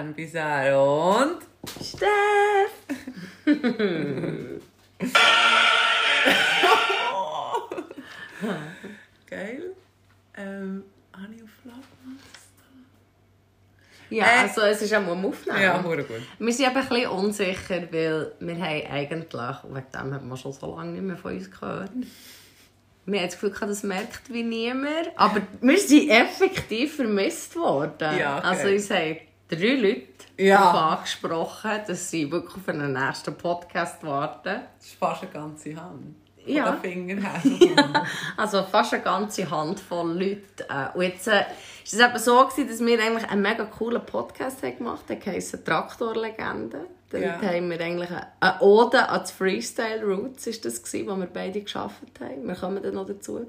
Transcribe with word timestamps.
Jeanne 0.00 0.12
Bizarre 0.14 0.80
und 0.80 1.42
Steff! 1.82 2.72
Geil. 9.28 9.62
Ähm, 10.38 10.84
habe 11.12 11.34
ich 11.36 11.42
auf? 11.42 11.50
Ja, 14.08 14.24
Äh, 14.24 14.38
also 14.40 14.62
es 14.62 14.80
ist 14.80 14.94
auch 14.94 15.06
am 15.06 15.24
Aufnehmen. 15.26 15.60
Ja, 15.60 15.82
gut. 15.82 15.98
Wir 16.38 16.52
sind 16.52 16.66
eben 16.66 16.76
ein 16.76 16.88
bisschen 16.88 17.10
unsicher, 17.10 17.82
weil 17.92 18.32
wir 18.40 18.54
haben 18.54 18.86
eigentlich, 18.90 19.56
wegen 19.64 19.86
dem 19.92 20.14
haben 20.14 20.28
wir 20.28 20.36
schon 20.38 20.52
so 20.52 20.74
lange 20.76 20.92
nicht 20.92 21.02
mehr 21.02 21.18
von 21.18 21.34
uns 21.36 21.50
gehört, 21.50 21.90
wir 23.06 23.18
haben 23.20 23.26
das 23.26 23.38
Gefühl, 23.38 23.54
das 23.60 23.82
merkt 23.82 24.32
wie 24.32 24.42
niemand. 24.44 25.10
Aber 25.16 25.42
wir 25.60 25.78
sind 25.78 26.08
effektiv 26.08 26.96
vermisst 26.96 27.54
worden. 27.56 28.16
Ja, 28.18 28.38
okay. 28.38 28.46
Also 28.46 28.68
uns 28.68 28.90
haben 28.90 29.18
drei 29.50 29.74
Leute 29.74 30.02
Ja. 30.38 30.58
darauf 30.58 30.98
angesprochen, 30.98 31.70
dass 31.86 32.10
sie 32.10 32.30
wirklich 32.30 32.56
auf 32.56 32.68
einen 32.68 32.92
nächsten 32.92 33.34
Podcast 33.36 34.02
warten. 34.04 34.60
Das 34.78 34.86
ist 34.86 34.94
fast 34.98 35.22
eine 35.22 35.30
ganze 35.32 35.76
Hand. 35.76 36.16
Von 36.42 36.54
Ja. 36.54 36.72
Fingern 36.72 37.18
her. 37.18 38.06
Also 38.36 38.62
fast 38.62 38.94
eine 38.94 39.02
ganze 39.02 39.50
Handvoll 39.50 40.12
Leute. 40.12 40.66
Äh, 40.70 40.96
Und 40.96 41.02
jetzt 41.02 41.28
äh, 41.28 41.40
ist 41.84 41.92
es 41.92 42.00
eben 42.00 42.18
so, 42.18 42.46
gewesen, 42.46 42.68
dass 42.68 42.80
wir 42.80 42.98
eigentlich 42.98 43.28
einen 43.30 43.42
mega 43.42 43.64
coolen 43.66 44.04
Podcast 44.06 44.62
haben 44.62 44.78
gemacht 44.78 45.04
haben. 45.10 45.20
Der 45.20 45.32
heisst 45.34 45.64
«Traktorlegende». 45.64 46.86
Dort 47.10 47.22
Ja. 47.24 47.40
haben 47.42 47.68
wir 47.70 47.80
eigentlich 47.80 48.08
eine- 48.10 48.28
eine 48.40 48.60
Ode 48.60 49.06
an 49.08 49.22
die 49.28 49.32
Freestyle 49.32 50.02
Roots, 50.04 50.46
ist 50.46 50.64
das 50.64 50.82
gewesen, 50.82 51.08
wo 51.08 51.16
wir 51.16 51.26
beide 51.26 51.60
geschafft 51.60 52.00
haben. 52.20 52.46
Wir 52.46 52.54
kommen 52.54 52.80
dann 52.82 52.94
noch 52.94 53.06
dazu. 53.06 53.44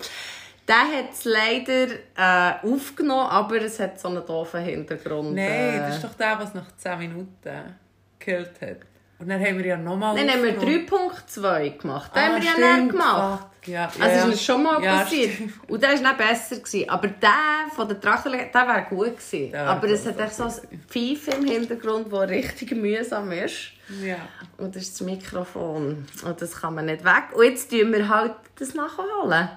Der 0.72 1.00
hat 1.00 1.11
es 1.11 1.25
leider 1.25 1.88
äh, 2.16 2.66
aufgenommen, 2.66 3.27
aber 3.30 3.61
es 3.61 3.77
hat 3.80 4.00
so 4.00 4.08
einen 4.08 4.25
doofen 4.25 4.61
Hintergrund. 4.61 5.33
Nein, 5.36 5.45
äh, 5.45 5.77
das 5.80 5.95
ist 5.95 6.03
doch 6.05 6.14
der, 6.14 6.39
was 6.39 6.53
nach 6.53 6.73
10 6.77 6.97
Minuten 6.97 7.75
gekillt 8.17 8.53
hat. 8.61 8.77
Und 9.19 9.27
dann 9.30 9.39
haben 9.44 9.58
wir 9.58 9.66
ja 9.66 9.77
nochmal 9.77 10.16
Dann 10.16 10.30
haben 10.30 10.44
wir 10.44 10.58
3.2 10.58 11.77
gemacht. 11.77 12.16
Den 12.16 12.19
Ah, 12.23 12.25
haben 12.27 12.36
wir 12.38 12.44
ja 12.44 12.52
stimmt. 12.53 12.83
nicht 12.83 12.92
gemacht. 12.92 13.39
Fuck, 13.61 13.67
Ja, 13.67 13.86
Also 13.86 13.99
ja, 13.99 14.05
es 14.08 14.16
ja. 14.16 14.22
ist 14.22 14.27
mir 14.30 14.38
schon 14.38 14.64
mal 14.64 14.83
Ja, 14.83 14.97
passiert. 15.03 15.33
stimmt. 15.33 15.53
Und 15.69 15.83
der 15.83 15.89
war 15.89 15.97
nicht 15.99 16.17
besser. 16.17 16.55
Gewesen. 16.55 16.89
Aber 16.89 17.08
der 17.09 17.30
von 17.75 17.88
der 17.89 17.99
Traktor, 18.02 18.31
der 18.31 18.53
wäre 18.67 18.86
gut 18.89 19.17
gewesen. 19.17 19.52
Der 19.52 19.59
wär 19.66 19.67
Aber 19.69 19.88
es 19.89 20.05
hat 20.08 20.19
echt 20.19 20.33
so 20.33 20.44
ein 20.45 20.52
Pfeife 20.88 21.31
im 21.38 21.45
Hintergrund, 21.45 22.11
das 22.11 22.30
richtig 22.30 22.72
mühsam 22.72 23.31
ist. 23.33 23.73
Ja. 24.02 24.16
Und 24.58 24.75
das 24.75 24.83
ist 24.83 24.99
das 24.99 25.05
Mikrofon. 25.05 26.05
Und 26.25 26.42
das 26.42 26.59
kann 26.59 26.73
man 26.75 26.86
nicht 26.86 27.03
weg. 27.03 27.25
Und 27.36 27.44
jetzt 27.44 27.69
tun 27.69 27.92
wir 27.94 28.08
halt 28.09 28.33
das 28.58 28.73
nachholen. 28.73 29.49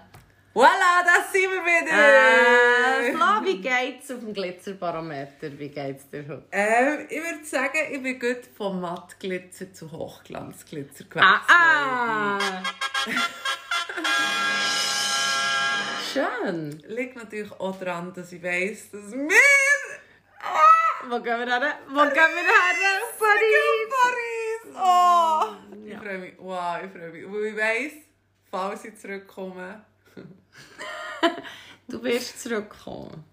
Voilà, 0.54 1.02
das 1.04 1.32
sind 1.32 1.50
wir 1.50 1.64
wieder! 1.64 3.08
Äh, 3.08 3.12
Flo, 3.12 3.44
wie 3.44 3.60
geht's 3.60 4.08
auf 4.12 4.20
dem 4.20 4.32
Glitzerbarometer? 4.32 5.58
Wie 5.58 5.68
geht's 5.68 6.08
dir 6.08 6.24
heute? 6.28 6.44
Ähm, 6.52 7.06
ich 7.10 7.20
würde 7.24 7.44
sagen, 7.44 7.78
ich 7.90 8.00
bin 8.00 8.20
gut 8.20 8.42
vom 8.56 8.80
Mattglitzer 8.80 9.72
zu 9.72 9.90
Hochglanzglitzer 9.90 11.04
gewechselt. 11.04 11.24
Ah, 11.48 12.38
ah! 12.38 12.62
Schön. 16.12 16.78
Liegt 16.86 17.16
natürlich 17.16 17.50
auch 17.50 17.76
daran, 17.80 18.12
dass 18.14 18.30
ich 18.30 18.40
weiss, 18.42 18.90
dass 18.92 19.10
wir... 19.10 19.30
Wo 21.08 21.18
gehen 21.20 21.40
wir 21.40 21.52
hin? 21.52 21.62
Wo 21.88 22.02
gehen 22.02 22.14
wir 22.14 22.44
hin? 22.44 23.02
Paris! 23.18 23.88
Paris! 23.90 24.62
Oh! 24.76 25.46
Ich 25.84 25.90
Ja. 25.92 25.98
freue 26.00 26.18
mich. 26.18 26.34
Wow, 26.38 26.76
ich 26.84 26.92
freue 26.92 27.10
mich. 27.10 27.24
Weil 27.26 27.44
ich 27.46 27.56
weiss, 27.56 27.92
falls 28.50 28.84
ich 28.84 28.96
zurückkomme, 28.96 29.84
Du 31.88 32.02
wirst 32.02 32.42
zurückkommen. 32.42 33.24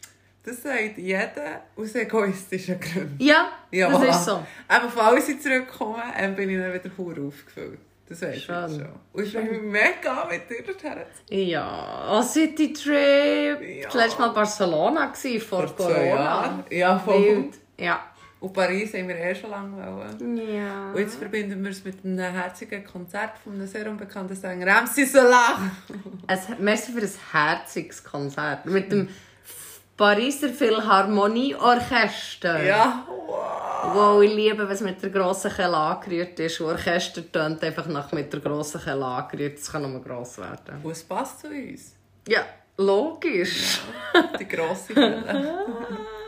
das 0.43 0.61
sagt 0.63 0.97
jeder 0.97 1.61
aus 1.77 1.95
egoistischen 1.95 2.79
Gründen. 2.79 3.15
Ja, 3.19 3.49
Ja, 3.71 3.89
das 3.89 4.01
voilà. 4.01 4.09
ist 4.09 4.25
so. 4.25 4.45
Aber 4.67 4.89
falls 4.89 5.29
ich 5.29 5.39
zurückkomme, 5.41 6.01
bin 6.35 6.49
ich 6.49 6.57
dann 6.57 6.73
wieder 6.73 6.97
hure 6.97 7.27
aufgefüllt. 7.27 7.79
Das 8.09 8.21
weiß 8.21 8.35
ich 8.35 8.43
Schön. 8.43 8.55
jetzt 8.63 8.75
schon. 8.75 8.89
Und 9.13 9.23
ich 9.23 9.31
freue 9.31 9.43
mich 9.45 9.61
mega, 9.61 10.25
mit 10.29 10.49
dir 10.49 10.63
dorthin 10.63 10.97
zu 11.27 11.33
Ja, 11.33 12.07
oh, 12.11 12.21
City 12.21 12.73
Trip. 12.73 13.61
Ja. 13.61 13.85
Das 13.85 13.93
letzte 13.93 14.19
Mal 14.19 14.29
Barcelona 14.33 15.05
gewesen, 15.05 15.39
vor, 15.47 15.65
Vor 15.69 15.87
Corona. 15.87 16.63
Ja, 16.69 16.99
voll. 16.99 17.23
Wild. 17.23 17.53
Ja. 17.77 18.03
Und 18.41 18.51
Paris 18.53 18.93
haben 18.95 19.07
wir 19.07 19.17
eh 19.17 19.35
schon 19.35 19.51
lange 19.51 19.77
wollen. 19.77 20.35
Ja. 20.35 20.91
Und 20.91 20.99
jetzt 20.99 21.17
verbinden 21.17 21.63
wir 21.63 21.69
es 21.69 21.85
mit 21.85 22.03
einem 22.03 22.17
herzigen 22.17 22.83
Konzert 22.83 23.37
von 23.43 23.53
einem 23.53 23.67
sehr 23.67 23.87
unbekannten 23.87 24.35
Sänger, 24.35 24.81
MC 24.81 25.07
Solar. 25.07 25.59
Es, 26.27 26.47
merci 26.57 26.91
für 26.91 27.01
ein 27.01 27.11
herziges 27.31 28.03
Konzert. 28.03 28.65
Mit 28.65 28.91
dem 28.91 29.09
Pariser 29.95 30.49
Philharmonieorchester. 30.49 32.63
Ja, 32.63 33.05
wow. 33.07 33.93
Wow, 33.93 34.23
ich 34.23 34.33
liebe, 34.33 34.63
es 34.63 34.81
mit 34.81 35.03
der 35.03 35.11
grossen 35.11 35.51
Kelle 35.51 35.77
angerührt 35.77 36.39
ist. 36.39 36.59
Und 36.61 36.71
Orchester 36.71 37.31
tönt 37.31 37.63
einfach 37.63 37.85
nach 37.85 38.11
mit 38.11 38.33
der 38.33 38.39
grossen 38.39 38.81
Kelle 38.81 39.05
angerührt. 39.05 39.59
Das 39.59 39.71
kann 39.71 39.83
nur 39.83 40.01
gross 40.01 40.39
werden. 40.39 40.81
Und 40.81 40.91
es 40.91 41.03
passt 41.03 41.41
zu 41.41 41.47
uns. 41.47 41.93
Ja, 42.27 42.43
logisch. 42.77 43.81
Die 44.39 44.47
grosse 44.47 44.95
Welle. 44.95 45.59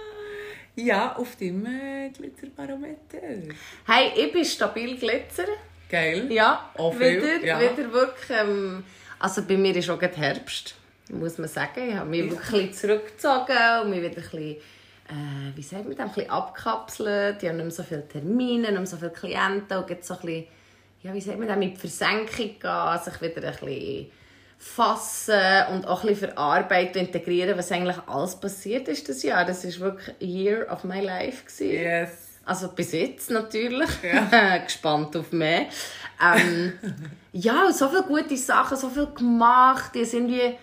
ja, 0.75 1.16
auf 1.16 1.35
dem 1.35 1.66
äh, 1.66 2.09
Glitzerbarometer. 2.09 3.19
Hey, 3.85 4.11
ich 4.16 4.31
bin 4.31 4.45
stabil 4.45 4.97
Glitzer. 4.97 5.45
Geil. 5.89 6.31
Ja, 6.31 6.72
Auch 6.75 6.94
viel, 6.95 7.22
wieder, 7.22 7.45
ja. 7.45 7.59
wieder 7.59 7.91
wirklich. 7.94 8.38
Ähm, 8.38 8.84
also 9.19 9.44
bei 9.44 9.57
mir 9.57 9.75
ist 9.75 9.89
auch 9.89 10.00
gerade 10.00 10.16
Herbst, 10.16 10.75
muss 11.09 11.38
man 11.38 11.47
sagen. 11.47 11.89
Ich 11.89 11.95
habe 11.95 12.09
mich 12.09 12.29
wirklich 12.29 12.53
ein 12.53 12.67
bisschen 12.69 12.89
zurückgezogen 12.89 13.57
und 13.84 13.89
mich 13.91 14.00
wieder 14.00 14.09
ein 14.09 14.16
bisschen, 14.16 14.56
äh, 15.07 15.56
wie 15.56 15.61
sagt 15.61 15.88
man 15.88 15.97
ein 15.97 16.07
bisschen 16.07 16.29
abkapselt. 16.29 17.44
Ich 17.44 17.47
habe 17.47 17.57
nicht 17.57 17.66
mehr 17.66 17.72
so 17.72 17.84
viele 17.84 18.07
Termine, 18.07 18.63
nicht 18.63 18.72
mehr 18.72 18.85
so 18.85 18.97
viele 18.97 19.11
Klienten 19.11 19.78
und 19.78 19.90
jetzt 19.90 20.07
so 20.07 20.16
ein 20.16 20.22
bisschen, 20.22 20.45
ja, 21.03 21.13
wie 21.13 21.22
sagt 21.22 21.40
man 21.40 21.59
mit 21.59 21.78
Versenkung 21.78 22.28
gehen, 22.59 23.00
sich 23.03 23.22
wieder 23.22 23.47
ein 23.47 23.55
bisschen 23.55 24.11
fassen 24.63 25.40
und 25.72 25.88
auch 25.88 26.03
ein 26.03 26.09
bisschen 26.09 26.29
verarbeiten 26.29 27.01
und 27.01 27.07
integrieren, 27.07 27.57
was 27.57 27.72
eigentlich 27.72 27.97
alles 28.07 28.35
passiert 28.35 28.88
ist 28.88 29.07
das 29.07 29.22
Jahr. 29.22 29.46
Das 29.46 29.63
war 29.79 29.91
wirklich 29.91 30.16
Year 30.19 30.72
of 30.72 30.84
my 30.84 31.00
life. 31.00 31.44
Gewesen. 31.46 31.72
Yes. 31.72 32.09
Also 32.46 32.69
bis 32.69 32.91
jetzt 32.94 33.29
natürlich. 33.29 33.90
Ja. 34.02 34.57
Gespannt 34.63 35.16
auf 35.16 35.31
mehr. 35.31 35.68
Ähm, 36.22 36.73
ja, 37.34 37.72
so 37.72 37.90
viele 37.90 38.03
gute 38.03 38.38
Sachen, 38.38 38.78
so 38.78 38.90
viel 38.90 39.07
gemacht. 39.07 39.91
Die 39.94 40.06
sind 40.06 40.29
wie, 40.29 40.56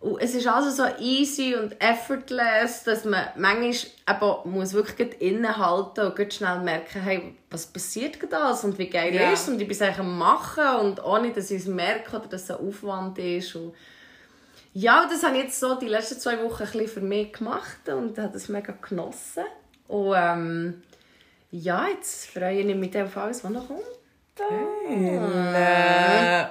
und 0.00 0.18
es 0.18 0.34
ist 0.34 0.46
also 0.46 0.70
so 0.70 0.84
easy 0.98 1.54
und 1.54 1.78
effortless, 1.80 2.84
dass 2.84 3.04
man 3.04 3.22
manchmal 3.36 3.72
eben 3.72 4.50
muss 4.50 4.72
wirklich 4.72 5.20
innehalten 5.20 6.06
und 6.06 6.16
gut 6.16 6.32
schnell 6.32 6.60
merken, 6.60 7.02
hey, 7.02 7.34
was 7.50 7.66
passiert 7.66 8.16
alles 8.32 8.64
und 8.64 8.78
wie 8.78 8.88
geil 8.88 9.14
Ja. 9.14 9.30
ist 9.30 9.42
es 9.42 9.48
und 9.48 9.60
ich 9.60 9.68
bin 9.68 9.76
es 9.78 9.98
am 9.98 10.18
machen 10.18 10.64
und 10.80 11.04
ohne, 11.04 11.32
dass 11.32 11.50
ich 11.50 11.60
es 11.60 11.66
merke 11.66 12.16
oder 12.16 12.28
dass 12.28 12.44
es 12.44 12.50
ein 12.50 12.66
Aufwand 12.66 13.18
ist. 13.18 13.54
Und 13.56 13.74
ja, 14.72 15.06
das 15.10 15.22
habe 15.22 15.36
ich 15.36 15.42
jetzt 15.44 15.60
so 15.60 15.74
die 15.74 15.88
letzten 15.88 16.18
zwei 16.18 16.42
Wochen 16.42 16.62
ein 16.62 16.70
bisschen 16.70 16.88
für 16.88 17.00
mich 17.02 17.32
gemacht 17.34 17.86
und 17.88 18.16
habe 18.18 18.32
das 18.32 18.48
mega 18.48 18.72
genossen. 18.80 19.44
Und 19.86 20.14
ähm, 20.16 20.82
ja, 21.50 21.88
jetzt 21.88 22.30
freue 22.30 22.60
ich 22.60 22.74
mich 22.74 22.96
auf 22.96 23.14
alles, 23.18 23.44
was 23.44 23.50
noch 23.50 23.68
kommt. 23.68 23.80
Äh, 24.38 26.44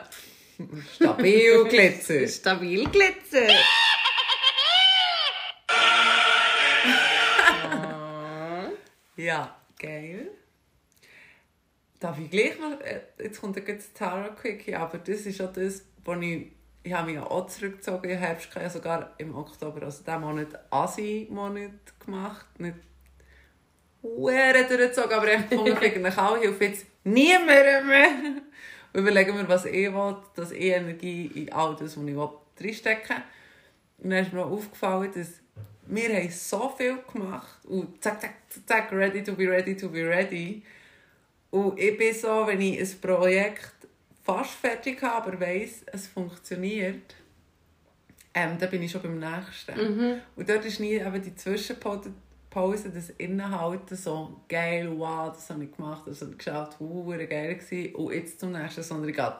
stabil 0.95 1.63
Glitzer. 1.65 2.27
Stabil 2.39 2.85
Glitzer. 2.89 3.47
Ja, 9.15 9.55
geil. 9.77 10.29
Darf 11.99 12.17
ich 12.17 12.31
gleich 12.31 12.57
noch, 12.57 12.79
äh, 12.79 13.01
jetzt 13.21 13.41
kommt 13.41 13.57
jetzt 13.57 13.67
das 13.67 13.93
Tarot 13.93 14.37
Quickie, 14.37 14.75
aber 14.75 14.97
das 14.99 15.25
ist 15.25 15.41
auch 15.41 15.51
das, 15.51 15.83
wo 16.05 16.13
ich, 16.13 16.53
ich 16.83 16.93
habe 16.93 17.07
mich 17.07 17.15
ja 17.15 17.25
auch 17.29 17.47
zurückgezogen 17.47 18.09
im 18.09 18.17
Herbst, 18.17 18.47
ich 18.49 18.61
ja 18.61 18.69
sogar 18.69 19.13
im 19.17 19.35
Oktober, 19.35 19.83
also 19.83 20.03
diesen 20.03 20.21
Monat 20.21 20.59
Asi-Monat 20.69 21.99
gemacht, 21.99 22.45
nicht 22.59 22.77
Huere 24.01 24.65
durchgezogen, 24.65 25.11
aber 25.11 25.33
ich 25.33 25.75
kriege 25.75 25.95
eine 25.95 26.39
hilft 26.39 26.61
jetzt 26.61 26.85
niemandem 27.03 27.87
mehr. 27.87 28.09
Überlegen 28.99 29.35
wir, 29.35 29.47
was 29.47 29.65
ich 29.65 29.93
will, 29.93 30.15
dass 30.35 30.51
ich 30.51 30.61
Energie 30.61 31.31
in 31.35 31.51
all 31.51 31.75
das, 31.75 31.97
was 31.97 32.05
ich 32.05 32.15
will, 32.15 32.29
reinstecke. 32.59 33.15
Und 33.97 34.09
dann 34.11 34.23
ist 34.23 34.33
mir 34.33 34.45
auch 34.45 34.51
aufgefallen, 34.51 35.11
dass 35.13 35.41
wir 35.87 36.15
haben 36.15 36.29
so 36.29 36.73
viel 36.77 36.99
gemacht 37.11 37.65
und 37.65 38.01
zack, 38.03 38.21
zack, 38.21 38.33
zack, 38.65 38.91
ready 38.91 39.23
to 39.23 39.33
be 39.33 39.49
ready 39.49 39.75
to 39.75 39.89
be 39.89 40.07
ready. 40.07 40.61
Und 41.49 41.79
ich 41.79 41.97
bin 41.97 42.13
so, 42.13 42.45
wenn 42.45 42.61
ich 42.61 42.79
ein 42.79 43.01
Projekt 43.01 43.71
fast 44.23 44.51
fertig 44.51 45.01
habe, 45.01 45.27
aber 45.27 45.39
weiss, 45.39 45.81
es 45.87 46.07
funktioniert, 46.07 47.15
ähm, 48.35 48.57
dann 48.59 48.69
bin 48.69 48.83
ich 48.83 48.91
schon 48.91 49.01
beim 49.01 49.17
nächsten. 49.19 49.73
Und 50.35 50.47
dort 50.47 50.63
ist 50.65 50.79
nie 50.79 50.93
eben 50.93 51.21
die 51.21 51.35
Zwischenpause, 51.35 52.13
das 52.93 53.09
Innehalten 53.11 53.95
so 53.95 54.41
geil, 54.47 54.91
wow, 54.97 55.31
das 55.31 55.49
habe 55.49 55.63
ich 55.63 55.75
gemacht, 55.75 56.03
das 56.07 56.21
habe 56.21 56.31
ich 56.31 56.37
geschaut, 56.37 56.75
wow, 56.79 57.07
geil 57.29 57.55
gewesen. 57.55 57.95
Und 57.95 58.13
jetzt 58.13 58.39
zum 58.39 58.51
nächsten, 58.51 58.83
sondern 58.83 59.09
ich 59.09 59.15
gehe 59.15 59.33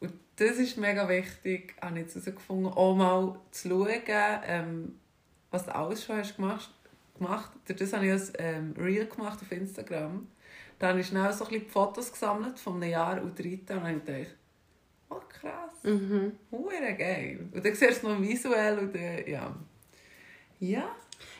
und 0.00 0.12
das 0.36 0.56
ist 0.58 0.76
mega 0.76 1.08
wichtig, 1.08 1.74
habe 1.80 1.98
ich 1.98 2.04
jetzt 2.04 2.14
herausgefunden, 2.14 2.72
auch 2.72 2.94
mal 2.94 3.40
zu 3.50 3.68
schauen, 3.68 4.40
ähm, 4.46 4.98
was 5.50 5.66
du 5.66 5.74
alles 5.74 6.04
schon 6.04 6.16
hast 6.16 6.36
gemacht. 6.36 6.70
gemacht. 7.18 7.50
Das 7.66 7.92
habe 7.92 8.06
ich 8.06 8.12
als 8.12 8.32
ähm, 8.38 8.74
Reel 8.78 9.06
gemacht 9.06 9.38
auf 9.42 9.50
Instagram. 9.50 10.28
Da 10.78 10.88
habe 10.88 11.00
ich 11.00 11.08
schnell 11.08 11.32
so 11.32 11.44
ein 11.44 11.50
bisschen 11.50 11.68
Fotos 11.68 12.12
gesammelt 12.12 12.58
von 12.58 12.76
einem 12.76 12.90
Jahr 12.90 13.20
und 13.20 13.36
drei 13.36 13.58
und 13.68 13.84
habe 13.84 13.96
ich 13.96 14.04
gedacht, 14.04 14.36
oh 15.10 15.20
krass, 15.28 15.72
mhm. 15.82 16.32
geil. 16.96 17.48
Und 17.52 17.64
dann 17.64 17.74
siehst 17.74 17.82
du 17.82 17.86
es 17.86 18.02
noch 18.02 18.20
visuell 18.20 18.78
und 18.78 18.94
äh, 18.94 19.28
ja. 19.28 19.54
Ja. 20.60 20.84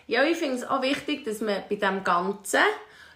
Ja, 0.07 0.25
ich 0.25 0.39
finde 0.39 0.57
es 0.57 0.65
auch 0.67 0.83
wichtig, 0.83 1.25
dass 1.25 1.41
man 1.41 1.63
bei 1.69 1.77
dem 1.77 2.03
Ganzen 2.03 2.61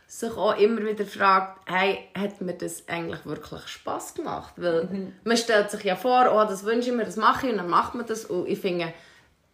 sich 0.06 0.32
auch 0.36 0.58
immer 0.58 0.82
wieder 0.84 1.06
fragt, 1.06 1.60
hey, 1.70 2.10
hat 2.14 2.40
mir 2.42 2.52
das 2.52 2.86
eigentlich 2.86 3.24
wirklich 3.24 3.66
Spass 3.66 4.12
gemacht? 4.12 4.52
Weil 4.56 4.84
mhm. 4.84 5.12
man 5.24 5.38
stellt 5.38 5.70
sich 5.70 5.84
ja 5.84 5.96
vor, 5.96 6.30
oh, 6.30 6.44
das 6.44 6.64
wünsche 6.64 6.90
ich 6.90 6.96
mir, 6.96 7.06
das 7.06 7.16
mache 7.16 7.46
ich 7.46 7.52
und 7.52 7.58
dann 7.58 7.70
macht 7.70 7.94
man 7.94 8.04
das 8.04 8.26
und 8.26 8.46
ich 8.46 8.58
finde, 8.58 8.92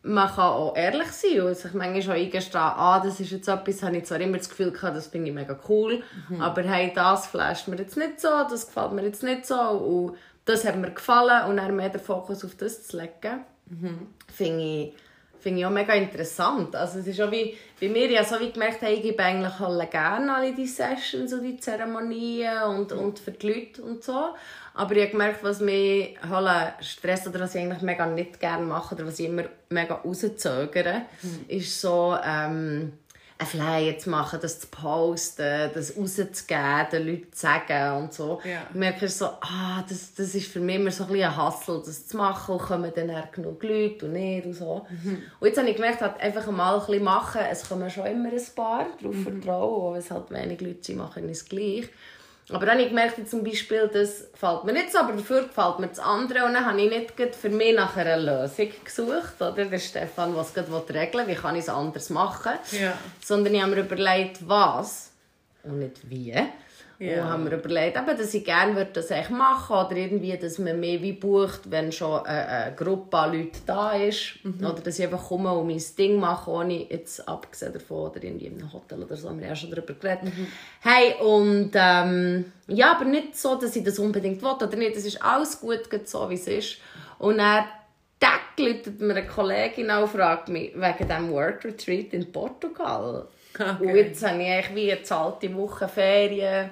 man 0.03 0.29
kann 0.29 0.47
auch 0.47 0.77
ehrlich 0.77 1.12
sein 1.12 1.43
und 1.43 1.56
sich 1.56 1.73
manchmal 1.75 2.17
auch 2.17 2.21
eingestehen, 2.21 2.61
ah, 2.61 3.00
das 3.00 3.21
ist 3.21 3.31
jetzt 3.31 3.47
etwas, 3.47 3.85
habe 3.85 3.99
ich 3.99 4.05
zwar 4.05 4.21
immer 4.21 4.39
das 4.39 4.49
Gefühl 4.49 4.73
gehabt, 4.73 4.97
das 4.97 5.06
finde 5.06 5.29
ich 5.29 5.35
mega 5.35 5.56
cool, 5.69 6.03
mhm. 6.29 6.41
aber 6.41 6.62
hey, 6.62 6.93
das 6.93 7.29
flasht 7.29 7.69
mir 7.69 7.77
jetzt 7.77 7.97
nicht 7.97 8.21
so, 8.21 8.29
das 8.50 8.67
gefällt 8.67 8.93
mir 8.93 9.05
jetzt 9.05 9.23
nicht 9.23 9.47
so 9.47 9.61
und 9.61 10.17
das 10.45 10.65
hat 10.65 10.77
mir 10.77 10.91
gefallen 10.91 11.49
und 11.49 11.59
dann 11.59 11.77
mehr 11.77 11.91
den 11.91 12.00
Fokus 12.00 12.45
auf 12.45 12.56
das 12.56 12.85
zu 12.85 12.97
legen, 12.97 13.45
mhm. 13.67 14.09
finde 14.35 14.65
ich 14.65 14.95
finde 15.40 15.61
ich 15.61 15.67
auch 15.67 15.70
mega 15.70 15.94
interessant. 15.94 16.75
Also 16.75 16.99
es 16.99 17.06
ist 17.06 17.20
auch 17.20 17.31
wie, 17.31 17.56
bei 17.81 17.88
mir 17.88 18.11
ja 18.11 18.25
so 18.25 18.38
wie 18.40 18.50
gemerkt, 18.50 18.82
hey, 18.82 18.94
ich 18.94 19.02
gebe 19.02 19.23
eigentlich 19.23 19.61
alle 19.61 19.87
gerne 19.87 20.35
alle 20.35 20.55
die 20.55 20.67
Sessions 20.67 21.32
und 21.32 21.43
die 21.43 21.58
Zeremonien 21.58 22.62
und, 22.64 22.93
und 22.93 23.19
für 23.19 23.32
die 23.32 23.49
Leute 23.49 23.82
und 23.82 24.02
so. 24.02 24.35
Aber 24.75 24.94
ich 24.94 25.02
habe 25.02 25.11
gemerkt, 25.11 25.43
was 25.43 25.61
mich 25.61 26.17
halt 26.29 26.85
Stress 26.85 27.26
oder 27.26 27.40
was 27.40 27.55
ich 27.55 27.62
eigentlich 27.62 27.82
mega 27.82 28.06
nicht 28.06 28.38
gerne 28.38 28.64
mache 28.64 28.94
oder 28.94 29.06
was 29.06 29.19
ich 29.19 29.26
immer 29.26 29.44
mega 29.70 29.94
rauszögere, 29.94 31.02
mhm. 31.23 31.44
ist 31.49 31.81
so... 31.81 32.17
Ähm, 32.25 32.93
ein 33.40 33.46
Flyer 33.46 33.96
zu 33.99 34.11
machen, 34.11 34.40
das 34.43 34.58
zu 34.61 34.67
posten, 34.67 35.70
das 35.73 35.96
rauszugeben, 35.96 36.87
den 36.90 37.06
Leuten 37.06 37.32
zu 37.32 37.40
sagen 37.40 38.02
und 38.02 38.12
so. 38.12 38.40
Ja. 38.44 38.67
Ich 38.69 38.75
merke 38.75 39.08
so, 39.08 39.26
ah, 39.26 39.85
das, 39.88 40.14
das 40.14 40.35
ist 40.35 40.49
für 40.49 40.58
mich 40.58 40.76
immer 40.76 40.90
so 40.90 41.05
ein, 41.05 41.11
bisschen 41.11 41.31
ein 41.31 41.46
Hustle, 41.46 41.82
das 41.87 42.08
zu 42.08 42.17
machen 42.17 42.55
und 42.55 42.61
kommen 42.61 42.93
dann 42.94 43.12
genug 43.32 43.62
Leute 43.62 44.06
und 44.06 44.12
nicht 44.14 44.44
und 44.44 44.55
so. 44.55 44.87
Mhm. 44.90 45.23
Und 45.38 45.46
jetzt 45.46 45.56
habe 45.56 45.69
ich 45.69 45.76
gemerkt, 45.76 46.00
halt 46.00 46.20
einfach 46.20 46.50
mal 46.50 46.75
ein 46.75 46.87
bisschen 46.87 47.05
machen, 47.05 47.40
es 47.49 47.69
kommen 47.69 47.88
schon 47.90 48.06
immer 48.06 48.31
ein 48.31 48.43
paar, 48.56 48.87
darauf 49.00 49.14
mhm. 49.14 49.23
vertrauen, 49.23 49.94
wenn 49.94 50.00
es 50.00 50.11
halt 50.11 50.31
wenig 50.31 50.61
Leute 50.61 50.82
sind, 50.82 50.99
machen 50.99 51.29
es 51.29 51.44
gleich. 51.44 51.88
Aber 52.50 52.65
dann 52.65 52.77
habe 52.77 52.83
ich 52.83 52.89
gemerkt, 52.89 53.29
zum 53.29 53.45
Beispiel, 53.45 53.91
das 53.93 54.33
gefällt 54.33 54.65
mir 54.65 54.73
nicht 54.73 54.91
so, 54.91 54.99
aber 54.99 55.12
dafür 55.12 55.43
gefällt 55.43 55.79
mir 55.81 55.89
das 55.89 55.99
andere. 55.99 56.47
Und 56.47 56.55
dann 56.55 56.65
habe 56.65 56.81
ich 56.81 56.91
nicht 56.91 57.35
für 57.35 57.50
mich 57.50 57.75
nach 57.75 57.97
einer 57.97 58.17
Lösung 58.17 58.71
gesucht. 58.85 59.35
Oder? 59.41 59.67
Der 59.67 59.79
Stefan, 59.79 60.35
was 60.35 60.55
gerade 60.55 60.71
regeln 60.95 61.27
will, 61.27 61.37
wie 61.37 61.39
kann 61.39 61.56
ich 61.56 61.62
es 61.62 61.69
anders 61.69 62.09
machen. 62.09 62.53
Ja. 62.73 62.97
Sondern 63.23 63.55
ich 63.55 63.62
habe 63.62 63.73
mir 63.73 63.81
überlegt, 63.83 64.49
was 64.49 65.11
und 65.62 65.79
nicht 65.79 66.09
wie. 66.09 66.35
Ja. 66.99 67.23
Und 67.23 67.31
haben 67.31 67.45
wir 67.50 67.56
überlegt, 67.56 67.97
eben, 67.97 68.19
dass 68.19 68.35
ich 68.35 68.45
gerne 68.45 68.75
würde 68.75 68.91
das 68.95 69.11
echt 69.12 69.31
machen 69.31 69.77
oder 69.77 69.97
irgendwie, 69.97 70.37
dass 70.37 70.59
man 70.59 70.81
mehr 70.81 71.00
wie 71.00 71.12
bucht, 71.12 71.71
wenn 71.71 71.93
schon 71.93 72.27
eine, 72.27 72.49
eine 72.49 72.75
Gruppe 72.75 73.17
an 73.17 73.33
Leuten 73.35 73.61
da 73.67 73.93
ist. 73.93 74.35
Mhm. 74.43 74.67
Oder 74.67 74.81
dass 74.81 74.99
ich 74.99 75.05
einfach 75.05 75.29
komme 75.29 75.53
und 75.53 75.69
mein 75.69 75.83
Ding 75.97 76.19
mache, 76.19 76.50
ohne 76.50 76.91
jetzt 76.91 77.29
abgesehen 77.29 77.73
davon 77.73 78.11
oder 78.11 78.25
irgendwie 78.25 78.47
in 78.47 78.59
einem 78.59 78.73
Hotel 78.73 79.03
oder 79.03 79.17
so, 79.17 79.29
haben 79.29 79.41
wir 79.41 79.47
ja 79.47 79.55
schon 79.55 79.71
darüber 79.71 79.95
geredet. 79.95 80.25
Mhm. 80.25 80.47
Hey, 80.81 81.15
und 81.21 81.71
ähm, 81.75 82.53
ja, 82.67 82.97
aber 82.97 83.05
nicht 83.05 83.37
so, 83.37 83.55
dass 83.55 83.77
ich 83.77 83.85
das 83.85 84.00
unbedingt 84.00 84.43
will 84.43 84.50
oder 84.50 84.77
nicht. 84.77 84.97
Es 84.97 85.06
ist 85.06 85.23
alles 85.23 85.61
gut, 85.61 85.89
so 86.05 86.29
wie 86.31 86.35
es 86.35 86.49
ist. 86.49 86.79
Und 87.21 87.39
dann 87.39 87.65
Tag 88.19 88.41
läutet 88.59 89.00
mir 89.00 89.15
eine 89.15 89.27
Kollegin 89.27 89.91
und 89.91 90.09
fragt 90.09 90.49
mich 90.49 90.73
wegen 90.75 91.09
diesem 91.09 91.31
Work 91.31 91.65
Retreat 91.65 92.12
in 92.12 92.33
Portugal. 92.33 93.29
Okay. 93.55 93.77
Und 93.81 93.97
jetzt 93.97 94.27
habe 94.27 94.43
ich 94.43 94.49
eigentlich 94.49 94.75
wie 94.75 94.93
eine 94.93 95.03
zahlte 95.03 95.55
Woche 95.55 95.89
Ferien. 95.89 96.71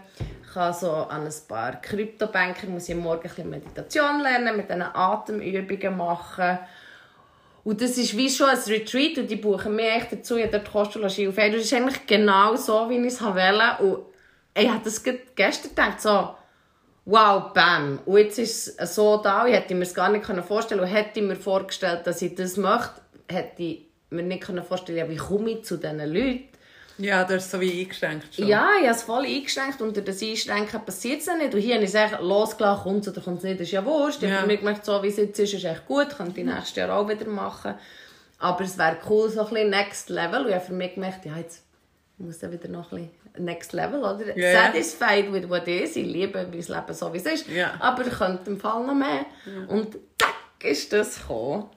Ich 0.49 0.55
habe 0.55 0.75
so 0.75 0.90
an 0.90 1.26
ein 1.26 1.34
paar 1.49 1.81
Kryptobanker 1.81 2.67
muss 2.69 2.88
ich 2.88 2.94
morgen 2.94 3.23
ein 3.23 3.28
bisschen 3.28 3.50
Meditation 3.50 4.20
lernen, 4.20 4.56
mit 4.56 4.69
diesen 4.69 4.82
Atemübungen 4.82 5.96
machen. 5.96 6.58
Und 7.64 7.81
das 7.81 7.99
ist 7.99 8.17
wie 8.17 8.31
schon 8.31 8.49
ein 8.49 8.58
Retreat 8.58 9.19
und 9.19 9.28
die 9.28 9.37
buchen 9.37 9.75
mir 9.75 9.96
echt 9.96 10.12
dazu, 10.12 10.37
ja, 10.37 10.46
dort 10.46 10.70
kostet 10.70 11.02
Logis 11.02 11.28
auf 11.28 11.34
Das 11.34 11.56
ist 11.56 11.75
eigentlich 11.75 12.06
genau 12.06 12.55
so, 12.55 12.88
wie 12.88 12.99
ich 12.99 13.06
es 13.06 13.20
wollte. 13.20 13.82
Und 13.82 14.05
ich 14.55 14.69
habe 14.69 14.84
das 14.84 15.02
gestern 15.02 15.70
gedacht, 15.70 16.00
so, 16.00 16.37
wow, 17.06 17.52
bam. 17.52 17.99
Und 18.06 18.19
jetzt 18.19 18.38
ist 18.38 18.81
es 18.81 18.94
so 18.94 19.17
da, 19.17 19.46
ich 19.46 19.55
hätte 19.55 19.75
mir 19.75 19.82
es 19.82 19.94
gar 19.94 20.11
nicht 20.11 20.25
vorstellen 20.25 20.81
können. 20.81 20.93
Und 20.93 20.96
hätte 20.96 21.23
mir 21.23 21.34
vorgestellt, 21.34 22.06
dass 22.06 22.23
ich 22.23 22.37
das 22.37 22.56
möchte, 22.56 23.00
hätte 23.28 23.62
ich 23.62 23.87
mir 24.11 24.23
nicht 24.23 24.44
vorstellen 24.44 24.99
können, 25.00 25.11
wie 25.11 25.17
komme 25.17 25.50
ich 25.50 25.64
zu 25.64 25.76
diesen 25.76 25.99
Leuten. 25.99 26.49
Ja, 26.98 27.25
du 27.25 27.34
hast 27.34 27.46
es 27.46 27.50
so 27.50 27.60
wie 27.60 27.81
eingeschränkt 27.81 28.34
schon. 28.34 28.46
Ja, 28.46 28.70
ich 28.81 28.87
habe 28.87 28.96
es 28.96 29.02
voll 29.02 29.25
eingeschränkt. 29.25 29.81
Unter 29.82 30.00
das 30.00 30.22
Einschränken 30.22 30.84
passiert 30.84 31.20
es 31.20 31.26
nicht. 31.26 31.54
Und 31.54 31.60
hier 31.60 31.75
habe 31.75 31.84
ich 31.84 31.93
gesagt, 31.93 32.22
losgelassen, 32.22 32.82
kommt 32.82 33.06
es 33.06 33.12
oder 33.12 33.20
kommt 33.20 33.38
es 33.38 33.44
nicht, 33.44 33.60
das 33.60 33.66
ist 33.66 33.72
ja 33.72 33.84
wurscht. 33.84 34.22
Ich 34.22 34.32
habe 34.32 34.46
mir 34.46 34.56
gemerkt, 34.56 34.84
so 34.84 35.02
wie 35.02 35.08
es 35.08 35.16
jetzt 35.16 35.38
ist, 35.38 35.54
ist 35.54 35.64
echt 35.64 35.87
gut. 35.87 36.16
Könnte 36.16 36.40
ich 36.40 36.46
nächstes 36.46 36.76
Jahr 36.76 36.96
auch 36.96 37.08
wieder 37.08 37.26
machen. 37.26 37.75
Aber 38.38 38.64
es 38.64 38.78
wäre 38.78 38.96
cool, 39.08 39.28
so 39.28 39.40
ein 39.40 39.48
bisschen 39.48 39.70
Next 39.70 40.08
Level. 40.08 40.43
Und 40.43 40.48
ich 40.48 40.54
habe 40.54 40.64
für 40.64 40.72
mich 40.72 40.94
gemerkt, 40.94 41.25
ja, 41.26 41.37
jetzt 41.37 41.64
muss 42.19 42.43
ich 42.43 42.50
wieder 42.50 42.69
noch 42.69 42.93
ein 42.93 43.10
bisschen 43.34 43.44
Next 43.44 43.72
Level, 43.75 44.00
oder? 44.00 44.34
Yeah. 44.34 44.72
Satisfied 44.72 45.31
with 45.31 45.49
what 45.49 45.69
is. 45.69 45.96
Ich 45.96 46.06
liebe 46.06 46.42
mein 46.42 46.52
Leben 46.52 46.94
so, 46.94 47.12
wie 47.12 47.19
es 47.19 47.26
ist. 47.26 47.49
Yeah. 47.49 47.75
Aber 47.81 48.06
ich 48.06 48.12
könnte 48.12 48.50
im 48.50 48.58
Fall 48.58 48.84
noch 48.87 48.94
mehr. 48.94 49.26
Yeah. 49.46 49.69
Und 49.69 49.99
tack 50.16 50.64
ist 50.64 50.92
das 50.92 51.20
gekommen. 51.20 51.69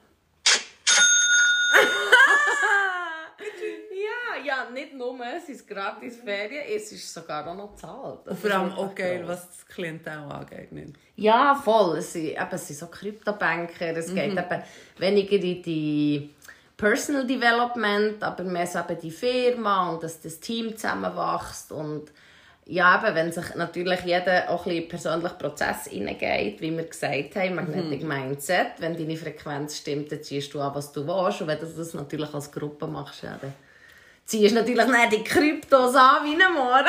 Nicht 4.72 4.94
nur, 4.94 5.18
es 5.36 5.48
ist 5.48 5.68
gratis 5.68 6.16
Ferien, 6.16 6.64
es 6.74 6.92
ist 6.92 7.12
sogar 7.12 7.46
auch 7.46 7.54
noch 7.54 7.74
zahlt. 7.76 8.26
Und 8.26 8.38
vor 8.38 8.50
allem 8.50 8.72
auch 8.72 8.94
geil, 8.94 9.22
was 9.26 9.48
das 9.48 9.66
Klientel 9.66 10.12
angeht. 10.12 10.72
Nicht? 10.72 10.94
Ja, 11.16 11.54
voll. 11.54 11.98
Es 11.98 12.12
sind, 12.12 12.30
eben, 12.30 12.48
es 12.50 12.66
sind 12.66 12.78
so 12.78 12.86
Kryptobanker, 12.86 13.96
es 13.96 14.08
mhm. 14.08 14.14
geht 14.14 14.32
eben 14.32 14.62
weniger 14.98 15.36
in 15.36 15.62
die 15.62 16.34
Personal 16.76 17.26
Development, 17.26 18.22
aber 18.22 18.44
mehr 18.44 18.66
so 18.66 18.78
eben 18.78 19.00
die 19.00 19.10
Firma 19.10 19.90
und 19.90 20.02
dass 20.02 20.20
das 20.20 20.40
Team 20.40 20.76
zusammenwächst 20.76 21.72
und 21.72 22.10
ja, 22.70 23.02
eben, 23.04 23.16
wenn 23.16 23.32
sich 23.32 23.54
natürlich 23.56 24.00
jeder 24.02 24.48
auch 24.48 24.64
ein 24.64 24.72
bisschen 24.72 24.88
persönlichen 24.88 25.38
Prozess 25.38 25.88
hineingeht, 25.88 26.60
wie 26.60 26.76
wir 26.76 26.84
gesagt 26.84 27.34
haben, 27.34 27.56
Magnetic 27.56 28.02
mhm. 28.02 28.08
Mindset, 28.08 28.74
wenn 28.78 28.96
deine 28.96 29.16
Frequenz 29.16 29.78
stimmt, 29.78 30.12
dann 30.12 30.22
ziehst 30.22 30.54
du 30.54 30.60
an, 30.60 30.74
was 30.74 30.92
du 30.92 31.04
willst. 31.04 31.40
Und 31.40 31.48
wenn 31.48 31.58
du 31.58 31.66
das 31.66 31.94
natürlich 31.94 32.32
als 32.32 32.52
Gruppe 32.52 32.86
machst, 32.86 33.24
ja, 33.24 33.36
dann 33.40 33.52
ziehst 34.30 34.54
natürlich 34.54 34.86
nicht 34.86 35.12
die 35.12 35.24
Kryptos 35.24 35.94
an 35.96 36.24
wie 36.24 36.40
ein 36.40 36.52
Moor. 36.52 36.84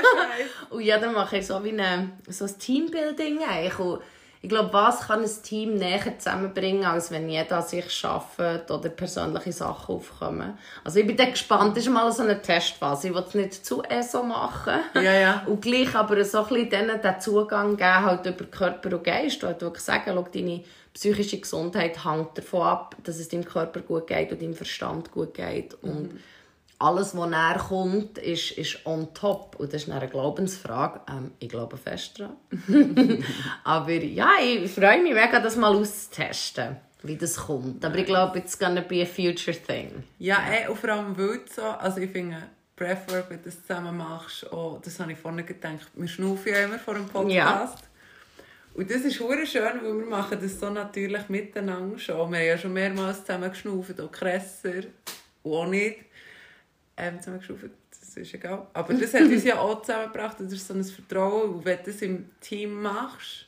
und 0.70 0.82
ja, 0.82 0.98
dann 0.98 1.14
mache 1.14 1.38
ich 1.38 1.46
so 1.46 1.62
wie 1.64 1.70
eine, 1.70 2.12
so 2.28 2.44
ein 2.44 2.58
Teambuilding 2.58 3.40
eigentlich. 3.42 3.78
Und 3.80 4.00
ich 4.40 4.48
glaube, 4.48 4.72
was 4.72 5.00
kann 5.00 5.24
ein 5.24 5.42
Team 5.42 5.74
näher 5.74 6.16
zusammenbringen, 6.16 6.84
als 6.84 7.10
wenn 7.10 7.28
jeder 7.28 7.56
an 7.56 7.66
sich 7.66 8.04
arbeitet 8.04 8.70
oder 8.70 8.88
persönliche 8.90 9.50
Sachen 9.50 9.96
aufkommen. 9.96 10.56
Also 10.84 11.00
ich 11.00 11.06
bin 11.08 11.16
dann 11.16 11.32
gespannt, 11.32 11.76
das 11.76 11.86
ist 11.86 11.92
mal 11.92 12.12
so 12.12 12.22
eine 12.22 12.40
Testphase. 12.40 13.08
Ich 13.08 13.14
will 13.14 13.24
es 13.26 13.34
nicht 13.34 13.66
zu 13.66 13.82
ESO 13.82 14.22
machen. 14.22 14.78
Ja, 14.94 15.12
ja. 15.12 15.42
Und 15.46 15.62
gleich 15.62 15.92
aber 15.96 16.24
so 16.24 16.44
ein 16.44 16.48
bisschen 16.48 16.70
denen 16.70 17.02
den 17.02 17.20
Zugang 17.20 17.76
geben, 17.76 18.04
halt 18.04 18.26
über 18.26 18.44
Körper 18.44 18.92
und 18.92 19.02
Geist. 19.02 19.42
Und 19.42 19.60
wirklich 19.60 19.82
sagen, 19.82 20.12
schau, 20.14 20.28
deine 20.32 20.62
psychische 20.94 21.40
Gesundheit 21.40 22.04
hängt 22.04 22.38
davon 22.38 22.62
ab, 22.62 22.96
dass 23.02 23.18
es 23.18 23.28
deinem 23.28 23.44
Körper 23.44 23.80
gut 23.80 24.06
geht 24.06 24.30
und 24.30 24.40
deinem 24.40 24.54
Verstand 24.54 25.10
gut 25.10 25.34
geht. 25.34 25.74
Und 25.82 26.12
mhm 26.12 26.20
alles, 26.78 27.16
was 27.16 27.30
näher 27.30 27.58
kommt, 27.68 28.18
ist, 28.18 28.52
ist 28.52 28.84
on 28.84 29.12
top. 29.14 29.56
Und 29.58 29.72
das 29.72 29.84
ist 29.84 29.90
eine 29.90 30.08
Glaubensfrage. 30.08 31.00
Ähm, 31.08 31.32
ich 31.38 31.48
glaube 31.48 31.76
fest 31.76 32.20
daran. 32.20 32.36
Aber 33.64 33.92
ja, 33.92 34.30
ich 34.42 34.70
freue 34.70 35.02
mich 35.02 35.14
mega, 35.14 35.40
das 35.40 35.56
mal 35.56 35.74
auszutesten, 35.74 36.76
wie 37.02 37.16
das 37.16 37.36
kommt. 37.36 37.84
Aber 37.84 37.96
ich 37.96 38.06
glaube, 38.06 38.38
it's 38.38 38.58
gonna 38.58 38.82
be 38.82 39.02
a 39.02 39.06
future 39.06 39.56
thing. 39.56 40.04
Ja, 40.18 40.36
ja. 40.36 40.52
Ey, 40.52 40.68
und 40.68 40.78
vor 40.78 40.90
allem 40.90 41.16
weil 41.16 41.40
so, 41.54 41.62
also 41.62 42.00
ich 42.00 42.10
finde, 42.10 42.42
Breathwork, 42.76 43.30
wenn 43.30 43.38
du 43.38 43.44
das 43.44 43.66
zusammen 43.66 43.96
machst, 43.96 44.52
oh, 44.52 44.78
das 44.84 45.00
habe 45.00 45.12
ich 45.12 45.18
vorhin 45.18 45.46
gedacht, 45.46 45.88
wir 45.94 46.08
schnaufen 46.08 46.52
ja 46.52 46.64
immer 46.64 46.78
vor 46.78 46.94
dem 46.94 47.06
Podcast. 47.06 47.30
Ja. 47.32 47.74
Und 48.74 48.90
das 48.90 48.98
ist 48.98 49.18
hure 49.20 49.46
schön, 49.46 49.80
weil 49.82 49.98
wir 49.98 50.06
machen 50.06 50.38
das 50.38 50.60
so 50.60 50.68
natürlich 50.68 51.30
miteinander 51.30 51.98
schon. 51.98 52.30
Wir 52.30 52.38
haben 52.38 52.46
ja 52.46 52.58
schon 52.58 52.74
mehrmals 52.74 53.24
zusammen 53.24 53.48
geschnaufen, 53.48 53.98
auch 53.98 54.12
Kresser 54.12 54.82
und 55.42 55.52
auch 55.54 55.66
nicht 55.66 56.00
ähm, 56.96 57.18
zusammengeschraubt. 57.20 57.70
Das 57.90 58.16
ist 58.16 58.34
egal. 58.34 58.66
Aber 58.72 58.94
das 58.94 59.12
hat 59.14 59.22
uns 59.22 59.44
ja 59.44 59.58
auch 59.60 59.82
zusammengebracht. 59.82 60.36
Das 60.40 60.52
ist 60.52 60.66
so 60.66 60.74
ein 60.74 60.82
Vertrauen. 60.84 61.54
Und 61.56 61.64
wenn 61.64 61.78
du 61.78 61.84
das 61.90 62.00
im 62.02 62.30
Team 62.40 62.80
machst, 62.82 63.44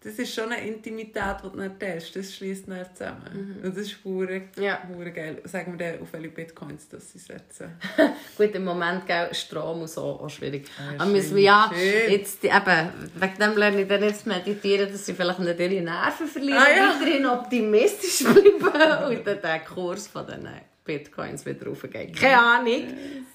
das 0.00 0.14
ist 0.14 0.32
schon 0.32 0.52
eine 0.52 0.64
Intimität, 0.64 1.36
die 1.44 1.50
du 1.50 1.58
nicht 1.60 1.80
teilst. 1.80 2.14
Das 2.14 2.32
schließt 2.32 2.68
nicht 2.68 2.96
zusammen. 2.96 3.58
Und 3.64 3.76
das 3.76 3.84
ist 3.88 4.00
pure, 4.00 4.42
Ja. 4.56 4.76
pure 4.76 5.10
geil. 5.10 5.42
Sagen 5.44 5.76
wir 5.76 5.92
dann, 5.92 6.00
auf 6.02 6.12
welche 6.12 6.28
Bitcoins 6.28 6.88
das 6.88 7.10
sie 7.12 7.18
setzen. 7.18 7.72
Gut, 8.38 8.54
im 8.54 8.64
Moment 8.64 9.06
gell, 9.08 9.34
Strom 9.34 9.80
und 9.82 9.90
so 9.90 10.02
auch 10.02 10.30
schwierig. 10.30 10.68
ja, 10.78 11.00
Aber 11.02 11.10
müssen 11.10 11.34
wir 11.34 11.42
ja, 11.42 11.70
schön. 11.74 12.12
jetzt, 12.12 12.44
eben, 12.44 13.10
wegen 13.16 13.38
dem 13.40 13.56
lerne 13.56 13.82
ich 13.82 13.88
dann 13.88 14.02
jetzt 14.04 14.24
meditieren, 14.24 14.90
dass 14.90 15.04
sie 15.04 15.14
vielleicht 15.14 15.40
nicht 15.40 15.58
ihre 15.58 15.82
Nerven 15.82 16.28
verlieren, 16.28 16.62
Ah, 16.64 16.70
ja. 16.76 16.94
weiterhin 17.00 17.26
optimistisch 17.26 18.24
bleiben 18.32 19.16
und 19.16 19.26
dann 19.26 19.42
der 19.42 19.58
Kurs 19.60 20.06
von 20.06 20.24
den 20.28 20.44
Bitcoins 20.88 21.44
wieder 21.44 21.66
raufgeht. 21.66 22.16
Keine 22.18 22.40
Ahnung. 22.40 22.72
In 22.72 23.26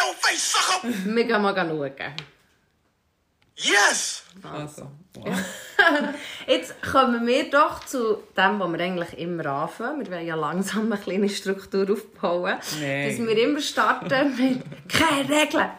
your 0.00 0.14
face, 0.18 0.52
sucker! 0.52 0.88
Wir 1.14 1.24
gehen 1.24 1.42
mal 1.42 1.54
schauen. 1.54 1.92
Yes! 3.58 4.22
Also, 4.42 4.90
wow. 5.14 5.28
Jetzt 6.46 6.74
kommen 6.82 7.26
wir 7.26 7.50
doch 7.50 7.84
zu 7.84 8.22
dem, 8.36 8.60
was 8.60 8.70
wir 8.72 8.80
eigentlich 8.80 9.18
immer 9.18 9.46
anfangen. 9.46 10.00
Wir 10.06 10.10
wollen 10.12 10.26
ja 10.26 10.34
langsam 10.36 10.90
eine 10.92 11.00
kleine 11.00 11.28
Struktur 11.28 11.90
aufbauen. 11.90 12.56
Nein. 12.80 13.08
Dass 13.10 13.18
wir 13.26 13.38
immer 13.38 13.60
starten 13.60 14.36
mit 14.36 14.62
«Keine 14.88 15.28
Regeln!» 15.28 15.70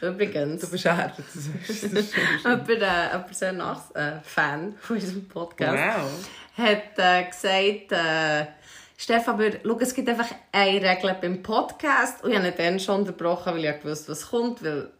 Übrigens. 0.00 0.60
Du 0.60 0.70
bist 0.70 0.84
hart, 0.86 1.18
das 1.18 1.26
weißt 1.68 1.82
du. 1.84 1.88
Das 1.88 2.04
ist 2.04 2.14
jemand, 2.44 2.68
äh, 2.68 2.74
jemand 3.12 3.36
sehr 3.36 3.52
nach, 3.52 3.94
äh, 3.94 4.20
Fan 4.24 4.76
von 4.80 4.96
unserem 4.96 5.28
Podcast, 5.28 5.72
Wow. 5.78 6.10
hat 6.56 6.98
äh, 6.98 7.24
gesagt, 7.30 7.92
äh, 7.92 8.46
Stefan, 8.96 9.34
aber, 9.34 9.50
schau, 9.64 9.78
es 9.80 9.94
gibt 9.94 10.08
einfach 10.08 10.30
eine 10.52 10.80
Regel 10.80 11.16
beim 11.20 11.42
Podcast. 11.42 12.22
Und 12.22 12.30
ich 12.30 12.38
habe 12.38 12.52
dann 12.56 12.78
schon 12.78 13.00
unterbrochen, 13.00 13.54
weil 13.54 13.64
ich 13.64 13.84
wusste, 13.84 14.12
was 14.12 14.30
kommt, 14.30 14.62
weil 14.64 14.90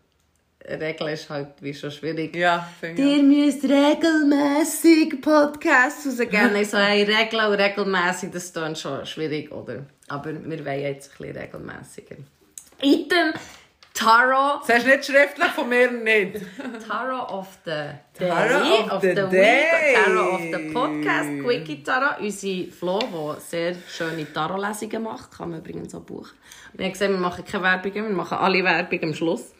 eine 0.66 0.80
Regel 0.80 1.08
ist 1.08 1.30
halt 1.30 1.48
wie 1.60 1.74
schon 1.74 1.90
schwierig. 1.90 2.34
Ja, 2.34 2.68
finde 2.80 3.02
ich. 3.02 3.16
Ihr 3.16 3.22
müsst 3.22 3.64
regelmäßig 3.64 5.20
Podcasts 5.20 6.06
rausgeben. 6.06 6.64
So, 6.64 6.78
hey, 6.78 7.02
Regel 7.04 7.40
und 7.40 7.54
regelmässig, 7.54 8.30
das 8.32 8.44
ist 8.44 8.56
dann 8.56 8.74
schon 8.74 9.04
schwierig, 9.06 9.52
oder? 9.52 9.84
Aber 10.08 10.32
wir 10.32 10.64
wollen 10.64 10.80
jetzt 10.80 11.12
ein 11.12 11.18
bisschen 11.18 11.36
regelmäßiger. 11.36 12.16
Item 12.82 13.32
Tarot. 13.94 14.68
Hast 14.68 14.84
du 14.84 14.90
nicht 14.90 15.04
schriftlich 15.04 15.50
von 15.54 15.68
mir 15.68 15.90
nicht. 15.90 16.40
Tarot 16.86 17.30
of 17.30 17.46
the 17.64 17.70
Day. 18.18 18.28
Tarot 18.28 18.90
of 18.90 19.00
the 19.02 19.08
Week. 19.16 19.30
Day. 19.30 19.94
Tarot 20.04 20.34
of 20.34 20.40
the 20.40 20.72
Podcast. 20.72 21.28
Quickie 21.44 21.82
Tarot. 21.84 22.18
Unsere 22.20 22.70
Flo, 22.72 22.98
die 22.98 23.40
sehr 23.40 23.76
schöne 23.88 24.30
Tarot-Lesungen 24.32 25.02
macht. 25.04 25.30
Kann 25.38 25.50
man 25.50 25.60
übrigens 25.60 25.94
auch 25.94 26.00
buchen. 26.00 26.32
Wir 26.72 26.86
haben 26.86 26.92
gesehen, 26.92 27.12
wir 27.12 27.18
machen 27.18 27.44
keine 27.44 27.62
Werbung, 27.62 27.94
wir 27.94 28.02
machen 28.02 28.38
alle 28.38 28.64
Werbung 28.64 29.02
am 29.04 29.14
Schluss. 29.14 29.54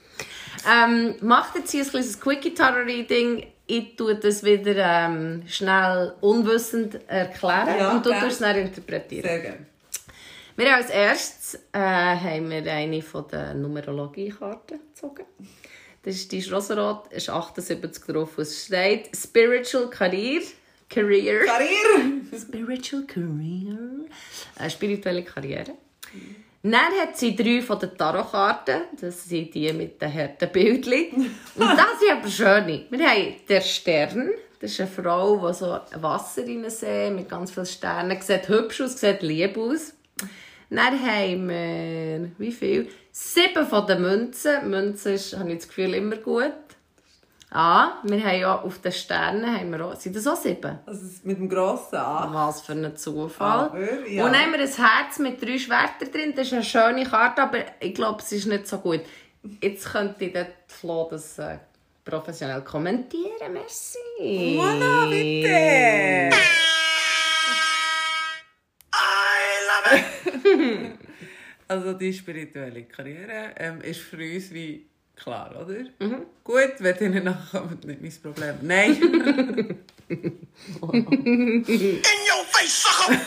Ähm, 0.68 1.14
macht 1.20 1.54
jetzt 1.54 1.70
hier 1.70 1.84
ein 1.84 1.90
kleines 1.90 2.20
Quickie 2.20 2.54
Tarot 2.54 2.86
Reading. 2.86 3.46
Ich 3.66 3.96
tue 3.96 4.16
das 4.16 4.42
wieder 4.42 4.74
ähm, 4.76 5.44
schnell 5.46 6.14
unwissend 6.20 6.98
erklären 7.08 7.78
Ja, 7.78 7.92
und 7.92 8.04
du 8.04 8.10
tust 8.10 8.24
es 8.32 8.38
dann 8.38 8.56
interpretieren. 8.56 9.22
Sehr 9.22 9.38
gerne. 9.38 9.66
Wir 10.56 10.66
haben 10.70 10.82
als 10.82 10.90
erstes 10.90 11.54
äh, 11.72 11.78
haben 11.78 12.48
wir 12.48 12.72
eine 12.72 13.02
von 13.02 13.26
den 13.26 13.60
Numerologie-Karten 13.60 14.78
gezogen. 14.88 15.24
Das 16.02 16.14
ist 16.14 16.30
die 16.30 16.38
ist 16.38 16.52
rosarot, 16.52 17.10
ist 17.12 17.28
78 17.28 18.04
drauf, 18.04 18.38
und 18.38 18.42
es 18.42 18.66
steht 18.66 19.16
Spiritual 19.16 19.90
Career. 19.90 20.42
Career. 20.88 21.44
Karriere! 21.44 22.38
Spiritual 22.38 23.02
Career. 23.04 23.78
Äh, 24.60 24.70
spirituelle 24.70 25.24
Karriere. 25.24 25.72
Dann 26.62 26.74
hat 26.74 27.16
sie 27.16 27.34
drei 27.34 27.60
von 27.60 27.80
den 27.80 27.96
Tarotkarten. 27.96 28.82
Das 29.00 29.24
sind 29.24 29.54
die 29.54 29.72
mit 29.72 30.00
den 30.00 30.14
harten 30.14 30.52
Bildchen. 30.52 31.34
Und 31.56 31.60
das 31.60 32.00
sind 32.00 32.12
aber 32.12 32.28
schöne. 32.28 32.86
Wir 32.90 33.08
haben 33.08 33.34
den 33.48 33.62
Stern. 33.62 34.30
Das 34.60 34.70
ist 34.70 34.80
eine 34.80 34.88
Frau, 34.88 35.48
die 35.48 35.54
so 35.54 35.78
Wasser 36.00 36.42
reinsehen 36.42 37.16
mit 37.16 37.28
ganz 37.28 37.50
vielen 37.50 37.66
Sternen. 37.66 38.20
Sieht 38.20 38.48
hübsch 38.48 38.82
aus, 38.82 39.00
sieht 39.00 39.22
lieb 39.22 39.58
aus. 39.58 39.94
Dann 40.70 41.00
haben 41.00 41.48
wir, 41.48 42.30
wie 42.38 42.52
viel? 42.52 42.88
Sieben 43.12 43.66
von 43.66 43.86
den 43.86 44.02
Münzen. 44.02 44.68
Münzen 44.70 45.14
ist, 45.14 45.36
habe 45.38 45.52
ich 45.52 45.58
das 45.58 45.68
Gefühl, 45.68 45.94
immer 45.94 46.16
gut. 46.16 46.52
Ah, 47.56 47.98
wir 48.02 48.20
haben 48.24 48.40
ja 48.40 48.60
auf 48.60 48.80
den 48.80 48.90
Sternen, 48.90 49.46
haben 49.46 49.70
wir 49.70 49.86
auch, 49.86 49.94
sind 49.94 50.16
das 50.16 50.26
auch 50.26 50.34
sieben? 50.34 50.76
Also 50.86 51.06
mit 51.22 51.38
dem 51.38 51.48
grossen 51.48 51.98
A. 51.98 52.28
Was 52.32 52.62
für 52.62 52.72
ein 52.72 52.96
Zufall. 52.96 53.66
Aber, 53.66 54.08
ja. 54.08 54.24
Und 54.24 54.32
dann 54.32 54.42
haben 54.42 54.52
wir 54.52 54.58
ein 54.58 54.66
Herz 54.66 55.20
mit 55.20 55.40
drei 55.40 55.56
Schwertern 55.56 56.10
drin. 56.10 56.32
Das 56.34 56.48
ist 56.48 56.52
eine 56.52 56.64
schöne 56.64 57.04
Karte, 57.04 57.42
aber 57.42 57.58
ich 57.78 57.94
glaube, 57.94 58.20
es 58.20 58.32
ist 58.32 58.46
nicht 58.46 58.66
so 58.66 58.78
gut. 58.78 59.02
Jetzt 59.62 59.92
könnte 59.92 60.30
dort 60.30 60.48
Flo 60.66 61.06
das 61.08 61.38
äh, 61.38 61.58
professionell 62.04 62.62
kommentieren. 62.62 63.52
Merci. 63.52 63.98
Voilà, 64.58 65.08
bitte! 65.08 66.63
Also 71.74 71.92
die 71.94 72.12
spirituelle 72.12 72.84
Karriere 72.84 73.50
ähm, 73.56 73.80
ist 73.80 74.00
für 74.00 74.16
uns 74.16 74.52
wie 74.52 74.86
klar, 75.16 75.50
oder? 75.60 75.80
Gut, 76.44 76.74
wenn 76.78 76.96
ihr 77.00 77.10
nicht 77.10 77.24
nachkommt, 77.24 77.84
nicht 77.84 78.00
mein 78.00 78.12
Problem. 78.22 78.54
Nein, 78.62 78.92
In 80.92 82.20
your 82.30 82.44
face, 82.52 82.82
sucker! 82.84 83.18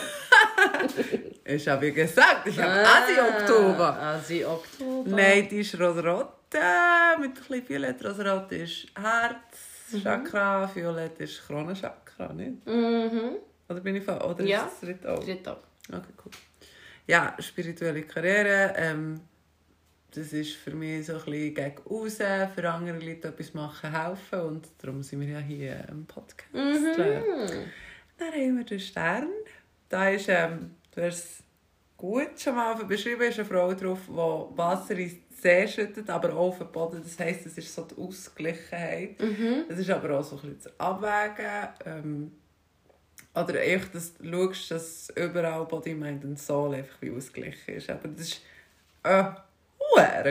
ich 1.44 1.68
habe 1.68 1.86
ja 1.88 1.92
gesagt, 1.92 2.46
ich 2.48 2.58
habe 2.58 2.86
Asi 2.96 3.14
Oktober. 3.20 3.88
Asi 4.00 4.44
Oktober. 4.44 5.10
Nein, 5.10 5.46
die 5.50 5.60
ist 5.60 5.78
rosarot, 5.78 6.28
äh, 6.54 7.18
mit 7.20 7.30
ein 7.30 7.34
bisschen 7.34 7.68
Violett. 7.68 8.02
Rosarot 8.04 8.50
ist 8.52 8.86
Herz, 8.96 10.02
Chakra, 10.02 10.70
Violett 10.74 11.18
ist 11.20 11.46
Kronenchakra, 11.46 12.32
nicht? 12.32 12.66
Mhm. 12.66 13.36
Oder 13.68 13.80
bin 13.80 13.96
ich 13.96 14.04
falsch? 14.04 14.24
Oder 14.24 14.44
Ja. 14.44 14.64
ist 14.64 14.72
das 14.72 14.80
dritte 14.88 15.12
auch? 15.12 15.22
Dritte 15.24 15.42
Tag. 15.42 15.58
Okay, 15.92 16.12
cool. 16.24 16.32
Ja, 17.08 17.34
spirituelle 17.38 18.02
Karriere. 18.02 18.74
Ähm, 18.76 19.20
das 20.10 20.32
ist 20.34 20.56
für 20.56 20.72
mich 20.72 21.06
so 21.06 21.14
ein 21.14 21.18
bisschen 21.24 21.54
gegen 21.54 21.78
raus, 21.88 22.16
für 22.16 22.70
andere 22.70 22.98
Leute 22.98 23.28
etwas 23.28 23.54
machen, 23.54 23.90
helfen. 23.90 24.40
Und 24.40 24.68
darum 24.78 25.02
sind 25.02 25.20
wir 25.20 25.28
ja 25.28 25.38
hier 25.38 25.86
im 25.88 26.04
Podcast. 26.04 26.52
Mhm. 26.52 27.66
Dann 28.18 28.32
haben 28.32 28.58
wir 28.58 28.64
den 28.64 28.80
Stern. 28.80 29.28
Da 29.88 30.10
ist, 30.10 30.28
ähm, 30.28 30.72
du 30.94 31.02
hast 31.02 31.24
es 31.24 31.42
gut 31.96 32.38
schon 32.38 32.56
mal 32.56 32.74
beschrieben, 32.84 33.22
ist 33.22 33.38
eine 33.38 33.48
Frau 33.48 33.72
drauf, 33.72 34.00
die 34.06 34.12
Wasser 34.58 34.98
ins 34.98 35.16
See 35.40 35.66
schüttet, 35.66 36.10
aber 36.10 36.34
auch 36.34 36.48
auf 36.48 36.58
den 36.58 36.72
Boden. 36.72 37.02
Das 37.02 37.18
heisst, 37.18 37.46
es 37.46 37.56
ist 37.56 37.74
so 37.74 37.84
die 37.84 37.96
Ausgleichheit. 37.96 39.20
Es 39.68 39.78
ist 39.78 39.88
aber 39.88 40.18
auch 40.18 40.24
so 40.24 40.36
ein 40.36 40.42
bisschen 40.42 40.58
das 40.62 40.80
Abwägen. 40.80 41.68
Ähm, 41.86 42.32
oder 43.44 43.60
einfach, 43.60 43.90
dass 43.92 44.14
du 44.14 44.30
schaust, 44.30 44.70
dass 44.70 45.12
überall 45.16 45.64
Body, 45.66 45.94
Mind 45.94 46.24
und 46.24 46.38
Soul 46.38 46.74
einfach 46.74 46.96
wie 47.00 47.10
ausgeglichen 47.10 47.74
ist. 47.74 47.90
Aber 47.90 48.08
das 48.08 48.28
ist 48.28 48.42
äh, 49.04 49.24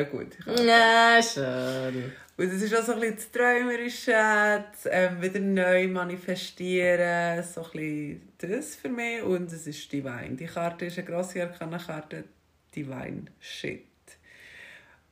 gute 0.06 0.38
Karte. 0.38 0.64
Ja, 0.64 1.20
schön. 1.22 2.12
Und 2.38 2.54
es 2.54 2.62
ist 2.62 2.76
auch 2.76 2.84
so 2.84 2.94
ein 2.94 3.00
bisschen 3.00 3.16
das 3.16 3.32
Träumerische, 3.32 4.12
das, 4.12 4.88
ähm, 4.92 5.22
wieder 5.22 5.40
neu 5.40 5.88
manifestieren, 5.88 7.44
so 7.44 7.64
ein 7.64 7.72
bisschen 7.72 8.22
das 8.38 8.76
für 8.76 8.90
mich. 8.90 9.24
Und 9.24 9.52
es 9.52 9.66
ist 9.66 9.92
Divine. 9.92 10.36
Die 10.36 10.46
Karte 10.46 10.86
ist 10.86 11.00
eine 11.00 11.08
grosse 11.08 11.42
Arkana-Karte, 11.42 12.26
Divine 12.76 13.26
Shit. 13.40 13.86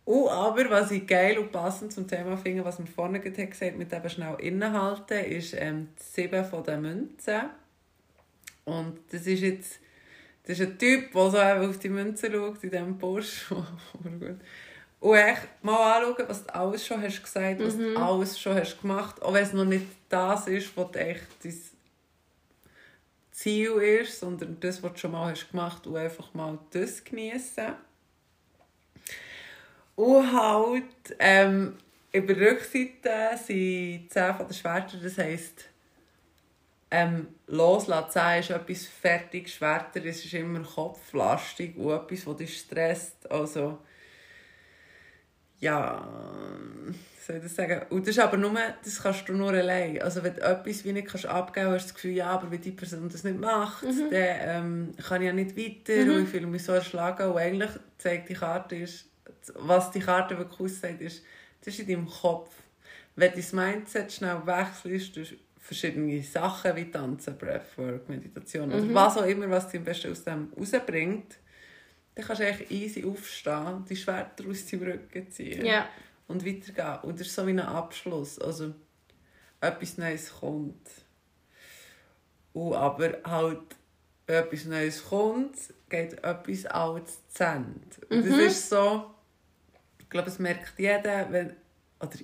Und 0.05 0.29
aber, 0.29 0.69
was 0.69 0.91
ich 0.91 1.07
geil 1.07 1.39
und 1.39 1.51
passend 1.51 1.91
zum 1.91 2.07
Thema 2.07 2.37
finde, 2.37 2.63
was 2.63 2.77
wir 2.77 2.85
vorne 2.85 3.19
gesagt 3.19 3.59
haben, 3.59 3.79
mit 3.79 3.91
eben 3.91 4.09
schnell 4.09 4.35
innehalten, 4.39 5.25
ist 5.25 5.55
ähm, 5.57 5.89
die 5.97 6.21
sieben 6.21 6.45
von 6.45 6.63
den 6.63 6.81
Münzen. 6.81 7.41
Und 8.65 8.99
das 9.11 9.25
ist 9.25 9.41
jetzt 9.41 9.79
das 10.47 10.59
ist 10.59 10.67
ein 10.67 10.77
Typ, 10.77 11.11
der 11.11 11.31
so 11.31 11.39
auf 11.39 11.79
die 11.79 11.89
Münzen 11.89 12.31
schaut, 12.31 12.63
in 12.63 12.69
diesem 12.69 12.97
Busch. 12.97 13.51
Und 14.99 15.15
echt 15.15 15.63
mal 15.63 15.97
anschauen, 15.97 16.25
was 16.27 16.45
du 16.45 16.55
alles 16.55 16.85
schon 16.85 17.01
hast 17.01 17.21
gesagt, 17.21 17.59
was 17.59 17.77
du 17.77 17.95
alles 17.97 18.39
schon 18.39 18.55
hast 18.55 18.79
gemacht, 18.81 19.21
auch 19.21 19.33
wenn 19.33 19.43
es 19.43 19.53
noch 19.53 19.65
nicht 19.65 19.85
das 20.09 20.47
ist, 20.47 20.75
was 20.77 20.95
echt 20.95 21.27
dein 21.43 21.53
Ziel 23.31 23.71
ist, 23.71 24.19
sondern 24.19 24.59
das, 24.59 24.81
was 24.81 24.93
du 24.93 24.99
schon 24.99 25.11
mal 25.11 25.31
hast 25.31 25.51
gemacht 25.51 25.85
und 25.85 25.97
einfach 25.97 26.33
mal 26.33 26.57
das 26.71 27.03
genießen. 27.03 27.73
Und 29.95 30.33
halt, 30.33 31.15
ähm, 31.19 31.77
über 32.11 32.33
die 32.33 32.43
Rückseite 32.43 33.37
sind 33.37 34.11
10 34.11 34.35
von 34.35 34.47
den 34.47 34.53
Schwertern, 34.53 35.01
das 35.03 35.17
heisst, 35.17 35.69
ähm, 36.91 37.27
loslassen 37.47 38.11
10 38.11 38.39
ist 38.39 38.49
etwas 38.51 38.85
fertig, 38.85 39.49
Schwerter, 39.49 40.03
es 40.05 40.23
ist 40.23 40.33
immer 40.33 40.61
kopflastig 40.61 41.75
und 41.77 41.93
etwas, 41.93 42.25
das 42.25 42.35
dich 42.37 42.57
stresst, 42.57 43.31
also 43.31 43.79
ja, 45.59 46.07
soll 47.25 47.37
ich 47.37 47.43
das 47.43 47.55
sagen? 47.55 47.81
Und 47.89 48.01
das 48.01 48.17
ist 48.17 48.23
aber 48.23 48.37
nur, 48.37 48.55
das 48.83 49.01
kannst 49.01 49.27
du 49.27 49.33
nur 49.33 49.51
allein. 49.51 50.01
Also 50.01 50.21
wenn 50.23 50.35
du 50.35 50.41
etwas 50.41 50.83
wie 50.85 50.93
nicht 50.93 51.07
kannst 51.07 51.25
abgeben 51.25 51.71
kannst, 51.71 51.75
hast 51.75 51.83
du 51.83 51.87
das 51.87 51.95
Gefühl, 51.95 52.11
ja, 52.11 52.27
aber 52.27 52.51
wenn 52.51 52.61
die 52.61 52.71
Person 52.71 53.09
das 53.09 53.23
nicht 53.23 53.39
macht, 53.39 53.83
dann 53.83 54.05
ähm, 54.11 54.93
kann 55.07 55.21
ich 55.21 55.27
ja 55.27 55.33
nicht 55.33 55.57
weiter 55.57 56.11
und 56.11 56.23
ich 56.23 56.29
fühle 56.29 56.47
mich 56.47 56.63
so 56.63 56.73
erschlagen. 56.73 57.31
Und 57.31 57.37
eigentlich 57.37 57.71
zeigt 57.97 58.29
die 58.29 58.35
Karte, 58.35 58.75
ist, 58.75 59.05
was 59.55 59.91
die 59.91 60.01
Karte 60.01 60.37
wirklich 60.37 60.59
aussagt, 60.59 61.01
ist, 61.01 61.23
das 61.61 61.73
ist 61.73 61.79
in 61.79 61.87
deinem 61.87 62.07
Kopf. 62.07 62.51
wenn 63.15 63.31
du 63.31 63.37
das 63.37 63.53
Mindset 63.53 64.11
schnell 64.11 64.41
wechselst 64.45 65.35
verschiedene 65.65 66.21
Sachen 66.21 66.75
wie 66.75 66.91
Tanzen, 66.91 67.37
Breathwork, 67.37 68.07
Meditation 68.07 68.71
oder 68.71 68.93
was 68.93 69.17
auch 69.17 69.25
immer, 69.25 69.49
was 69.49 69.67
dich 69.69 69.79
am 69.79 69.85
besten 69.85 70.11
aus 70.11 70.23
dem 70.23 70.53
rausbringt, 70.55 71.39
dann 72.13 72.25
kannst 72.25 72.41
du 72.41 72.47
eigentlich 72.47 72.71
easy 72.71 73.03
aufstehen, 73.03 73.83
die 73.89 73.95
Schwerter 73.95 74.43
aus 74.47 74.65
deinem 74.67 74.83
Rücken 74.83 75.31
ziehen 75.31 75.65
Ja. 75.65 75.89
und 76.27 76.45
weitergehen. 76.45 76.99
Und 77.09 77.19
das 77.19 77.27
ist 77.27 77.35
so 77.35 77.47
wie 77.47 77.51
ein 77.51 77.59
Abschluss. 77.59 78.37
Also, 78.39 78.75
etwas 79.59 79.97
Neues 79.97 80.31
kommt. 80.39 80.87
Und 82.53 82.73
aber 82.75 83.17
halt, 83.25 83.75
wenn 84.27 84.43
etwas 84.43 84.65
Neues 84.65 85.03
kommt, 85.03 85.57
geht 85.89 86.13
etwas 86.23 86.65
Altes 86.67 87.27
zu 87.29 87.43
Ende. 87.43 87.79
Und 88.09 88.25
das 88.29 88.37
ist 88.37 88.69
so, 88.69 89.11
ich 89.99 90.09
glaube, 90.09 90.29
es 90.29 90.37
merkt 90.39 90.77
jeder, 90.77 91.31
wenn, 91.31 91.53
oder 91.99 92.17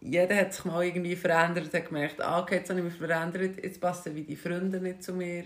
jeder 0.00 0.36
hat 0.36 0.52
sich 0.54 0.64
mal 0.64 0.84
irgendwie 0.84 1.16
verändert, 1.16 1.72
hat 1.72 1.86
gemerkt, 1.86 2.20
ah, 2.20 2.40
okay, 2.40 2.56
jetzt 2.56 2.70
habe 2.70 2.80
ich 2.80 2.84
mich 2.84 2.94
verändert, 2.94 3.62
jetzt 3.62 3.80
passen 3.80 4.14
wie 4.14 4.22
die 4.22 4.36
Freunde 4.36 4.80
nicht 4.80 5.02
zu 5.02 5.12
mir. 5.12 5.44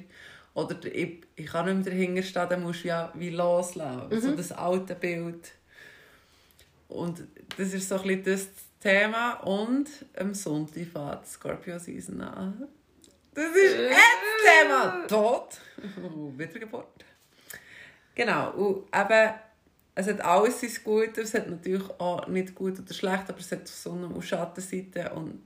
Oder 0.55 0.75
der- 0.75 0.95
ich, 0.95 1.23
ich 1.37 1.47
kann 1.47 1.67
nicht 1.67 1.87
mehr 1.87 1.95
dahinter 1.95 2.23
stehen, 2.23 2.49
dann 2.51 2.63
musst 2.63 2.85
du 2.85 2.89
ja 2.89 3.13
wie 3.15 3.31
loslassen. 3.31 4.21
So 4.21 4.35
das 4.35 4.53
alte 4.53 4.95
Bild. 4.97 5.53
Und 6.89 7.23
das 7.57 7.73
ist 7.73 7.89
so 7.89 7.97
ein 8.01 8.03
bisschen 8.03 8.25
das 8.25 8.49
Thema. 8.81 9.35
Und 9.45 9.89
am 10.19 10.35
Sonntag 10.35 10.87
fährt 10.93 11.27
Scorpio 11.29 11.79
Season 11.79 12.21
an. 12.21 12.67
Das 13.33 13.45
ist 13.55 13.77
das 13.79 14.61
Thema. 14.63 15.07
Tod. 15.07 15.61
Wiedergeburt. 16.37 17.05
Genau. 18.17 18.51
Und 18.51 18.77
eben, 18.93 19.31
es 20.01 20.09
hat 20.09 20.21
alles 20.21 20.61
sein 20.61 20.71
Gutes. 20.85 21.29
Es 21.29 21.35
hat 21.35 21.49
natürlich 21.49 21.89
auch 21.99 22.27
nicht 22.29 22.55
gut 22.55 22.79
oder 22.79 22.95
schlecht, 22.95 23.29
aber 23.29 23.39
es 23.39 23.53
hat 23.53 23.69
Sonne- 23.69 24.09
und 24.09 24.23
Schattenseiten. 24.23 25.09
Und 25.09 25.43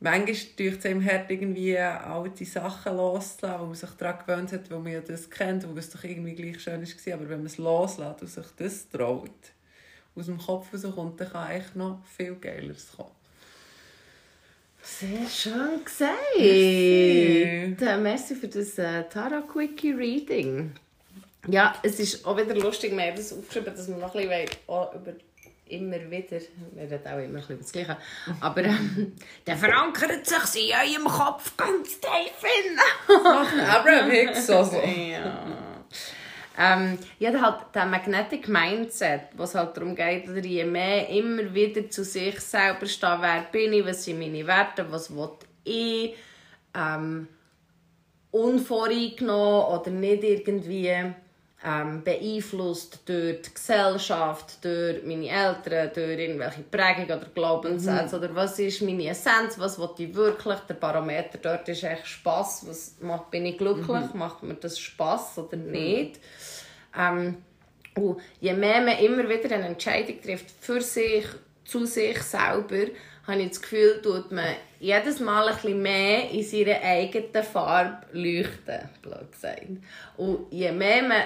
manchmal 0.00 0.34
tut 0.34 0.78
es 0.78 0.86
einem 0.86 1.04
hart, 1.04 1.30
irgendwie 1.30 1.78
alte 1.78 2.44
Sachen 2.44 2.96
loszulassen, 2.96 3.60
wo 3.60 3.66
man 3.66 3.74
sich 3.74 3.90
daran 3.90 4.18
gewöhnt 4.18 4.52
hat, 4.52 4.70
wo 4.70 4.78
man 4.78 4.92
ja 4.92 5.00
das 5.00 5.30
kennt, 5.30 5.68
wo 5.68 5.76
es 5.78 5.90
doch 5.90 6.04
irgendwie 6.04 6.34
gleich 6.34 6.60
schön 6.60 6.82
war. 6.82 7.14
Aber 7.14 7.28
wenn 7.28 7.38
man 7.38 7.46
es 7.46 7.58
loslässt 7.58 8.22
und 8.22 8.28
sich 8.28 8.46
das 8.56 8.88
traut, 8.88 9.30
aus 10.14 10.26
dem 10.26 10.38
Kopf 10.38 10.72
rauskommt, 10.72 11.20
dann 11.20 11.30
kann 11.30 11.48
eigentlich 11.48 11.74
noch 11.74 12.04
viel 12.16 12.34
Geileres 12.36 12.92
kommen. 12.96 13.10
Sehr 14.82 15.26
schön 15.28 15.82
gesagt. 15.82 16.12
Merci. 16.36 17.74
Äh, 17.80 17.96
Merci 17.96 18.34
für 18.34 18.48
das 18.48 18.78
äh, 18.78 19.04
Tarot 19.04 19.48
Quickie 19.48 19.92
Reading. 19.92 20.72
Ja, 21.48 21.74
es 21.82 22.00
ist 22.00 22.24
auch 22.24 22.36
wieder 22.36 22.54
lustig, 22.54 22.92
wir 22.96 23.02
haben 23.02 23.16
das 23.16 23.32
aufgeschrieben, 23.32 23.74
dass 23.74 23.88
wir 23.88 23.96
noch 23.96 24.14
ein 24.14 24.28
bisschen 24.28 24.48
auch 24.66 24.94
über 24.94 25.12
immer 25.66 26.10
wieder, 26.10 26.40
wir 26.72 26.82
reden 26.82 27.06
auch 27.06 27.12
immer 27.12 27.20
ein 27.20 27.32
bisschen 27.32 27.54
über 27.54 27.62
das 27.62 27.72
Gleiche, 27.72 27.96
aber 28.40 28.64
ähm, 28.64 29.12
der 29.46 29.56
verankert 29.56 30.26
sich 30.26 30.70
in 30.70 30.76
eurem 30.76 31.04
Kopf 31.04 31.56
ganz 31.56 32.00
tief 32.00 32.42
in. 32.42 33.66
Abraham 33.66 34.10
Hicks 34.10 34.50
also. 34.50 34.80
ja. 34.80 35.46
Ähm, 36.56 36.98
ja, 37.18 37.32
halt 37.40 37.74
der 37.74 37.86
Magnetic 37.86 38.46
Mindset, 38.46 39.22
was 39.36 39.56
halt 39.56 39.76
darum 39.76 39.96
geht, 39.96 40.28
oder 40.28 40.38
je 40.38 40.64
mehr 40.64 41.08
immer 41.08 41.52
wieder 41.52 41.90
zu 41.90 42.04
sich 42.04 42.38
selber 42.40 42.86
stehen, 42.86 43.18
wer 43.20 43.42
bin 43.50 43.72
ich, 43.72 43.84
was 43.84 44.04
sind 44.04 44.20
meine 44.20 44.46
Werte, 44.46 44.86
was 44.88 45.10
will 45.10 45.30
ich, 45.64 46.14
ähm, 46.72 47.26
unvoreingenommen 48.30 49.80
oder 49.80 49.90
nicht 49.90 50.22
irgendwie 50.22 50.94
ähm, 51.64 52.02
beeinflusst 52.04 53.00
durch 53.06 53.40
die 53.40 53.54
Gesellschaft, 53.54 54.62
durch 54.62 55.02
meine 55.02 55.28
Eltern, 55.28 55.90
durch 55.94 56.18
irgendwelche 56.18 56.62
Prägungen 56.62 57.18
oder 57.18 57.26
Glaubenssätze 57.34 58.16
oder 58.18 58.34
was 58.34 58.58
ist 58.58 58.82
meine 58.82 59.08
Essenz, 59.08 59.58
was 59.58 59.78
will 59.78 59.88
ich 59.96 60.14
wirklich, 60.14 60.58
der 60.68 60.74
Barometer 60.74 61.38
dort 61.38 61.66
ist 61.70 61.82
echt 61.82 62.06
Spass, 62.06 62.64
was 62.68 62.96
macht, 63.00 63.30
bin 63.30 63.46
ich 63.46 63.56
glücklich, 63.56 64.12
macht 64.12 64.42
mir 64.42 64.54
das 64.54 64.78
Spass 64.78 65.38
oder 65.38 65.56
nicht. 65.56 66.20
Ähm, 66.98 67.38
und 67.96 68.20
je 68.40 68.52
mehr 68.52 68.82
man 68.82 68.98
immer 68.98 69.26
wieder 69.26 69.54
eine 69.54 69.68
Entscheidung 69.68 70.20
trifft 70.20 70.50
für 70.60 70.82
sich, 70.82 71.24
zu 71.64 71.86
sich 71.86 72.20
selber, 72.22 72.90
habe 73.26 73.40
ich 73.40 73.48
das 73.48 73.62
Gefühl, 73.62 74.02
tut 74.02 74.32
man 74.32 74.54
jedes 74.80 75.18
Mal 75.18 75.48
ein 75.48 75.54
bisschen 75.54 75.80
mehr 75.80 76.28
in 76.30 76.42
seiner 76.42 76.82
eigenen 76.82 77.42
Farbe 77.42 78.06
leuchten, 78.12 78.90
blöd 79.00 79.32
gesagt. 79.32 79.62
Und 80.18 80.46
je 80.50 80.70
mehr 80.72 81.02
man 81.02 81.22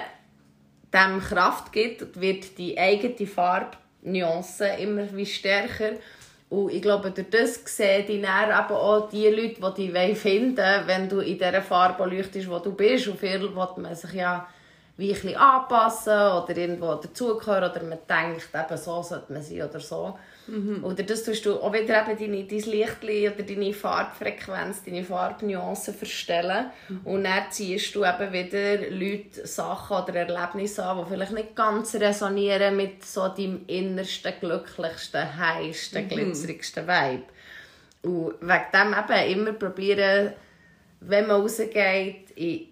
dem 0.93 1.19
Kraft 1.19 1.71
gibt, 1.71 2.19
wird 2.19 2.57
die 2.57 2.77
eigene 2.77 3.27
Farbnuance 3.27 4.65
immer 4.79 5.05
wie 5.13 5.25
stärker. 5.25 5.91
Und 6.49 6.71
ich 6.71 6.81
glaube, 6.81 7.11
durch 7.11 7.29
das 7.29 7.61
sehen 7.65 8.05
die 8.07 8.21
dann 8.21 8.49
eben 8.49 8.75
auch 8.75 9.07
die 9.09 9.27
Leute, 9.27 9.73
die 9.77 9.93
dich 9.93 10.17
finden 10.17 10.57
wollen, 10.57 10.87
wenn 10.87 11.09
du 11.09 11.19
in 11.19 11.37
dieser 11.37 11.61
Farbe 11.61 12.05
leuchtest, 12.05 12.49
wo 12.49 12.57
du 12.57 12.73
bist. 12.73 13.07
Und 13.07 13.19
viel 13.19 13.39
will 13.39 13.67
man 13.77 13.95
sich 13.95 14.13
ja 14.13 14.47
wie 14.97 15.09
ein 15.09 15.13
bisschen 15.13 15.35
anpassen 15.35 16.13
oder 16.13 16.57
irgendwo 16.57 16.95
dazugehören 16.95 17.69
oder 17.69 17.83
man 17.83 17.99
denkt, 18.09 18.49
eben 18.53 18.77
so 18.77 19.01
sollte 19.03 19.31
man 19.31 19.41
sein 19.41 19.61
oder 19.61 19.79
so. 19.79 20.17
Oder 20.83 21.03
das 21.03 21.23
tust 21.23 21.45
du 21.45 21.55
auch 21.61 21.73
wieder 21.73 22.01
eben 22.01 22.17
deine, 22.17 22.43
dein 22.43 22.71
Licht 22.71 23.03
oder 23.03 23.43
deine 23.43 23.73
Farbfrequenz, 23.73 24.83
deine 24.83 25.03
Farbnuancen 25.03 25.93
verstellen. 25.93 26.71
Und 27.03 27.23
dann 27.25 27.43
ziehst 27.51 27.93
du 27.95 28.03
eben 28.03 28.33
wieder 28.33 28.89
Leute, 28.89 29.45
Sachen 29.45 29.97
oder 29.97 30.15
Erlebnisse 30.15 30.83
an, 30.85 31.03
die 31.03 31.09
vielleicht 31.09 31.33
nicht 31.33 31.55
ganz 31.55 31.95
resonieren 31.95 32.75
mit 32.75 33.05
so 33.05 33.27
deinem 33.27 33.61
innersten, 33.67 34.33
glücklichsten, 34.39 35.37
heilsten, 35.37 36.07
glitzerigsten 36.07 36.87
Vibe. 36.87 37.23
Und 38.01 38.35
wegen 38.41 38.65
dem 38.73 38.93
eben 38.93 39.39
immer 39.39 39.53
probieren, 39.53 40.33
wenn 41.01 41.27
man 41.27 41.41
rausgeht, 41.41 42.31
in 42.35 42.68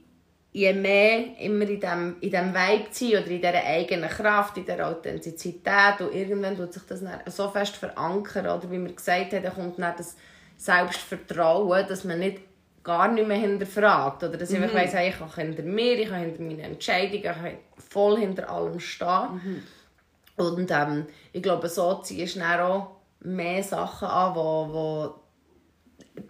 je 0.53 0.73
mehr 0.73 1.37
immer 1.39 1.67
in 1.67 1.79
diesem 1.79 2.15
in 2.19 2.31
dem 2.31 2.53
Vibe 2.53 2.89
zu 2.91 3.09
sein 3.09 3.23
oder 3.23 3.31
in 3.31 3.41
dieser 3.41 3.63
eigenen 3.63 4.09
Kraft, 4.09 4.57
in 4.57 4.65
dieser 4.65 4.87
Authentizität 4.87 5.99
und 5.99 6.13
irgendwann 6.13 6.57
tut 6.57 6.73
sich 6.73 6.83
das 6.83 7.01
so 7.27 7.49
fest 7.49 7.75
verankern 7.75 8.47
oder? 8.47 8.71
Wie 8.71 8.81
wir 8.81 8.93
gesagt 8.93 9.33
haben, 9.33 9.43
dann 9.43 9.53
kommt 9.53 9.79
dann 9.79 9.95
das 9.97 10.15
Selbstvertrauen, 10.57 11.85
dass 11.87 12.03
man 12.03 12.19
nicht 12.19 12.41
gar 12.83 13.09
nicht 13.09 13.27
mehr 13.27 13.37
hinterfragt 13.37 14.23
oder? 14.23 14.37
Dass 14.37 14.49
ich 14.49 14.61
einfach 14.61 14.75
weiss, 14.75 14.93
hey, 14.93 15.09
ich 15.09 15.19
kann 15.19 15.29
hinter 15.35 15.63
mir, 15.63 15.99
ich 15.99 16.09
kann 16.09 16.21
hinter 16.21 16.41
meinen 16.41 16.59
Entscheidungen, 16.59 17.15
ich 17.15 17.23
kann 17.23 17.57
voll 17.89 18.17
hinter 18.17 18.49
allem 18.49 18.79
stehen. 18.79 19.63
Und 20.37 20.71
ähm, 20.71 21.07
ich 21.33 21.41
glaube, 21.41 21.67
so 21.67 21.95
ziehst 22.01 22.35
du 22.35 22.39
dann 22.39 22.59
auch 22.61 22.91
mehr 23.21 23.63
Sachen 23.63 24.07
an, 24.07 24.35
wo 24.35 25.15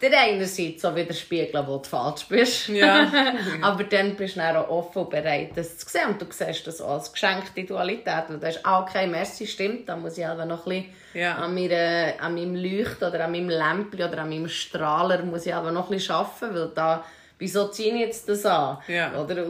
der 0.02 0.20
einerseits 0.20 0.82
so 0.82 0.96
widerspiegeln, 0.96 1.66
wo 1.66 1.78
du 1.78 1.88
falsch 1.88 2.26
bist. 2.28 2.68
Ja. 2.70 3.12
Aber 3.62 3.84
dann 3.86 4.16
bist 4.16 4.36
du 4.36 4.40
dann 4.42 4.58
auch 4.58 4.70
offen 4.70 5.04
und 5.04 5.10
bereit, 5.10 5.52
das 5.56 5.78
zu 5.78 5.88
sehen. 5.90 6.10
Und 6.10 6.22
du 6.22 6.26
siehst 6.30 6.68
das 6.68 6.82
auch 6.82 6.96
als 6.96 7.12
geschenkte 7.12 7.64
Dualität. 7.64 8.30
Und 8.30 8.44
du 8.44 8.60
ah, 8.66 8.82
okay, 8.82 9.08
merci, 9.08 9.48
stimmt, 9.48 9.88
da 9.88 9.96
muss 9.96 10.18
ich 10.18 10.26
halt 10.26 10.46
noch 10.48 10.66
ein 10.68 10.84
bisschen 10.84 10.94
Ja. 11.22 11.36
an, 11.36 11.54
meiner, 11.56 12.14
an 12.20 12.36
meinem 12.36 12.56
Leucht 12.56 13.02
oder 13.02 13.24
an 13.26 13.32
meinem 13.32 13.50
Lämpchen 13.50 14.02
oder 14.08 14.20
an 14.22 14.30
meinem 14.30 14.50
Strahler 14.50 15.24
muss 15.24 15.46
ich 15.46 15.54
aber 15.56 15.72
noch 15.72 15.90
ein 15.90 15.96
bisschen 15.98 16.16
arbeiten, 16.16 16.54
weil 16.56 16.72
da, 16.76 17.04
wieso 17.40 17.68
ziehe 17.70 17.94
ich 17.96 18.02
jetzt 18.02 18.28
das 18.30 18.46
an? 18.46 18.80
Ja. 18.88 19.18
Oder 19.20 19.46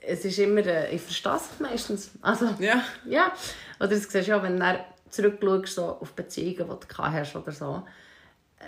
es 0.00 0.24
ist 0.24 0.38
immer, 0.38 0.64
äh, 0.66 0.94
ich 0.94 1.02
verstehe 1.02 1.36
es 1.36 1.60
meistens. 1.60 2.10
Also, 2.22 2.46
Ja. 2.58 2.82
ja. 3.06 3.32
Oder 3.78 3.88
du 3.90 3.96
siehst 3.98 4.26
ja, 4.26 4.42
wenn 4.42 4.58
du 4.58 4.84
zurückschaust 5.10 5.74
so 5.74 5.84
auf 6.00 6.12
Beziehungen, 6.14 6.68
die 6.80 6.86
du 6.88 6.96
hast 6.98 7.36
oder 7.36 7.52
so, 7.52 7.82
äh, 8.58 8.64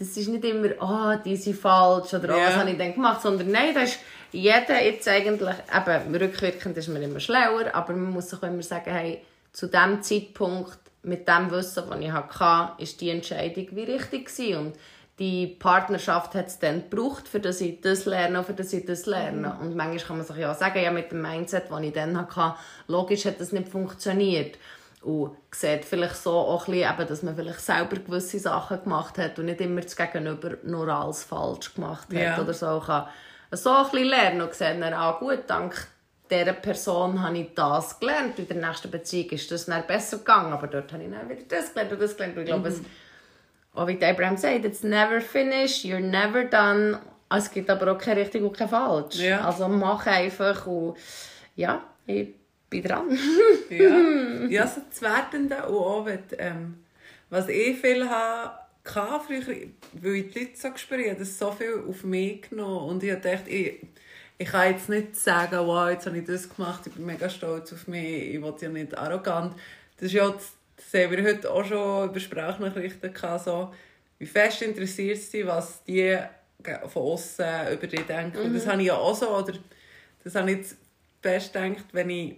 das 0.00 0.16
ist 0.16 0.28
nicht 0.28 0.44
immer, 0.46 0.70
oh, 0.80 1.20
die 1.22 1.36
sind 1.36 1.56
falsch 1.56 2.14
oder 2.14 2.34
oh, 2.34 2.38
Ja. 2.38 2.46
was 2.46 2.56
habe 2.56 2.70
ich 2.70 2.78
denn 2.78 2.94
gemacht, 2.94 3.20
sondern 3.20 3.50
nein, 3.50 3.74
da 3.74 3.82
ist 3.82 3.98
jeder 4.32 4.82
jetzt 4.82 5.06
eigentlich, 5.06 5.54
eben, 5.76 6.14
rückwirkend 6.16 6.76
ist 6.78 6.88
man 6.88 7.02
immer 7.02 7.20
schlauer, 7.20 7.66
aber 7.74 7.92
man 7.92 8.12
muss 8.12 8.30
sich 8.30 8.38
auch 8.38 8.46
immer 8.46 8.62
sagen, 8.62 8.90
hey, 8.90 9.20
zu 9.52 9.66
dem 9.66 10.02
Zeitpunkt, 10.02 10.78
mit 11.02 11.28
dem 11.28 11.50
Wissen, 11.50 11.84
das 11.88 12.00
ich 12.00 12.12
hatte, 12.12 12.82
ist 12.82 13.00
die 13.00 13.10
Entscheidung 13.10 13.66
wie 13.72 13.82
richtig 13.82 14.26
gewesen. 14.26 14.56
und 14.56 14.74
die 15.18 15.46
Partnerschaft 15.46 16.34
hat 16.34 16.46
es 16.46 16.58
dann 16.58 16.88
gebraucht, 16.88 17.28
für 17.28 17.40
dass 17.40 17.60
ich 17.60 17.82
das 17.82 18.06
lerne, 18.06 18.42
für 18.42 18.54
dass 18.54 18.72
ich 18.72 18.86
das 18.86 19.04
lerne. 19.04 19.54
Und 19.60 19.76
manchmal 19.76 19.98
kann 19.98 20.16
man 20.16 20.26
sich 20.26 20.36
ja 20.36 20.50
auch 20.50 20.56
sagen, 20.56 20.82
ja, 20.82 20.90
mit 20.90 21.12
dem 21.12 21.20
Mindset, 21.20 21.64
das 21.70 21.80
ich 21.82 21.92
dann 21.92 22.18
hatte, 22.18 22.54
logisch 22.88 23.26
hat 23.26 23.38
das 23.38 23.52
nicht 23.52 23.68
funktioniert. 23.68 24.56
Und 25.02 25.36
sieht 25.50 25.86
vielleicht 25.86 26.16
so 26.16 26.32
auch 26.32 26.68
ein 26.68 26.74
bisschen, 26.74 26.92
eben, 26.92 27.08
dass 27.08 27.22
man 27.22 27.34
vielleicht 27.34 27.60
selber 27.60 27.96
gewisse 27.96 28.38
Sachen 28.38 28.82
gemacht 28.82 29.16
hat 29.16 29.38
und 29.38 29.46
nicht 29.46 29.60
immer 29.60 29.80
das 29.80 29.96
Gegenüber 29.96 30.58
nur 30.62 30.88
alles 30.88 31.24
falsch 31.24 31.74
gemacht 31.74 32.08
hat. 32.12 32.20
Ja. 32.20 32.40
Oder 32.40 32.52
so 32.52 32.82
kann 32.84 33.06
so 33.50 33.70
ein 33.70 33.84
bisschen 33.84 34.08
lernen 34.08 34.42
und 34.42 34.54
sieht 34.54 34.80
dann, 34.80 34.92
ah, 34.94 35.12
gut, 35.18 35.44
dank 35.46 35.86
dieser 36.30 36.52
Person 36.52 37.22
habe 37.22 37.38
ich 37.38 37.54
das 37.54 37.98
gelernt. 37.98 38.38
In 38.38 38.46
der 38.46 38.68
nächsten 38.68 38.90
Beziehung 38.90 39.30
ist 39.30 39.50
das 39.50 39.66
dann 39.66 39.86
besser 39.86 40.18
gegangen, 40.18 40.52
aber 40.52 40.66
dort 40.66 40.92
habe 40.92 41.02
ich 41.02 41.10
dann 41.10 41.28
wieder 41.28 41.42
das 41.48 41.72
gelernt 41.72 41.92
und 41.92 42.02
das 42.02 42.16
gelernt. 42.16 42.36
Und 42.36 42.42
ich 42.42 42.48
glaube, 42.48 42.68
es, 42.68 42.80
auch 43.74 43.86
wie 43.86 44.04
Abraham 44.04 44.36
sagt, 44.36 44.64
it's 44.64 44.82
never 44.82 45.20
finished, 45.20 45.84
you're 45.84 45.98
never 45.98 46.44
done. 46.44 47.00
Es 47.30 47.50
gibt 47.50 47.70
aber 47.70 47.92
auch 47.92 47.98
kein 47.98 48.18
richtig 48.18 48.42
und 48.42 48.56
kein 48.56 48.68
falsch. 48.68 49.16
Ja. 49.16 49.44
Also 49.44 49.66
mach 49.68 50.06
einfach 50.06 50.66
und 50.66 50.96
ja, 51.56 51.82
ich 52.06 52.34
bin 52.70 52.82
dran. 52.82 53.18
Ja, 53.70 54.48
ja 54.48 54.66
so 54.66 54.80
das 54.88 55.02
Wertende 55.02 55.66
und 55.66 55.74
auch 55.74 56.06
wenn 56.06 56.20
ähm, 56.38 56.76
Was 57.28 57.48
ich 57.48 57.78
viel 57.78 58.08
hatte, 58.08 58.58
hatte 58.94 59.24
früher, 59.26 59.56
weil 60.00 60.14
ich 60.14 60.30
die 60.30 60.38
Leute 60.40 60.56
so 60.56 60.70
gespürt 60.70 61.06
habe, 61.06 61.18
das 61.18 61.38
so 61.38 61.52
viel 61.52 61.84
auf 61.88 62.02
mich 62.04 62.48
genommen. 62.48 62.88
Und 62.88 63.02
ich 63.02 63.14
dachte, 63.14 63.50
ich, 63.50 63.80
ich 64.38 64.48
kann 64.48 64.72
jetzt 64.72 64.88
nicht 64.88 65.16
sagen, 65.16 65.66
wow, 65.66 65.90
jetzt 65.90 66.06
habe 66.06 66.18
ich 66.18 66.24
das 66.24 66.48
gemacht, 66.48 66.86
ich 66.86 66.92
bin 66.94 67.06
mega 67.06 67.28
stolz 67.28 67.72
auf 67.72 67.86
mich, 67.86 68.34
ich 68.34 68.42
will 68.42 68.54
ja 68.60 68.68
nicht 68.68 68.96
arrogant. 68.96 69.54
Das 69.96 70.06
ist 70.06 70.14
ja, 70.14 70.30
das 70.30 70.52
sehen 70.90 71.10
wir 71.10 71.22
heute 71.22 71.50
auch 71.50 71.64
schon 71.64 72.08
über 72.08 72.20
Sprachnachrichten 72.20 73.12
gehabt, 73.12 73.44
so, 73.44 73.72
wie 74.18 74.26
fest 74.26 74.62
interessiert 74.62 75.18
sie, 75.18 75.46
was 75.46 75.84
die 75.84 76.18
von 76.88 77.02
außen 77.02 77.72
über 77.72 77.86
dich 77.86 78.02
denken. 78.06 78.52
Das 78.52 78.66
habe 78.66 78.80
ich 78.80 78.88
ja 78.88 78.96
auch 78.96 79.14
so, 79.14 79.28
oder 79.36 79.54
das 80.24 80.34
habe 80.34 80.50
ich 80.50 80.56
jetzt 80.58 80.76
fest 81.22 81.52
gedacht, 81.52 81.84
wenn 81.92 82.10
ich 82.10 82.36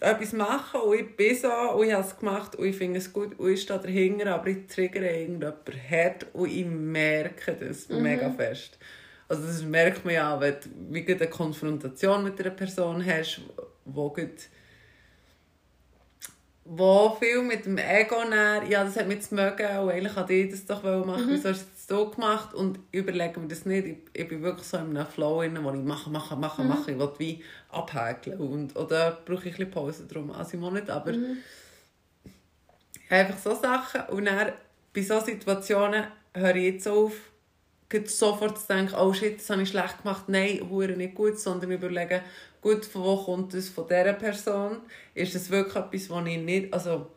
etwas 0.00 0.32
mache 0.32 0.78
und 0.78 0.98
ich 0.98 1.16
bin 1.16 1.36
so 1.36 1.48
und 1.48 1.86
ich 1.86 1.92
habe 1.92 2.06
es 2.06 2.18
gemacht 2.18 2.56
und 2.56 2.66
ich 2.66 2.76
finde 2.76 2.98
es 2.98 3.12
gut 3.12 3.38
und 3.38 3.50
ich 3.52 3.62
stehe 3.62 3.78
dahinter, 3.78 4.34
aber 4.34 4.48
ich 4.48 4.66
triggere 4.66 5.08
irgendjemand 5.10 5.58
hart 5.90 6.26
und 6.32 6.50
ich 6.50 6.64
merke 6.64 7.54
das 7.54 7.88
mega 7.88 8.30
fest. 8.30 8.78
Also 9.28 9.46
das 9.46 9.62
merkt 9.62 10.04
man 10.04 10.14
ja, 10.14 10.40
wenn 10.40 10.54
du 10.54 10.68
wie 10.90 11.06
eine 11.06 11.26
Konfrontation 11.28 12.24
mit 12.24 12.40
einer 12.40 12.50
Person 12.50 13.04
hast, 13.04 13.42
wo 13.84 14.10
gut 14.10 14.48
wo 16.72 17.16
viel 17.18 17.42
mit 17.42 17.64
dem 17.64 17.78
Ego 17.78 18.24
näher, 18.28 18.62
ja, 18.68 18.84
das 18.84 18.96
hat 18.96 19.08
mich 19.08 19.22
zu 19.22 19.34
mögen 19.34 19.66
und 19.78 19.90
eigentlich 19.90 20.16
wollte 20.16 20.32
ich 20.32 20.50
das 20.50 20.66
doch 20.66 20.84
machen, 21.04 21.26
wieso 21.28 21.48
hast 21.48 21.62
du 21.62 21.70
das 21.74 21.79
so 21.90 22.08
gemacht 22.08 22.54
und 22.54 22.78
überlege 22.92 23.40
mir 23.40 23.48
das 23.48 23.66
nicht, 23.66 23.84
ich, 23.84 23.96
ich 24.12 24.28
bin 24.28 24.42
wirklich 24.42 24.66
so 24.66 24.76
in 24.76 24.96
einem 24.96 25.08
Flow, 25.08 25.40
drin, 25.40 25.58
wo 25.64 25.72
ich 25.72 25.82
mache, 25.82 26.08
mache, 26.08 26.36
mache, 26.36 26.62
mache, 26.62 26.92
ich 26.92 26.98
will 26.98 27.10
wie 27.18 27.42
abhäkeln 27.68 28.38
und, 28.38 28.76
oder 28.76 29.18
brauche 29.24 29.48
ich 29.48 29.58
ein 29.58 29.68
Pause 29.72 30.06
drum, 30.06 30.30
also 30.30 30.56
ich 30.56 30.60
nicht, 30.72 30.88
aber 30.88 31.14
einfach 33.08 33.38
so 33.38 33.56
Sachen 33.56 34.02
und 34.10 34.26
dann 34.26 34.52
bei 34.94 35.02
solchen 35.02 35.32
Situationen 35.40 36.04
höre 36.32 36.54
ich 36.54 36.74
jetzt 36.74 36.86
auf, 36.86 37.12
sofort 38.06 38.60
zu 38.60 38.68
denken, 38.68 38.94
oh 38.94 39.12
shit, 39.12 39.40
das 39.40 39.50
habe 39.50 39.62
ich 39.62 39.70
schlecht 39.70 40.02
gemacht, 40.02 40.28
nein, 40.28 40.60
hure 40.70 40.92
nicht 40.92 41.16
gut, 41.16 41.40
sondern 41.40 41.72
überlegen, 41.72 42.20
gut, 42.60 42.84
von 42.84 43.02
wo 43.02 43.16
kommt 43.16 43.52
das? 43.52 43.68
Von 43.68 43.88
dieser 43.88 44.12
Person? 44.12 44.78
Ist 45.12 45.34
das 45.34 45.50
wirklich 45.50 45.74
etwas, 45.74 46.08
was 46.08 46.26
ich 46.26 46.38
nicht, 46.38 46.72
also 46.72 47.08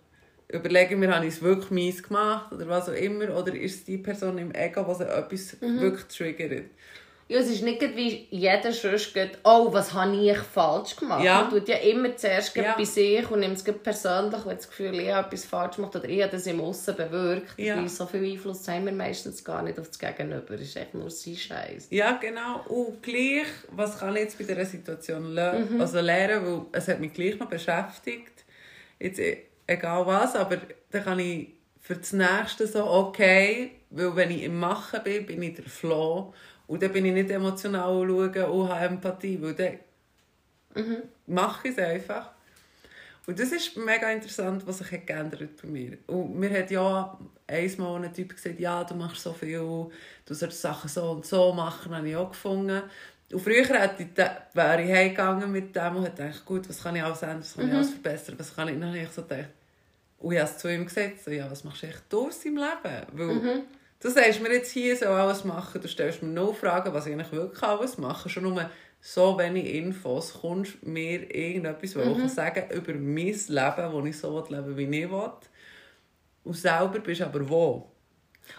überlegen 0.53 1.01
wir, 1.01 1.13
habe 1.13 1.25
ich 1.25 1.35
es 1.35 1.41
wirklich 1.41 1.71
mies 1.71 2.03
gemacht 2.03 2.51
oder 2.51 2.67
was 2.67 2.87
auch 2.89 2.93
immer, 2.93 3.35
oder 3.37 3.53
ist 3.53 3.75
es 3.75 3.83
die 3.85 3.97
Person 3.97 4.37
im 4.37 4.53
Ego, 4.53 4.83
die 4.97 5.03
etwas 5.03 5.57
wirklich 5.61 6.05
triggert? 6.05 6.65
Ja, 7.29 7.39
es 7.39 7.49
ist 7.49 7.63
nicht 7.63 7.81
wie 7.95 8.27
jeder 8.31 8.73
sonst 8.73 9.13
geht, 9.13 9.39
oh, 9.45 9.71
was 9.71 9.93
habe 9.93 10.13
ich 10.15 10.37
falsch 10.37 10.97
gemacht? 10.97 11.23
Ja. 11.23 11.41
Man 11.41 11.49
tut 11.51 11.69
ja 11.69 11.77
immer 11.77 12.15
zuerst 12.17 12.53
Ja. 12.55 12.75
bei 12.77 12.83
sich 12.83 13.31
und 13.31 13.39
nimmt 13.39 13.55
es 13.55 13.63
persönlich, 13.63 14.45
wenn 14.45 14.57
das 14.57 14.67
Gefühl 14.67 14.99
ich 14.99 15.09
habe 15.11 15.27
etwas 15.27 15.45
falsch 15.45 15.77
gemacht 15.77 15.95
oder 15.95 16.07
ich 16.07 16.21
habe 16.21 16.33
das 16.33 16.45
im 16.47 16.59
Aussen 16.59 16.95
bewirkt. 16.95 17.57
Ja. 17.57 17.77
Weil 17.77 17.87
so 17.87 18.05
viel 18.05 18.25
Einfluss 18.33 18.67
haben 18.67 18.85
wir 18.85 18.91
meistens 18.91 19.43
gar 19.43 19.63
nicht 19.63 19.79
auf 19.79 19.87
das 19.87 19.97
Gegenüber. 19.97 20.53
Es 20.55 20.61
ist 20.61 20.75
echt 20.75 20.93
nur 20.95 21.09
sein 21.09 21.35
Scheiß. 21.37 21.87
Ja, 21.91 22.19
genau. 22.21 22.59
Und 22.67 23.01
gleich, 23.01 23.47
was 23.71 23.99
kann 23.99 24.15
ich 24.15 24.23
jetzt 24.23 24.37
bei 24.37 24.43
dieser 24.43 24.65
Situation 24.65 25.33
le 25.33 25.65
also 25.79 26.01
lernen, 26.01 26.45
weil 26.45 26.61
es 26.73 26.87
hat 26.89 26.99
mich 26.99 27.13
gleich 27.13 27.39
noch 27.39 27.47
beschäftigt. 27.47 28.43
Jetzt, 28.99 29.19
e- 29.19 29.43
egal 29.67 30.05
was, 30.05 30.35
aber 30.35 30.57
dann 30.91 31.03
kann 31.03 31.19
ich 31.19 31.53
für 31.79 31.95
das 31.95 32.13
Nächste 32.13 32.67
so, 32.67 32.85
okay, 32.85 33.71
weil 33.89 34.15
wenn 34.15 34.31
ich 34.31 34.43
im 34.43 34.59
Machen 34.59 35.01
bin, 35.03 35.25
bin 35.25 35.43
ich 35.43 35.55
der 35.55 35.65
Flow. 35.65 36.33
Und 36.65 36.81
dann 36.81 36.93
bin 36.93 37.05
ich 37.05 37.13
nicht 37.13 37.29
emotional 37.29 38.09
und 38.09 38.33
schaue 38.33 38.51
und 38.51 38.69
habe 38.69 38.85
Empathie, 38.85 39.39
weil 39.41 39.53
dann 39.53 39.79
mache 41.27 41.67
ich 41.67 41.77
es 41.77 41.83
einfach. 41.83 42.31
Und 43.25 43.39
das 43.39 43.51
ist 43.51 43.77
mega 43.77 44.11
interessant, 44.11 44.65
was 44.67 44.79
sich 44.79 44.91
hat 44.91 45.07
geändert 45.07 45.61
bei 45.61 45.67
mir. 45.67 45.97
Und 46.07 46.37
mir 46.37 46.49
hat 46.57 46.71
ja 46.71 47.17
einmal 47.47 48.03
ein 48.03 48.13
Typ 48.13 48.35
gesagt, 48.35 48.59
ja, 48.59 48.83
du 48.83 48.95
machst 48.95 49.23
so 49.23 49.31
viel, 49.31 49.59
du 49.59 50.33
sollst 50.33 50.61
Sachen 50.61 50.89
so 50.89 51.11
und 51.11 51.25
so 51.25 51.53
machen, 51.53 51.95
habe 51.95 52.09
ich 52.09 52.15
auch 52.15 52.29
gefunden. 52.29 52.81
Und 53.33 53.41
früher 53.41 53.65
hätte 53.65 54.03
ich, 54.03 54.17
wäre 54.53 54.81
ich 54.83 54.91
heimgegangen 54.91 55.51
mit 55.51 55.75
dem 55.75 55.95
und 55.95 56.03
hätte 56.03 56.23
gedacht, 56.23 56.45
gut, 56.45 56.69
was 56.69 56.81
kann 56.83 56.95
ich 56.95 57.03
alles 57.03 57.21
ändern, 57.21 57.39
was 57.41 57.55
kann 57.55 57.67
ich 57.67 57.73
alles 57.73 57.89
verbessern, 57.89 58.35
was 58.37 58.55
kann 58.55 58.67
ich, 58.67 58.79
dann 58.79 58.89
habe 58.89 58.99
ich 58.99 59.09
so 59.09 59.23
gedacht, 59.23 59.49
und 60.19 60.33
ich 60.33 60.39
habe 60.39 60.49
es 60.49 60.57
zu 60.57 60.73
ihm 60.73 60.85
gesagt, 60.85 61.21
so, 61.23 61.31
ja, 61.31 61.51
was 61.51 61.63
machst 61.63 61.83
du 61.83 61.87
echt 61.87 62.03
du 62.09 62.27
aus 62.27 62.39
deinem 62.41 62.57
Leben? 62.57 63.07
Weil, 63.11 63.27
du 63.99 64.09
sagst 64.09 64.41
mir 64.41 64.53
jetzt 64.53 64.71
hier, 64.71 64.95
so 64.95 65.07
alles 65.07 65.43
machen, 65.43 65.81
du 65.81 65.87
stellst 65.87 66.23
mir 66.23 66.29
noch 66.29 66.55
Fragen, 66.55 66.93
was 66.93 67.07
ich 67.07 67.13
eigentlich 67.13 67.31
wirklich 67.31 67.63
alles 67.63 67.97
mache, 67.97 68.29
schon 68.29 68.43
nur 68.43 68.69
so 69.01 69.37
wenig 69.37 69.73
Infos, 69.75 70.33
kommst 70.39 70.75
du 70.81 70.89
mir 70.89 71.35
irgendetwas, 71.35 71.95
was 71.97 72.05
ich 72.07 72.17
kann 72.17 72.29
sagen 72.29 72.71
über 72.71 72.93
mein 72.93 73.25
Leben, 73.25 73.91
wo 73.91 74.05
ich 74.05 74.17
so 74.17 74.45
leben 74.47 74.77
will, 74.77 74.77
wie 74.77 75.03
ich 75.03 75.11
will. 75.11 75.31
Und 76.45 76.55
selber 76.55 76.99
bist 76.99 77.19
du 77.19 77.25
aber 77.25 77.49
wo? 77.49 77.91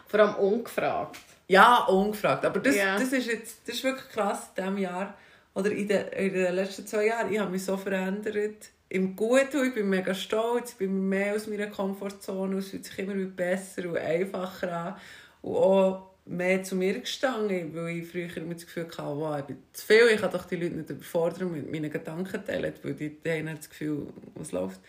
Vor 0.06 0.20
allem 0.20 0.34
ungefragt. 0.34 1.16
Ja, 1.48 1.84
ungefragt. 1.84 2.44
Aber 2.44 2.60
das, 2.60 2.76
Ja. 2.76 2.98
das, 2.98 3.12
ist 3.12 3.26
jetzt, 3.26 3.68
das 3.68 3.76
ist 3.76 3.84
wirklich 3.84 4.08
krass 4.08 4.50
in 4.56 4.62
diesem 4.62 4.78
Jahr. 4.78 5.16
Oder 5.54 5.70
in 5.70 5.86
den, 5.86 6.08
in 6.08 6.32
den 6.32 6.54
letzten 6.54 6.86
zwei 6.86 7.06
Jahren. 7.06 7.32
Ich 7.32 7.38
habe 7.38 7.50
mich 7.50 7.64
so 7.64 7.76
verändert. 7.76 8.70
Im 8.88 9.14
Guten, 9.14 9.66
ich 9.66 9.74
bin 9.74 9.88
mega 9.88 10.14
stolz. 10.14 10.72
Ich 10.72 10.76
bin 10.78 11.08
mehr 11.08 11.34
aus 11.34 11.46
meiner 11.46 11.66
Komfortzone. 11.68 12.58
Es 12.58 12.70
fühlt 12.70 12.84
sich 12.84 12.98
immer 12.98 13.14
besser 13.14 13.88
und 13.88 13.98
einfacher 13.98 14.72
an. 14.72 14.96
Und 15.42 15.54
auch 15.56 16.10
mehr 16.26 16.62
zu 16.62 16.74
mir 16.74 16.98
gestanden, 17.00 17.74
weil 17.74 17.98
ich 17.98 18.08
früher 18.08 18.34
immer 18.36 18.54
das 18.54 18.64
Gefühl 18.64 18.84
hatte, 18.86 19.02
wow, 19.02 19.38
ich 19.38 19.44
bin 19.44 19.58
zu 19.72 19.86
viel. 19.86 20.08
Ich 20.12 20.20
kann 20.20 20.30
doch 20.30 20.46
die 20.46 20.56
Leute 20.56 20.74
nicht 20.76 20.90
überfordern 20.90 21.52
mit 21.52 21.70
meinen 21.70 21.90
Gedanken 21.90 22.44
teilen, 22.44 22.72
weil 22.82 22.94
die, 22.94 23.10
die 23.10 23.30
haben 23.30 23.56
das 23.56 23.68
Gefühl, 23.68 24.06
was 24.34 24.52
läuft. 24.52 24.80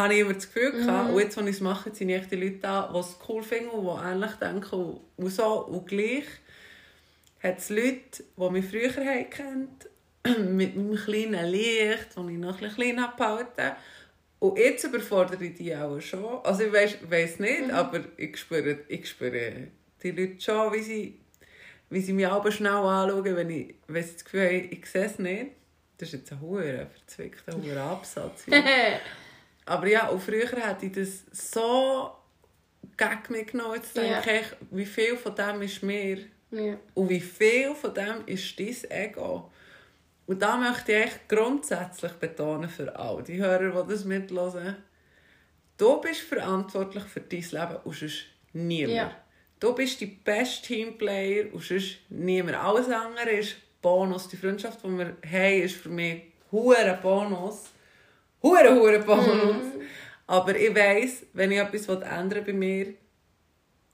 Habe 0.00 0.14
ich 0.14 0.20
immer 0.20 0.32
das 0.32 0.50
Gefühl 0.50 0.72
gehabt. 0.72 1.10
Und 1.10 1.18
jetzt, 1.20 1.36
wenn 1.36 1.46
ich 1.46 1.56
es 1.56 1.60
mache, 1.60 1.94
sind 1.94 2.08
echt 2.08 2.30
die 2.30 2.36
Leute 2.36 2.56
da, 2.56 2.90
die 2.90 2.98
es 2.98 3.18
cool 3.28 3.42
finden 3.42 3.68
und 3.68 3.84
die 3.84 4.08
ähnlich 4.08 4.32
denken 4.32 4.98
und, 5.16 5.30
so. 5.30 5.66
Und 5.66 5.86
gleich 5.86 6.24
hat 7.42 7.58
es 7.58 7.68
Leute, 7.68 8.24
die 8.36 8.50
mich 8.50 8.64
früher 8.64 9.24
kennt, 9.24 9.90
mit 10.48 10.74
meinem 10.74 10.96
kleinen 10.96 11.50
Licht, 11.50 12.08
das 12.14 12.28
ich 12.28 12.38
noch 12.38 12.62
ein 12.62 12.74
klein 12.74 12.98
abgehalten 12.98 13.72
Und 14.38 14.58
jetzt 14.58 14.84
überfordere 14.84 15.44
ich 15.44 15.54
die 15.56 15.76
auch 15.76 16.00
schon. 16.00 16.44
Also 16.44 16.62
ich 16.62 16.72
weiss, 16.72 16.96
weiss 17.06 17.38
nicht, 17.38 17.70
aber 17.70 18.00
ich 18.16 18.38
spüre, 18.38 18.78
ich 18.88 19.06
spüre 19.06 19.68
die 20.02 20.10
Leute 20.12 20.40
schon, 20.40 20.72
wie 20.72 20.82
sie, 20.82 21.20
wie 21.90 22.00
sie 22.00 22.14
mich 22.14 22.26
aber 22.26 22.50
schnell 22.50 22.72
anschauen, 22.72 23.36
wenn, 23.36 23.50
ich, 23.50 23.74
wenn 23.86 24.02
sie 24.02 24.14
das 24.14 24.24
Gefühl 24.24 24.46
haben, 24.46 24.68
ich 24.70 24.86
sehe 24.86 25.04
es 25.04 25.18
nicht. 25.18 25.46
Das 25.98 26.08
ist 26.08 26.20
jetzt 26.20 26.32
ein 26.32 26.40
hoher 26.40 26.86
verzwickter 26.86 27.52
hoher 27.54 27.82
Absatz. 27.82 28.46
ja. 28.46 28.62
Aber 29.70 29.86
ja, 29.86 30.08
und 30.08 30.20
früher 30.20 30.48
hätte 30.48 30.86
ich 30.86 30.92
das 30.92 31.24
so 31.54 32.10
gegen 32.96 33.20
mich 33.32 33.46
genommen. 33.46 33.74
Jetzt 33.76 33.96
denke 33.96 34.30
Ja. 34.34 34.40
ich, 34.40 34.46
wie 34.72 34.84
viel 34.86 35.16
von 35.16 35.34
dem 35.34 35.62
ist 35.62 35.82
mir 35.82 36.18
Ja. 36.50 36.76
und 36.94 37.08
wie 37.08 37.20
viel 37.20 37.74
von 37.76 37.94
dem 37.94 38.26
ist 38.26 38.58
dein 38.58 38.76
Ego. 38.90 39.50
Und 40.26 40.42
da 40.42 40.56
möchte 40.56 40.92
ich 40.92 41.04
echt 41.04 41.28
grundsätzlich 41.28 42.12
betonen 42.12 42.68
für 42.68 42.94
all 42.96 43.22
die 43.22 43.36
Hörer, 43.40 43.82
die 43.84 43.92
das 43.92 44.04
mithören. 44.04 44.76
Du 45.76 46.00
bist 46.00 46.20
verantwortlich 46.22 47.04
für 47.04 47.20
dein 47.20 47.40
Leben 47.40 47.76
und 47.84 47.94
sonst 47.94 48.24
niemand. 48.52 48.96
Ja. 48.96 49.16
Du 49.60 49.74
bist 49.74 50.00
die 50.00 50.06
beste 50.06 50.66
Teamplayer 50.66 51.52
und 51.52 51.62
sonst 51.62 51.98
niemand. 52.08 52.56
Alles 52.56 52.88
andere 52.88 53.30
ist 53.30 53.56
Bonus. 53.82 54.28
Die 54.28 54.36
Freundschaft, 54.36 54.82
die 54.82 54.88
wir 54.98 55.16
haben, 55.30 55.62
ist 55.62 55.76
für 55.76 55.88
mich 55.90 56.22
hure 56.50 56.98
Bonus. 57.02 57.70
Hure, 58.42 58.74
hure 58.74 58.98
Bonus. 59.00 59.66
Aber 60.26 60.56
ich 60.56 60.74
weiss, 60.74 61.26
wenn 61.32 61.52
ich 61.52 61.58
etwas 61.58 61.88
ändern 61.88 62.44
bei 62.44 62.52
mir, 62.52 62.94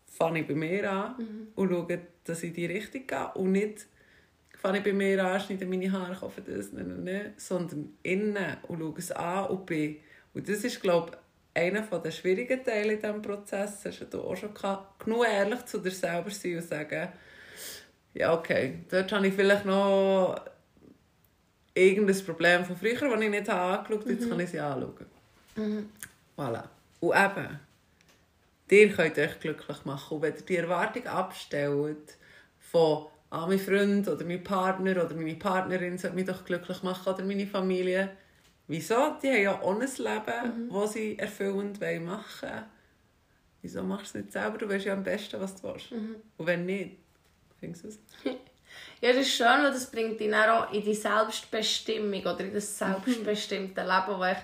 fange 0.07 0.41
ich 0.41 0.47
bei 0.47 0.55
mir 0.55 0.91
an 0.91 1.49
und 1.55 1.71
schaue, 1.71 2.01
dass 2.25 2.43
ich 2.43 2.53
die 2.53 2.67
Richtung 2.67 3.07
gehe 3.07 3.31
und 3.35 3.53
nicht 3.53 3.87
fange 4.67 4.79
ich 4.79 4.85
bei 4.85 4.93
mir 4.93 5.25
an, 5.25 5.41
schneide 5.41 5.67
meine 5.67 5.91
Haare, 5.93 6.15
kaufe 6.15 6.41
das, 6.41 6.73
nein, 6.73 6.89
nein, 6.89 7.05
nein, 7.05 7.35
sondern 7.37 7.97
innen 8.03 8.57
und 8.69 8.81
schaue 8.81 8.99
es 8.99 9.13
an 9.13 9.47
und 9.47 9.67
bin. 9.67 9.97
Und 10.35 10.49
das 10.49 10.65
ist, 10.65 10.83
glaube 10.83 11.13
ich, 11.13 11.63
einer 11.63 11.83
der 11.83 12.11
schwierigen 12.11 12.63
Teile 12.65 12.95
in 12.95 13.01
diesem 13.01 13.23
Prozess. 13.23 13.85
Hast 13.85 14.07
du 14.11 14.21
auch 14.21 14.37
schon 14.37 14.53
gehabt, 14.53 15.05
genug 15.05 15.27
ehrlich 15.27 15.65
zu 15.65 15.79
dir 15.79 15.91
selber 15.91 16.31
sein 16.31 16.57
und 16.57 16.65
sagen, 16.65 17.09
ja, 18.15 18.35
okay, 18.35 18.81
dort 18.91 19.13
habe 19.13 19.27
ich 19.27 19.35
vielleicht 19.35 19.65
noch 19.65 20.37
irgendein 21.77 22.25
Problem 22.25 22.65
von 22.65 22.77
früher, 22.77 22.95
das 22.95 23.21
ich 23.21 23.31
nicht 23.31 23.49
habe 23.49 23.79
angeschaut 23.79 24.01
habe, 24.01 24.13
jetzt 24.13 24.29
kann 24.29 24.41
ich 24.41 24.51
sie 24.51 24.61
anschauen. 24.61 25.07
Voilà. 26.37 26.65
Und 27.01 27.15
eben, 27.15 27.61
ihr 28.71 28.93
könnt 28.93 29.19
euch 29.19 29.41
glücklich 29.41 29.85
machen. 29.85 30.17
Und 30.17 30.23
wenn 30.23 30.35
ihr 30.35 30.43
die 30.43 30.57
Erwartung 30.57 31.07
abstellt 31.07 32.17
von 32.59 33.07
ah, 33.31 33.47
mein 33.47 33.59
Freund 33.59 34.09
oder 34.09 34.25
mein 34.25 34.43
Partner 34.43 35.05
oder 35.05 35.15
meine 35.15 35.35
Partnerin 35.35 35.99
sollte 35.99 36.17
mich 36.17 36.27
doch 36.27 36.45
glücklich 36.45 36.83
machen 36.83 37.13
oder 37.13 37.25
meine 37.25 37.47
Familie. 37.47 38.11
Wieso? 38.69 39.17
Die 39.23 39.29
haben 39.29 39.43
ja 39.43 39.61
auch 39.61 39.71
ein 39.71 39.81
Leben, 39.81 40.71
das 40.73 40.93
sie 40.93 41.19
erfüllend 41.19 41.81
machen 41.81 42.03
wollen. 42.03 42.65
Wieso 43.63 43.83
machst 43.83 44.15
du 44.15 44.19
es 44.19 44.25
nicht 44.25 44.33
selber? 44.33 44.59
Du 44.59 44.69
weißt 44.69 44.87
ja 44.87 44.95
am 44.95 45.05
besten, 45.05 45.41
was 45.41 45.57
du 45.57 45.69
willst. 45.69 45.93
Und 45.93 46.47
wenn 46.47 46.67
nicht, 46.67 46.97
findest 47.61 47.85
du 47.85 47.89
es? 47.89 47.99
Ja, 49.01 49.13
das 49.13 49.23
ist 49.23 49.37
schön, 49.37 49.47
weil 49.47 49.73
das 49.73 49.91
bringt 49.91 50.19
dich 50.19 50.35
auch 50.35 50.73
in 50.73 50.83
die 50.83 50.95
Selbstbestimmung 50.95 52.21
oder 52.21 52.41
in 52.41 52.55
das 52.55 52.79
selbstbestimmte 52.79 53.81
Leben, 53.83 54.19
wo 54.19 54.25
ich 54.25 54.37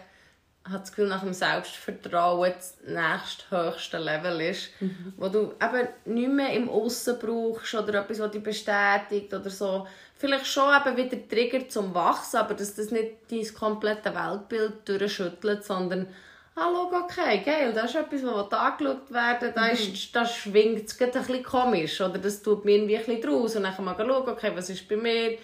habe 0.64 0.78
das 0.78 0.90
Gefühl, 0.90 1.08
nach 1.08 1.22
dem 1.22 1.32
Selbstvertrauen 1.32 2.52
das 2.54 2.76
nächste 2.86 3.50
höchste 3.50 3.98
Level 3.98 4.40
ist, 4.42 4.70
wo 5.16 5.28
du 5.28 5.54
eben 5.60 5.88
nicht 6.04 6.30
mehr 6.30 6.52
im 6.52 6.68
Aussen 6.68 7.18
brauchst 7.18 7.74
oder 7.74 8.00
etwas, 8.00 8.20
was 8.20 8.30
dich 8.30 8.42
bestätigt 8.42 9.34
oder 9.34 9.50
so. 9.50 9.86
Vielleicht 10.14 10.46
schon 10.46 10.72
eben 10.74 10.96
wieder 10.96 11.28
Trigger 11.28 11.68
zum 11.68 11.92
Wachsen, 11.94 12.36
aber 12.36 12.54
dass 12.54 12.76
das 12.76 12.92
nicht 12.92 13.14
dein 13.28 13.54
komplette 13.54 14.14
Weltbild 14.14 14.88
durchschüttelt, 14.88 15.64
sondern 15.64 16.06
ah, 16.54 16.70
schau, 16.72 16.92
okay, 17.04 17.42
geil, 17.44 17.72
das 17.72 17.90
ist 17.90 17.96
etwas, 17.96 18.22
was 18.24 18.52
angeschaut 18.52 19.10
werden 19.10 19.52
da, 19.54 19.66
ist, 19.68 20.14
da 20.14 20.26
schwingt 20.26 20.86
es 20.86 20.98
gerade 20.98 21.18
ein 21.18 21.26
bisschen 21.26 21.42
komisch 21.42 22.00
oder 22.00 22.18
das 22.18 22.42
tut 22.42 22.64
mir 22.64 22.76
irgendwie 22.76 22.96
ein 22.96 23.04
bisschen 23.04 23.22
draus 23.22 23.56
und 23.56 23.62
dann 23.62 23.74
kann 23.74 23.84
man 23.84 23.96
schauen, 23.96 24.28
okay, 24.28 24.52
was 24.54 24.70
ist 24.70 24.88
bei 24.88 24.96
mir, 24.96 25.38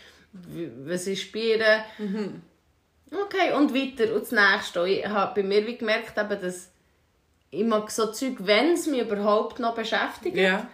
was 0.85 1.07
ist 1.07 1.33
bei 1.33 1.39
ihr. 1.39 1.85
Okay, 3.11 3.53
und 3.55 3.75
weiter. 3.75 4.15
Und 4.15 4.23
das 4.23 4.33
Nächste. 4.33 4.87
Ich 4.87 5.07
habe 5.07 5.41
bei 5.41 5.47
mir 5.47 5.67
wie 5.67 5.79
gemerkt, 5.79 6.19
eben, 6.19 6.41
dass 6.41 6.71
ich 7.51 7.65
mag 7.65 7.91
so 7.91 8.13
Zeug, 8.13 8.37
wenn 8.41 8.73
es 8.73 8.87
mich 8.87 9.01
überhaupt 9.01 9.59
noch 9.59 9.75
beschäftigt, 9.75 10.37
Ja. 10.37 10.69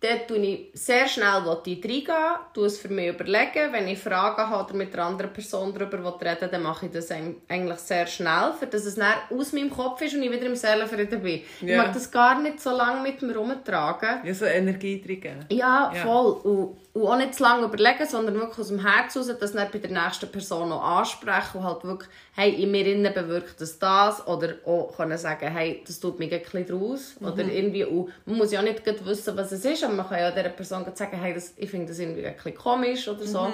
Dann 0.00 0.18
tue 0.28 0.38
ich 0.38 0.70
sehr 0.74 1.08
schnell 1.08 1.42
ich 1.64 1.84
reingehen, 1.84 2.14
tue 2.54 2.66
es 2.66 2.78
für 2.78 2.88
mich 2.88 3.08
überlegen. 3.08 3.72
Wenn 3.72 3.88
ich 3.88 3.98
Fragen 3.98 4.48
habe 4.48 4.64
oder 4.64 4.74
mit 4.74 4.94
einer 4.94 5.06
anderen 5.06 5.32
Person 5.32 5.74
darüber 5.76 5.98
reden 6.20 6.40
will, 6.42 6.48
dann 6.48 6.62
mache 6.62 6.86
ich 6.86 6.92
das 6.92 7.10
eig- 7.10 7.34
eigentlich 7.48 7.78
sehr 7.80 8.06
schnell, 8.06 8.52
für 8.58 8.66
dass 8.66 8.84
es 8.84 8.94
dann 8.94 9.12
aus 9.36 9.52
meinem 9.52 9.70
Kopf 9.70 10.00
ist 10.02 10.14
und 10.14 10.22
ich 10.22 10.30
wieder 10.30 10.46
im 10.46 10.54
Seelenfrieden 10.54 11.20
bin. 11.20 11.40
Ich 11.60 11.62
Ja. 11.62 11.78
mag 11.82 11.92
das 11.92 12.08
gar 12.10 12.40
nicht 12.40 12.60
so 12.60 12.70
lange 12.70 13.02
mit 13.02 13.20
mir 13.22 13.32
herumtragen. 13.32 14.20
Ja, 14.24 14.34
so 14.34 14.44
Energie 14.44 15.00
drin. 15.02 15.44
Ja, 15.50 15.92
Ja. 15.92 16.02
voll. 16.02 16.32
Und, 16.44 16.76
und 16.94 17.06
auch 17.06 17.16
nicht 17.16 17.34
zu 17.34 17.42
lange 17.42 17.66
überlegen, 17.66 18.06
sondern 18.06 18.34
wirklich 18.36 18.58
aus 18.58 18.68
dem 18.68 18.84
Herz 18.84 19.16
raus, 19.16 19.30
das 19.40 19.52
dann 19.52 19.68
bei 19.70 19.78
der 19.78 19.90
nächsten 19.90 20.28
Person 20.30 20.68
noch 20.68 20.82
ansprechen 20.82 21.58
und 21.58 21.64
halt 21.64 21.84
wirklich, 21.84 22.08
hey, 22.34 22.50
in 22.62 22.70
mir 22.70 22.86
innen 22.86 23.12
bewirkt 23.12 23.60
das 23.60 23.78
das 23.78 24.26
oder 24.26 24.54
auch 24.64 24.96
können 24.96 25.18
sagen, 25.18 25.48
hey, 25.52 25.82
das 25.86 25.98
tut 26.00 26.18
mir 26.18 26.30
ein 26.32 26.40
bisschen 26.40 26.66
draus 26.66 27.16
oder 27.20 27.44
irgendwie, 27.44 27.84
und 27.84 28.10
man 28.26 28.38
muss 28.38 28.52
ja 28.52 28.62
nicht 28.62 28.82
gleich 28.84 29.04
wissen, 29.04 29.36
was 29.36 29.52
es 29.52 29.64
ist, 29.64 29.84
aber 29.88 29.96
man 29.96 30.08
kann 30.08 30.18
ja 30.18 30.30
dieser 30.30 30.48
Person 30.50 30.84
sagen, 30.94 31.18
hey, 31.20 31.34
das, 31.34 31.52
ich 31.56 31.70
finde 31.70 31.86
das 31.88 31.98
irgendwie 31.98 32.26
ein 32.26 32.34
bisschen 32.34 32.54
komisch 32.54 33.08
oder 33.08 33.24
so. 33.26 33.52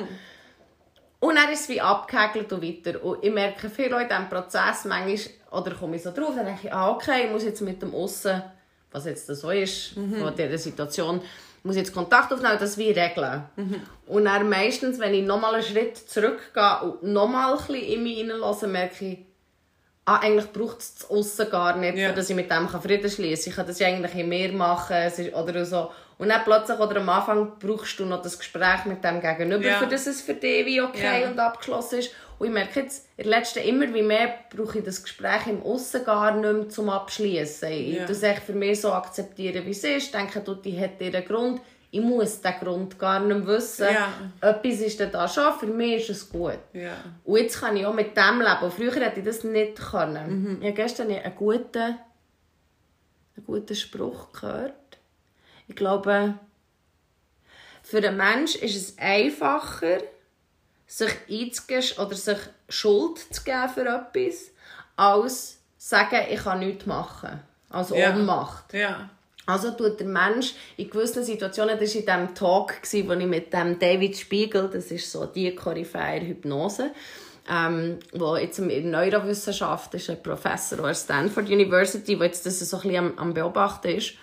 Und 1.21 1.37
dann 1.37 1.51
ist 1.53 1.63
es 1.63 1.69
wie 1.71 1.81
abgehäkelt 1.81 2.53
und 2.53 2.63
weiter. 2.63 3.03
Und 3.03 3.25
ich 3.25 3.33
merke 3.33 3.71
viel 3.71 3.93
auch 3.95 4.01
in 4.01 4.09
diesem 4.09 4.29
Prozess, 4.29 4.85
manchmal, 4.85 5.19
oder 5.53 5.75
komme 5.75 5.97
ich 5.97 6.03
so 6.03 6.11
drauf, 6.13 6.33
dann 6.37 6.45
denke 6.45 6.67
ich, 6.67 6.73
ah, 6.73 6.91
okay, 6.91 7.25
ich 7.27 7.31
muss 7.31 7.45
jetzt 7.45 7.63
mit 7.63 7.81
dem 7.81 7.95
Aussen, 7.95 8.43
was 8.91 9.07
jetzt 9.07 9.27
so 9.27 9.51
ist, 9.51 9.95
von 9.95 10.35
dieser 10.37 10.59
Situation, 10.59 11.23
muss 11.63 11.77
jetzt 11.77 11.95
Kontakt 11.95 12.31
aufnehmen 12.31 12.59
das 12.61 12.77
wie 12.77 12.91
regeln. 12.91 13.43
Und 14.07 14.27
dann 14.27 14.49
meistens, 14.51 14.99
wenn 14.99 15.15
ich 15.15 15.25
nochmal 15.25 15.55
einen 15.55 15.63
Schritt 15.63 15.97
zurückgehe 15.97 16.81
und 16.83 17.03
nochmal 17.15 17.53
ein 17.53 17.57
bisschen 17.57 17.83
in 17.83 18.03
mich 18.03 18.19
hineinlasse, 18.19 18.67
merke 18.67 19.05
ich, 19.07 19.19
ah, 20.05 20.19
eigentlich 20.19 20.53
braucht 20.53 20.81
es 20.81 20.95
das 20.97 21.11
Aussen 21.11 21.49
gar 21.49 21.77
nicht, 21.77 21.97
Ja. 21.97 22.13
dass 22.13 22.29
ich 22.29 22.37
mit 22.37 22.51
dem 22.51 22.69
Frieden 22.69 23.11
schließen 23.11 23.45
kann. 23.45 23.51
Ich 23.53 23.57
kann 23.57 23.67
das 23.67 23.79
ja 23.79 23.87
eigentlich 23.87 24.15
in 24.15 24.29
mir 24.29 24.53
machen 24.53 24.97
ist, 25.07 25.33
oder 25.35 25.65
so. 25.65 25.91
Und 26.19 26.29
dann 26.29 26.43
plötzlich 26.45 26.79
oder 26.79 27.01
am 27.01 27.09
Anfang 27.09 27.53
brauchst 27.59 27.99
du 27.99 28.05
noch 28.05 28.23
das 28.23 28.39
Gespräch 28.39 28.85
mit 28.87 29.03
dem 29.03 29.21
Gegenüber, 29.21 29.65
Ja. 29.67 29.79
für 29.79 29.87
das 29.87 30.07
es 30.07 30.21
für 30.23 30.35
dich 30.35 30.65
wie 30.67 30.81
okay 30.81 31.23
Ja. 31.23 31.29
und 31.31 31.39
abgeschlossen 31.39 31.99
ist. 31.99 32.11
Und 32.39 32.49
ich 32.49 32.53
merke 32.53 32.81
jetzt, 32.81 33.07
in 33.17 33.25
der 33.29 33.39
letzten 33.39 33.61
immer 33.61 33.93
wie 33.95 34.03
mehr 34.03 34.35
brauche 34.55 34.79
ich 34.79 34.85
das 34.85 35.03
Gespräch 35.03 35.47
im 35.47 35.63
Aussen 35.63 36.05
gar 36.05 36.33
nicht 36.37 36.53
mehr 36.53 36.69
zum 36.69 36.89
Abschließen. 36.91 37.69
Ich 37.71 37.97
Ja. 37.97 38.07
das 38.07 38.23
echt 38.23 38.43
für 38.43 38.53
mich 38.53 38.81
so 38.81 38.93
akzeptieren, 38.93 39.65
wie 39.67 39.71
es 39.71 39.85
ist. 39.85 40.07
Ich 40.07 40.11
denke, 40.13 40.41
du, 40.41 40.55
die 40.55 40.79
hat 40.81 41.01
ihren 41.01 41.25
Grund. 41.25 41.61
Ich 41.91 42.01
muss 42.01 42.41
den 42.41 42.53
Grund 42.61 42.99
gar 42.99 43.21
nicht 43.21 43.37
mehr 43.39 43.47
wissen. 43.47 43.87
Ja. 43.93 44.09
Etwas 44.51 44.81
ist 44.81 45.01
da 45.01 45.29
schon, 45.29 45.53
für 45.61 45.67
mich 45.67 46.03
ist 46.03 46.11
es 46.11 46.29
gut. 46.29 46.59
Ja. 46.73 46.93
Und 47.25 47.37
jetzt 47.39 47.61
kann 47.61 47.77
ich 47.77 47.87
auch 47.87 47.95
mit 47.95 48.17
dem 48.17 48.41
leben. 48.41 48.71
Früher 48.73 48.95
hätte 49.05 49.21
ich 49.21 49.27
das 49.27 49.45
nicht 49.45 49.77
können. 49.77 50.59
Ich 50.61 50.67
habe 50.67 50.75
gestern 50.75 51.11
einen 51.13 51.35
guten, 51.37 51.99
einen 53.37 53.47
guten 53.47 53.75
Spruch 53.77 54.33
gehört. 54.33 54.75
Ich 55.69 55.77
glaube, 55.77 56.35
für 57.83 57.99
einen 57.99 58.17
Menschen 58.17 58.63
ist 58.63 58.77
es 58.77 58.99
einfacher, 58.99 59.99
sich 60.87 61.11
einzugestehen 61.29 62.07
oder 62.07 62.17
sich 62.17 62.39
Schuld 62.69 63.19
zu 63.19 63.43
geben 63.43 63.69
für 63.69 63.87
etwas, 63.87 64.51
als 64.97 65.59
sagen, 65.77 66.21
ich 66.31 66.43
kann 66.43 66.61
nichts 66.61 66.87
machen. 66.87 67.41
Also 67.71 67.95
Ja. 67.97 68.15
Ohnmacht. 68.15 68.73
Ja. 68.73 69.11
Also 69.47 69.73
tut 69.73 70.01
der 70.01 70.07
Mensch 70.07 70.55
in 70.77 70.89
gewissen 70.89 71.23
Situationen, 71.23 71.79
das 71.79 71.95
war 71.95 72.01
in 72.01 72.07
diesem 72.07 72.35
Talk, 72.35 72.75
wo 72.83 73.13
ich 73.13 73.27
mit 73.27 73.53
dem 73.53 73.79
David 73.79 74.17
Spiegel, 74.17 74.71
das 74.73 74.91
ist 74.91 75.11
so 75.11 75.27
die 75.27 75.55
Koryphäe 75.55 76.21
Hypnose, 76.21 76.93
ähm, 77.51 77.99
wo 78.13 78.37
jetzt 78.37 78.59
in 78.59 78.91
Neurowissenschaft 78.91 79.93
ist 79.95 80.09
ein 80.09 80.23
Professor 80.23 80.79
an 80.79 80.85
der 80.87 80.95
Stanford 80.95 81.51
University, 81.51 82.17
der 82.17 82.29
jetzt 82.29 82.47
das 82.47 82.59
so 82.61 82.79
ein 82.79 82.83
bisschen 82.83 82.97
am, 82.97 83.19
am 83.19 83.35
Beobachten 83.35 83.89
ist. 83.89 84.15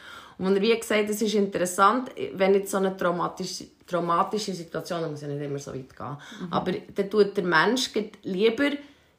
Und 0.41 0.55
er 0.55 0.61
wie 0.61 0.77
gesagt, 0.77 1.09
es 1.09 1.21
ist 1.21 1.35
interessant, 1.35 2.09
wenn 2.33 2.53
jetzt 2.55 2.71
so 2.71 2.77
eine 2.77 2.97
traumatische, 2.97 3.65
traumatische 3.85 4.53
Situation, 4.53 5.09
muss 5.11 5.21
ja 5.21 5.27
nicht 5.27 5.41
immer 5.41 5.59
so 5.59 5.71
weit 5.71 5.95
gehen, 5.95 6.17
aber 6.49 6.71
dann 6.95 7.09
tut 7.09 7.37
der 7.37 7.43
Mensch 7.43 7.91
lieber 8.23 8.69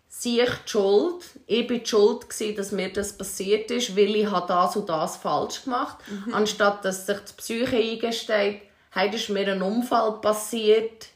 sich 0.08 0.48
die 0.64 0.68
Schuld. 0.70 1.24
Ich 1.46 1.70
war 1.70 1.78
die 1.78 1.86
schuld, 1.86 2.28
gewesen, 2.28 2.56
dass 2.56 2.72
mir 2.72 2.92
das 2.92 3.16
passiert 3.16 3.70
ist, 3.70 3.96
weil 3.96 4.14
ich 4.16 4.30
habe 4.30 4.46
das 4.46 4.76
und 4.76 4.88
das 4.88 5.16
falsch 5.16 5.64
gemacht 5.64 5.98
Mhm. 6.26 6.34
Anstatt 6.34 6.84
dass 6.84 7.06
sich 7.06 7.18
die 7.18 7.32
Psyche 7.36 7.76
eingesteht, 7.76 8.62
da 8.94 9.02
ist 9.04 9.30
mir 9.30 9.48
ein 9.52 9.62
Unfall 9.62 10.20
passiert. 10.20 11.06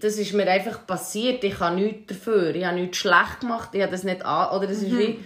Das 0.00 0.18
ist 0.18 0.32
mir 0.34 0.46
einfach 0.48 0.86
passiert. 0.86 1.42
Ich 1.42 1.58
habe 1.58 1.76
nichts 1.76 2.06
dafür. 2.08 2.54
Ich 2.54 2.64
habe 2.64 2.76
nichts 2.76 2.98
schlecht 2.98 3.40
gemacht. 3.40 3.70
Ich 3.72 3.82
habe 3.82 3.92
das 3.92 4.04
nicht 4.04 4.24
an... 4.24 4.56
Oder 4.56 4.66
das 4.68 4.78
ist 4.78 4.92
Mhm. 4.92 4.98
wie... 4.98 5.18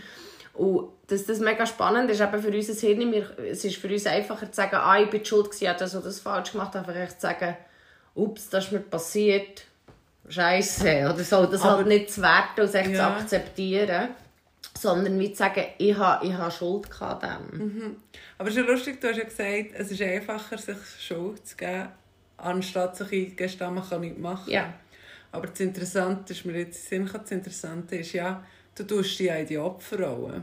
Und 0.54 0.88
dass 1.12 1.27
das 1.27 1.38
mega 1.38 1.66
spannend 1.66 2.11
ist, 2.11 2.20
eben 2.20 2.42
für 2.42 2.48
unser 2.48 2.75
Hirn, 2.87 3.12
wir, 3.12 3.38
es 3.38 3.64
ist 3.64 3.77
für 3.77 3.88
uns 3.88 4.07
einfacher 4.07 4.51
zu 4.51 4.57
sagen, 4.57 4.77
ah, 4.77 4.98
ich 5.01 5.11
bin 5.11 5.25
schuld, 5.25 5.51
gewesen, 5.51 5.70
ich 5.70 5.77
das 5.77 5.92
das 5.92 6.20
falsch 6.20 6.53
gemacht, 6.53 6.75
einfach 6.75 6.94
echt 6.96 7.20
zu 7.20 7.27
sagen, 7.27 7.57
ups, 8.14 8.48
das 8.51 8.64
ist 8.66 8.72
mir 8.72 8.81
passiert, 8.81 9.64
Scheiße 10.29 11.11
oder 11.12 11.25
so. 11.25 11.46
Das 11.46 11.62
Aber- 11.62 11.79
halt 11.79 11.87
nicht 11.88 12.11
zu 12.11 12.22
werten 12.22 12.61
und 12.62 12.70
zu 12.70 12.79
Ja. 12.92 13.16
akzeptieren, 13.16 14.09
sondern 14.79 15.18
wie 15.18 15.33
zu 15.33 15.38
sagen, 15.38 15.64
ich 15.79 15.96
habe, 15.96 16.27
ich 16.27 16.33
habe 16.33 16.51
Schuld 16.51 16.88
an 17.03 17.18
dem. 17.51 17.96
Aber 18.38 18.48
es 18.48 18.57
ist 18.57 18.62
ja 18.62 18.66
lustig, 18.70 19.01
du 19.01 19.09
hast 19.09 19.16
ja 19.18 19.25
gesagt, 19.25 19.70
es 19.75 19.90
ist 19.90 20.01
einfacher, 20.03 20.57
sich 20.59 20.77
Schuld 21.01 21.46
zu 21.46 21.57
geben, 21.57 21.88
anstatt 22.38 22.96
sich 22.96 23.12
eingestehen, 23.31 23.75
man 23.75 23.88
kann 23.88 24.01
nichts 24.01 24.18
machen. 24.20 24.51
Ja. 24.51 24.72
Aber 25.33 25.46
das 25.48 25.61
Interessante 25.61 26.33
ist, 26.33 26.44
mir 26.44 26.59
jetzt 26.59 26.90
das 26.92 27.31
Interessante 27.31 27.96
ist 27.96 28.12
ja, 28.12 28.44
du 28.75 28.85
tust 28.85 29.18
dich 29.18 29.27
ja 29.27 29.37
in 29.37 29.46
die 29.46 29.59
Opferrolle. 29.59 30.42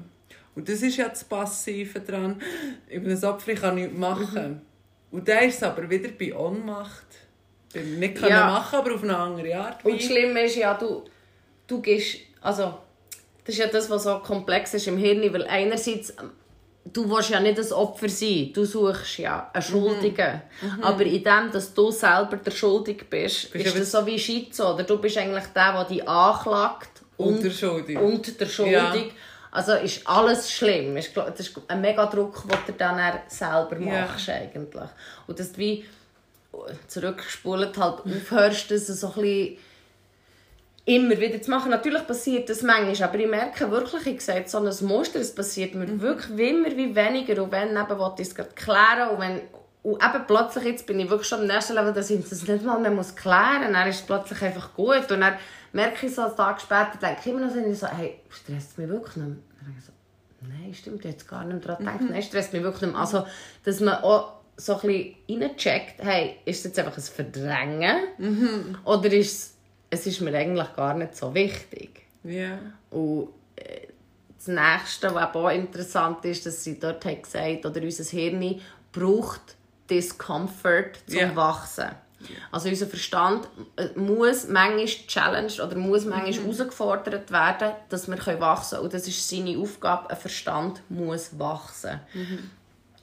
Und 0.56 0.68
das 0.68 0.82
ist 0.82 0.98
ja 0.98 1.08
das 1.10 1.24
Passive 1.24 2.00
daran, 2.02 2.42
ich 2.88 3.02
bin 3.02 3.12
ein 3.12 3.24
Opfer, 3.24 3.52
ich 3.52 3.62
kann 3.62 3.76
nichts 3.76 3.98
machen. 3.98 4.62
Und 5.12 5.28
da 5.28 5.40
ist 5.40 5.56
es 5.56 5.64
aber 5.64 5.90
wieder 5.90 6.10
bei 6.10 6.36
Ohnmacht. 6.36 7.06
Beim 7.74 8.00
nicht 8.00 8.16
können 8.16 8.32
Ja. 8.32 8.48
machen, 8.48 8.80
aber 8.80 8.96
auf 8.96 9.04
eine 9.04 9.18
andere 9.18 9.56
Art. 9.56 9.86
Und 9.86 9.96
das 9.96 10.04
Schlimme 10.04 10.44
ist 10.44 10.56
ja, 10.56 10.74
du, 10.74 11.04
du 11.68 11.82
gehst, 11.82 12.18
also, 12.42 12.80
das 13.46 13.56
ist 13.56 13.60
ja 13.60 13.68
das, 13.68 13.90
was 13.90 14.04
so 14.04 14.20
komplex 14.20 14.74
ist 14.74 14.88
im 14.88 14.98
Hirn, 14.98 15.22
weil 15.34 15.46
einerseits, 15.48 16.10
ähm, 16.12 16.32
du 16.92 17.10
willst 17.10 17.30
ja 17.30 17.40
nicht 17.40 17.58
das 17.58 17.72
Opfer 17.72 18.10
sein, 18.10 18.52
du 18.54 18.66
suchst 18.66 19.20
ja 19.20 19.50
einen 19.54 19.62
Schuldigen. 19.62 20.42
Aber 20.82 21.04
in 21.04 21.24
dem, 21.24 21.52
dass 21.52 21.74
du 21.74 21.92
selber 21.92 22.38
der 22.38 22.52
Schuldige 22.52 23.06
bist, 23.06 23.52
Bist 23.52 23.66
ist 23.66 23.74
ja 23.74 23.80
das 23.80 23.92
so 23.92 24.06
wie 24.06 24.18
Schizo, 24.18 24.74
oder 24.74 24.84
du 24.84 24.98
bist 24.98 25.18
eigentlich 25.18 25.46
der, 25.56 25.74
der 25.74 25.84
dich 25.86 26.08
anklagt 26.08 27.02
Und 27.18 27.44
der 27.44 27.52
Schuldige. 27.52 28.00
Und 28.00 28.40
der 28.40 28.46
Schuldige. 28.48 29.12
Also 29.52 29.74
ist 29.74 30.08
alles 30.08 30.52
schlimm. 30.52 30.96
Das 30.96 31.40
ist 31.40 31.60
ein 31.68 31.82
mega 31.82 32.06
Druck, 32.06 32.44
den 32.44 32.58
du 32.68 32.74
dann 32.74 33.20
selber 33.28 33.78
Ja. 33.80 34.02
machst. 34.02 34.30
Eigentlich. 34.30 34.90
Und 35.28 35.40
dass 35.40 35.52
du 35.54 35.58
wie 35.58 35.86
zurückgespult 36.88 37.78
halt 37.78 38.02
aufhörst, 38.06 38.72
das 38.72 38.88
so 38.88 39.08
ein 39.08 39.14
bisschen 39.14 39.58
immer 40.86 41.20
wieder 41.20 41.42
zu 41.42 41.52
machen. 41.52 41.70
Natürlich 41.70 42.06
passiert 42.08 42.50
das 42.50 42.64
manchmal, 42.64 43.10
aber 43.10 43.20
ich 43.20 43.28
merke 43.28 43.70
wirklich, 43.70 44.08
ich 44.08 44.22
sehe 44.22 44.44
so 44.48 44.58
ein 44.58 44.88
Muster, 44.88 45.20
es 45.20 45.34
passiert 45.36 45.76
mir 45.76 46.00
wirklich 46.02 46.36
wie 46.38 46.50
immer 46.50 46.76
wie 46.76 46.96
weniger 46.96 47.44
und 47.44 47.52
wenn 47.52 47.70
eben 47.78 48.00
will 48.00 48.12
ich 48.18 48.28
es 48.28 48.36
gerade 48.36 48.50
klären 48.56 49.10
und 49.12 49.20
wenn 49.20 49.42
und 49.82 50.04
eben 50.04 50.28
plötzlich, 50.28 50.66
jetzt 50.66 50.86
bin 50.86 51.00
ich 51.00 51.10
wirklich 51.10 51.28
schon 51.28 51.42
am 51.42 51.48
nächsten 51.48 51.74
Level, 51.74 51.94
dass 51.94 52.10
ich 52.10 52.28
das 52.28 52.46
nicht 52.46 52.66
mal 52.66 52.80
mehr 52.80 52.92
muss 52.92 53.16
klären 53.16 53.64
muss, 53.64 53.72
dann 53.72 53.88
ist 53.88 54.00
es 54.02 54.06
plötzlich 54.06 54.42
einfach 54.42 54.74
gut 54.74 55.10
und 55.12 55.22
dann 55.22 55.36
merke 55.72 56.06
ich 56.06 56.14
so, 56.14 56.24
einen 56.24 56.36
Tag 56.36 56.60
später, 56.60 56.98
denke 57.02 57.20
ich 57.22 57.28
immer 57.28 57.40
noch 57.40 57.76
so, 57.76 57.88
hey, 57.88 58.20
stresst 58.30 58.78
mich 58.78 58.90
wirklich 58.90 59.16
nicht 59.16 59.28
mehr? 59.28 59.38
So, 59.86 59.94
Nein, 60.42 60.74
stimmt, 60.74 61.04
ich 61.06 61.12
jetzt 61.12 61.28
gar 61.28 61.44
nicht 61.44 61.66
mehr 61.66 61.78
daran 61.78 61.98
gedacht. 61.98 62.12
Nein, 62.12 62.24
stresst 62.24 62.54
mich 62.54 62.64
wirklich 62.64 62.84
nicht 62.84 62.92
mehr. 62.92 63.02
Also, 63.02 63.26
dass 63.64 63.80
man 63.80 63.96
auch 64.04 64.34
so 64.56 64.80
ein 64.80 65.16
bisschen 65.28 65.42
reincheckt, 65.42 66.02
hey, 66.02 66.38
ist 66.46 66.60
es 66.60 66.64
jetzt 66.66 66.80
einfach 66.80 66.98
ein 66.98 67.04
Verdrängen? 67.04 68.78
Oder 68.86 69.12
ist 69.14 69.34
es, 69.34 69.54
es 69.90 70.08
ist 70.08 70.22
mir 70.22 70.34
eigentlich 70.38 70.74
gar 70.76 70.94
nicht 70.94 71.16
so 71.16 71.34
wichtig? 71.34 72.04
Ja. 72.24 72.58
Und 72.90 73.30
äh, 73.56 73.88
das 74.38 74.48
Nächste, 74.48 75.14
was 75.14 75.36
auch 75.36 75.50
interessant 75.50 76.24
ist, 76.26 76.46
dass 76.46 76.64
sie 76.64 76.80
dort 76.80 77.04
hat 77.06 77.24
gesagt 77.24 77.66
oder 77.66 77.82
unser 77.82 78.04
Hirn 78.04 78.62
braucht 78.92 79.56
Discomfort 79.90 81.00
zum 81.08 81.20
Ja. 81.20 81.36
Wachsen. 81.36 81.90
Also 82.52 82.70
unser 82.70 82.88
Verstand 82.88 83.48
äh, 83.78 83.98
muss 83.98 84.48
manchmal 84.48 84.86
challenged 84.86 85.60
oder 85.62 85.76
muss 85.76 86.06
manchmal 86.06 86.34
herausgefordert 86.34 87.32
werden, 87.32 87.72
dass 87.90 88.08
wir 88.08 88.18
wachsen 88.40 88.76
können. 88.76 88.84
Und 88.84 88.94
das 88.94 89.08
ist 89.08 89.30
seine 89.30 89.58
Aufgabe. 89.58 90.10
Ein 90.10 90.18
Verstand 90.18 90.82
muss 90.90 91.40
wachsen. 91.40 92.00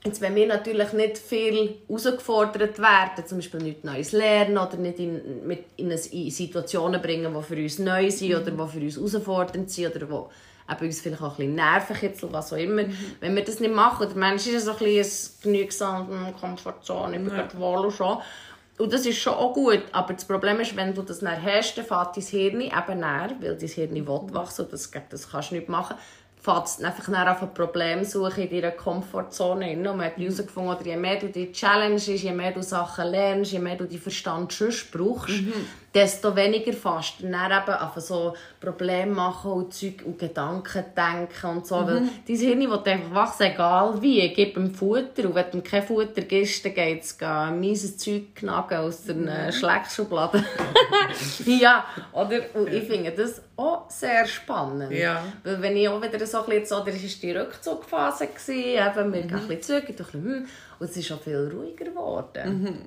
Jetzt, 0.05 0.21
wenn 0.21 0.37
wir 0.37 0.47
natürlich 0.47 0.93
nicht 0.93 1.19
viel 1.19 1.79
herausgefordert 1.89 2.79
werden, 2.79 3.27
zum 3.27 3.39
Beispiel 3.39 3.61
nichts 3.61 3.85
Neues 3.85 4.13
lernen 4.13 4.59
oder 4.59 4.77
nicht 4.77 5.01
in, 5.01 5.47
mit 5.47 5.65
in, 5.77 5.97
Situationen 6.31 7.03
bringen, 7.03 7.35
die 7.35 7.43
für 7.43 7.61
uns 7.61 7.79
neu 7.81 8.11
sind 8.11 8.35
oder 8.35 8.51
die 8.51 8.57
für 8.57 8.85
uns 8.85 8.97
herausfordernd 8.97 9.71
sind 9.71 9.97
oder 9.97 10.09
wo 10.09 10.31
eben 10.71 10.87
uns 10.87 11.01
vielleicht 11.01 11.23
auch 11.23 11.33
ein 11.33 11.37
bisschen 11.37 11.55
nerven 11.55 11.97
kitzeln, 11.97 12.33
was 12.33 12.53
auch 12.53 12.57
immer. 12.57 12.83
Wenn 13.21 13.37
wir 13.37 13.45
das 13.45 13.61
nicht 13.61 13.75
machen, 13.75 14.09
der 14.09 14.17
Mensch 14.17 14.47
ist 14.47 14.53
ja 14.53 14.61
so 14.61 14.73
ein 14.73 14.79
bisschen 14.79 15.43
genügsam 15.43 16.35
Komfortzone, 16.39 17.17
ich 17.17 17.23
bin 17.23 17.33
gerade 17.33 17.59
wohl 17.59 17.87
und 17.87 17.93
schon. 17.93 18.19
Und 18.79 18.93
das 18.93 19.07
ist 19.07 19.19
schon 19.19 19.33
auch 19.33 19.55
gut, 19.55 19.83
aber 19.93 20.13
das 20.13 20.27
Problem 20.27 20.61
ist, 20.61 20.77
wenn 20.77 20.95
du 20.95 21.01
das 21.01 21.21
dann 21.21 21.43
hast, 21.43 21.79
dann 21.79 21.87
fährt 21.87 22.17
dein 22.17 22.25
Hirn 22.25 22.61
eben 22.61 23.01
näher, 23.01 23.31
weil 23.41 23.57
dein 23.57 23.69
Hirn 23.69 23.95
will 23.95 24.21
wachsen 24.35 24.67
und 24.67 24.73
das, 24.73 24.91
das 25.09 25.31
kannst 25.31 25.51
du 25.51 25.55
nicht 25.55 25.71
machen, 25.71 25.97
fährt 26.47 26.67
es 26.67 26.85
einfach 26.85 27.09
näher 27.09 27.33
auf 27.33 27.43
ein 27.43 27.55
Problem 27.55 28.05
suchen 28.05 28.45
in 28.45 28.51
deiner 28.51 28.73
Komfortzone. 28.73 29.73
Und 29.73 29.83
man 29.83 30.03
hat 30.03 30.19
herausgefunden, 30.19 30.75
oder 30.75 30.85
je 30.85 30.97
mehr 30.97 31.19
du 31.19 31.29
die 31.29 31.51
Challenge 31.53 31.97
ist, 31.97 32.07
je 32.07 32.33
mehr 32.33 32.53
du 32.53 32.63
Sachen 32.63 33.07
lernst, 33.09 33.53
je 33.53 33.59
mehr 33.59 33.77
du 33.77 33.85
die 33.85 33.99
Verstand 33.99 34.53
sonst 34.53 34.93
brauchst, 34.93 35.35
desto 35.97 36.37
weniger 36.37 36.75
fast 36.75 37.23
dann 37.23 37.33
eben 37.33 37.75
auf 37.75 37.95
so 37.97 38.35
Probleme 38.61 39.13
machen 39.13 39.51
und 39.51 39.73
Zeug 39.73 40.03
und 40.05 40.19
Gedanken 40.19 40.85
denken 40.95 41.47
und 41.47 41.67
so. 41.67 41.77
Weil 41.77 42.03
dein 42.29 42.37
Hirn 42.37 42.61
will 42.61 42.81
einfach 42.85 43.15
wachsen, 43.15 43.45
egal 43.45 44.03
wie. 44.03 44.29
Gib 44.35 44.59
ihm 44.59 44.75
Futter 44.75 45.25
und 45.25 45.35
wenn 45.35 45.51
du 45.51 45.57
ihm 45.57 45.65
kein 45.65 45.83
Futter 45.83 46.21
gibst, 46.21 46.67
dann 46.67 46.75
geht 46.75 47.03
es 47.03 47.17
mieses 47.59 47.97
Zeug 47.97 48.35
knacken 48.35 48.77
aus 48.77 49.05
der 49.05 49.51
Schleckschublade. 49.53 50.45
ja, 51.47 51.87
oder? 52.13 52.41
Und 52.53 52.71
ich 52.71 52.85
finde 52.85 53.13
das 53.13 53.41
auch 53.57 53.89
sehr 53.89 54.27
spannend. 54.27 54.93
Ja. 54.93 55.25
Weil 55.45 55.63
wenn 55.63 55.77
ich 55.79 55.89
auch 55.89 56.03
wieder 56.03 56.27
so 56.27 56.41
ein 56.41 56.45
bisschen, 56.45 56.67
so, 56.67 56.85
das 56.85 56.95
war 56.95 57.11
die 57.23 57.33
Rückzugphase, 57.33 58.27
gewesen, 58.27 58.53
eben, 58.53 59.13
wir 59.15 59.23
gehen 59.23 59.35
ein 59.35 59.49
bisschen 59.49 59.63
zurück, 59.63 59.85
ich 59.89 59.97
dachte, 59.97 60.13
hm, 60.13 60.47
und 60.79 60.91
es 60.91 60.97
ist 60.99 61.11
auch 61.11 61.23
viel 61.23 61.51
ruhiger 61.51 61.87
geworden. 61.87 62.87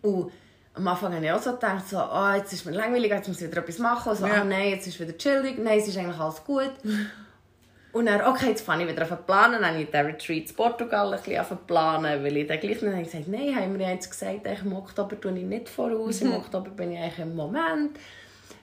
Und 0.00 0.32
am 0.78 0.88
Anfang 0.88 1.14
habe 1.14 1.24
ich 1.24 1.30
auch 1.32 1.42
so 1.42 1.52
gedacht, 1.52 1.88
so, 1.88 1.98
oh, 1.98 2.32
jetzt 2.36 2.52
ist 2.52 2.64
mir 2.64 2.72
langweilig, 2.72 3.10
jetzt 3.10 3.28
muss 3.28 3.40
ich 3.40 3.50
wieder 3.50 3.60
etwas 3.60 3.78
machen. 3.78 4.14
So, 4.16 4.26
Ja. 4.26 4.40
ah, 4.40 4.44
nein, 4.44 4.70
jetzt 4.70 4.86
ist 4.86 4.98
wieder 4.98 5.16
chillig, 5.18 5.58
nein, 5.58 5.78
es 5.78 5.88
ist 5.88 5.98
eigentlich 5.98 6.18
alles 6.18 6.42
gut. 6.44 6.72
Und 7.92 8.06
dann, 8.06 8.20
okay, 8.22 8.50
jetzt 8.50 8.64
fange 8.64 8.84
ich 8.84 8.90
wieder 8.90 9.02
an 9.02 9.08
zu 9.08 9.16
planen. 9.16 9.60
Dann 9.60 9.70
habe 9.72 9.82
ich 9.82 9.90
den 9.90 10.06
Retreat 10.06 10.50
in 10.50 10.54
Portugal 10.54 11.12
ein 11.12 11.20
bisschen 11.20 11.58
planen, 11.66 12.22
weil 12.22 12.36
ich 12.36 12.46
dann 12.46 12.60
gleich 12.60 12.80
dann 12.80 12.92
habe 12.92 13.00
ich 13.02 13.10
gesagt, 13.10 13.28
nein, 13.28 13.56
haben 13.56 13.78
wir 13.78 13.88
jetzt 13.88 14.10
gesagt, 14.10 14.46
im 14.46 14.72
Oktober 14.76 15.18
tue 15.20 15.36
ich 15.38 15.44
nicht 15.44 15.68
voraus, 15.68 16.20
im 16.20 16.34
Oktober 16.34 16.70
bin 16.70 16.92
ich 16.92 16.98
eigentlich 16.98 17.18
im 17.18 17.34
Moment. 17.34 17.98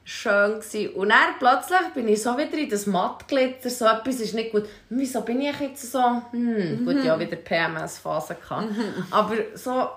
Schön 0.08 0.60
gewesen. 0.60 0.94
Und 0.94 1.10
dann 1.10 1.40
plötzlich 1.40 1.92
bin 1.96 2.08
ich 2.08 2.22
so 2.22 2.38
wieder 2.38 2.56
in 2.56 2.70
das 2.70 2.86
Mattglitzer, 2.86 3.72
so 3.72 3.86
etwas 3.86 4.20
ist 4.20 4.36
nicht 4.36 4.52
gut. 4.52 4.66
Wieso 4.90 5.22
bin 5.22 5.42
ich 5.42 5.60
jetzt 5.60 5.92
so, 5.92 6.22
hm, 6.30 6.86
gut, 6.86 7.04
ja, 7.04 7.20
wieder 7.20 7.36
PMS-Phase 7.38 8.36
gehabt. 8.36 8.68
Aber 9.10 9.34
so, 9.56 9.90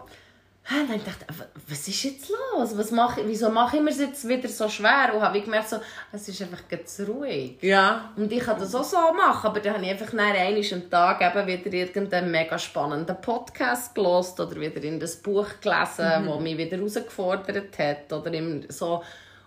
Hä, 0.71 0.85
dann 0.87 1.03
dachte 1.03 1.25
ich, 1.31 1.71
was 1.71 1.89
ist 1.89 2.03
jetzt 2.03 2.29
los? 2.29 2.77
Was 2.77 2.91
mache 2.91 3.23
ich, 3.23 3.27
wieso 3.27 3.49
mache 3.49 3.79
ich 3.79 3.83
mir 3.83 3.89
es 3.89 4.01
jetzt 4.01 4.29
wieder 4.29 4.51
so 4.51 4.69
schwer? 4.69 5.15
Und 5.15 5.23
habe 5.23 5.39
ich 5.39 5.45
gemerkt, 5.45 5.71
so, 5.71 5.79
es 6.13 6.29
ist 6.29 6.43
einfach 6.43 6.69
ganz 6.69 7.01
ruhig. 7.09 7.57
Ja. 7.63 8.13
Und 8.17 8.31
ich 8.31 8.41
kann 8.41 8.59
das 8.61 8.75
auch 8.75 8.85
so 8.85 8.99
machen, 9.15 9.47
aber 9.47 9.61
dann 9.61 9.77
habe 9.77 9.85
ich 9.87 9.91
einfach 9.93 10.13
nach 10.13 10.35
einem 10.35 10.63
am 10.71 10.91
Tag 10.91 11.23
eben 11.23 11.47
wieder 11.47 11.73
irgendeinen 11.73 12.31
mega 12.31 12.59
spannenden 12.59 13.19
Podcast 13.19 13.95
gelost 13.95 14.39
oder 14.41 14.61
wieder 14.61 14.83
in 14.85 15.01
das 15.01 15.17
Buch 15.17 15.49
gelesen, 15.63 16.27
das 16.27 16.41
mich 16.41 16.59
wieder 16.59 16.77
herausgefordert 16.77 17.79
hat. 17.79 18.13
Oder 18.13 18.35
im, 18.35 18.71
so. 18.71 19.03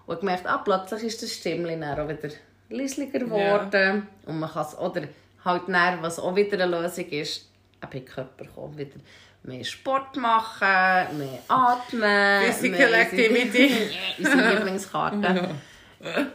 Und 0.08 0.22
gemerkt, 0.22 0.48
ah, 0.48 0.58
plötzlich 0.58 1.04
ist 1.04 1.22
das 1.22 1.34
Stimmchen 1.34 1.84
auch 1.84 2.10
wieder 2.10 2.34
leislicher 2.72 3.20
geworden. 3.20 4.08
Und 4.26 4.40
man 4.40 4.50
kann 4.50 4.66
es, 4.66 4.76
oder 4.76 5.04
halt 5.46 5.62
dann, 5.68 6.02
was 6.02 6.18
auch 6.18 6.36
wieder 6.36 6.64
eine 6.64 6.82
Lösung 6.82 7.06
ist, 7.10 7.48
eben 7.84 7.92
in 7.92 8.06
den 8.06 8.06
Körper 8.06 8.46
kommen, 8.56 8.76
wieder 8.76 9.00
mehr 9.44 9.64
Sport 9.64 10.16
machen, 10.18 11.18
mehr 11.18 11.40
atmen. 11.48 12.44
Physical 12.46 12.94
Activity. 12.94 13.72
Unsere 14.20 14.56
Lieblingskarte. 14.56 15.50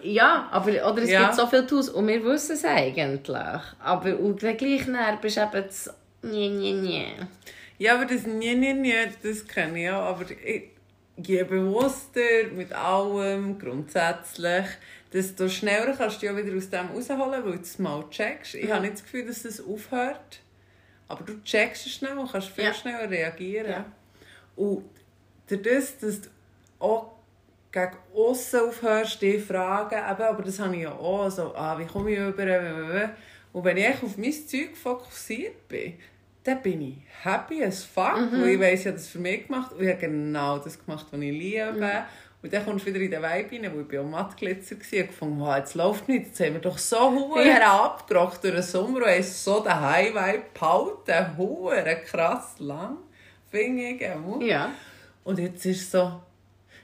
Ja, 0.02 0.48
aber 0.52 0.70
oder 0.90 1.02
es 1.02 1.10
Ja. 1.10 1.22
gibt 1.24 1.34
so 1.34 1.46
viele 1.46 1.66
Tools 1.66 1.88
und 1.88 2.06
wir 2.06 2.22
wissen 2.24 2.52
es 2.54 2.64
eigentlich. 2.64 3.36
Aber 3.82 4.18
und 4.18 4.42
dann 4.42 4.56
gleich 4.56 4.86
näher 4.86 5.18
bist 5.20 5.36
du 5.36 5.40
eben 5.42 5.52
das 5.66 5.90
nie, 6.22 6.48
nie, 6.48 6.72
nie. 6.72 7.06
Ja, 7.78 7.94
aber 7.96 8.06
das 8.06 8.26
nie, 8.26 8.54
nie, 8.54 8.74
nie, 8.74 8.94
das 9.22 9.46
kenne 9.46 9.82
ich 9.82 9.90
auch. 9.90 10.02
Aber 10.04 10.24
ich, 10.30 10.70
je 11.16 11.42
bewusster 11.44 12.20
mit 12.54 12.72
allem, 12.72 13.58
grundsätzlich, 13.58 14.66
desto 15.12 15.48
schneller 15.48 15.94
kannst 15.96 16.22
du 16.22 16.30
auch 16.32 16.36
wieder 16.36 16.56
aus 16.56 16.70
dem 16.70 16.86
rausholen, 16.88 17.44
weil 17.44 17.52
du 17.56 17.60
es 17.60 17.78
mal 17.78 18.04
checkst. 18.10 18.54
Ich 18.54 18.70
habe 18.70 18.82
nicht 18.82 18.94
das 18.94 19.02
Gefühl, 19.04 19.26
dass 19.26 19.44
es 19.44 19.60
aufhört. 19.64 20.40
Aber 21.08 21.24
du 21.24 21.42
checkst 21.42 21.86
es 21.86 21.92
schnell 21.92 22.16
und 22.18 22.30
kannst 22.30 22.48
viel 22.48 22.64
Ja. 22.64 22.74
schneller 22.74 23.08
reagieren. 23.10 23.70
Ja. 23.70 23.84
Und 24.56 24.84
durch 25.46 25.62
das, 25.62 25.98
dass 25.98 26.20
du 26.22 26.28
auch 26.78 27.12
gegen 27.70 27.96
aussen 28.14 28.60
aufhörst, 28.60 29.20
die 29.22 29.38
Fragen, 29.38 29.94
eben, 29.94 30.22
aber 30.22 30.42
das 30.42 30.58
habe 30.58 30.74
ich 30.76 30.82
ja 30.82 30.92
auch, 30.92 31.30
so, 31.30 31.54
ah, 31.54 31.78
wie 31.78 31.84
komme 31.86 32.10
ich 32.10 32.18
über, 32.18 33.10
und 33.52 33.64
wenn 33.64 33.76
ich 33.76 34.02
auf 34.02 34.16
mein 34.18 34.32
Zeug 34.32 34.76
fokussiert 34.76 35.68
bin, 35.68 35.94
dann 36.44 36.62
bin 36.62 36.80
ich 36.82 36.96
happy 37.24 37.64
as 37.64 37.84
fuck, 37.84 38.16
weil 38.32 38.50
ich 38.50 38.60
weiss, 38.60 38.80
ich 38.80 38.86
habe 38.86 38.96
das 38.96 39.08
für 39.08 39.18
mich 39.18 39.46
gemacht 39.46 39.72
und 39.72 39.82
ich 39.82 39.88
habe 39.88 39.98
genau 39.98 40.58
das 40.58 40.78
gemacht, 40.84 41.06
was 41.10 41.20
ich 41.20 41.32
liebe. 41.32 42.04
Und 42.46 42.52
dann 42.52 42.64
kommst 42.64 42.86
du 42.86 42.90
wieder 42.94 43.00
in 43.04 43.10
den 43.10 43.20
Vibe 43.20 43.64
rein, 43.66 43.72
wo 43.74 43.80
ich 43.80 43.88
bei 43.88 44.00
Mattglitzer 44.08 44.76
war 44.76 45.00
und 45.00 45.06
gefunden, 45.08 45.40
wow, 45.40 45.56
jetzt 45.56 45.74
läuft 45.74 46.08
nicht, 46.08 46.26
jetzt 46.28 46.38
haben 46.38 46.52
wir 46.52 46.60
doch 46.60 46.78
so 46.78 47.10
hure 47.10 47.44
Ja. 47.44 47.84
abgerockt 47.86 48.44
durch 48.44 48.54
den 48.54 48.62
Sommer 48.62 48.98
und 48.98 49.06
haben 49.06 49.22
so 49.24 49.58
den 49.60 49.80
High-Vibe 49.80 50.42
behalten, 50.54 51.36
hure 51.36 51.96
krass 52.08 52.54
lang, 52.60 52.98
finde 53.50 53.82
ich. 53.82 54.08
auch. 54.08 54.40
Ja. 54.40 54.70
Und 55.24 55.40
jetzt 55.40 55.66
ist 55.66 55.80
es 55.80 55.90
so, 55.90 56.20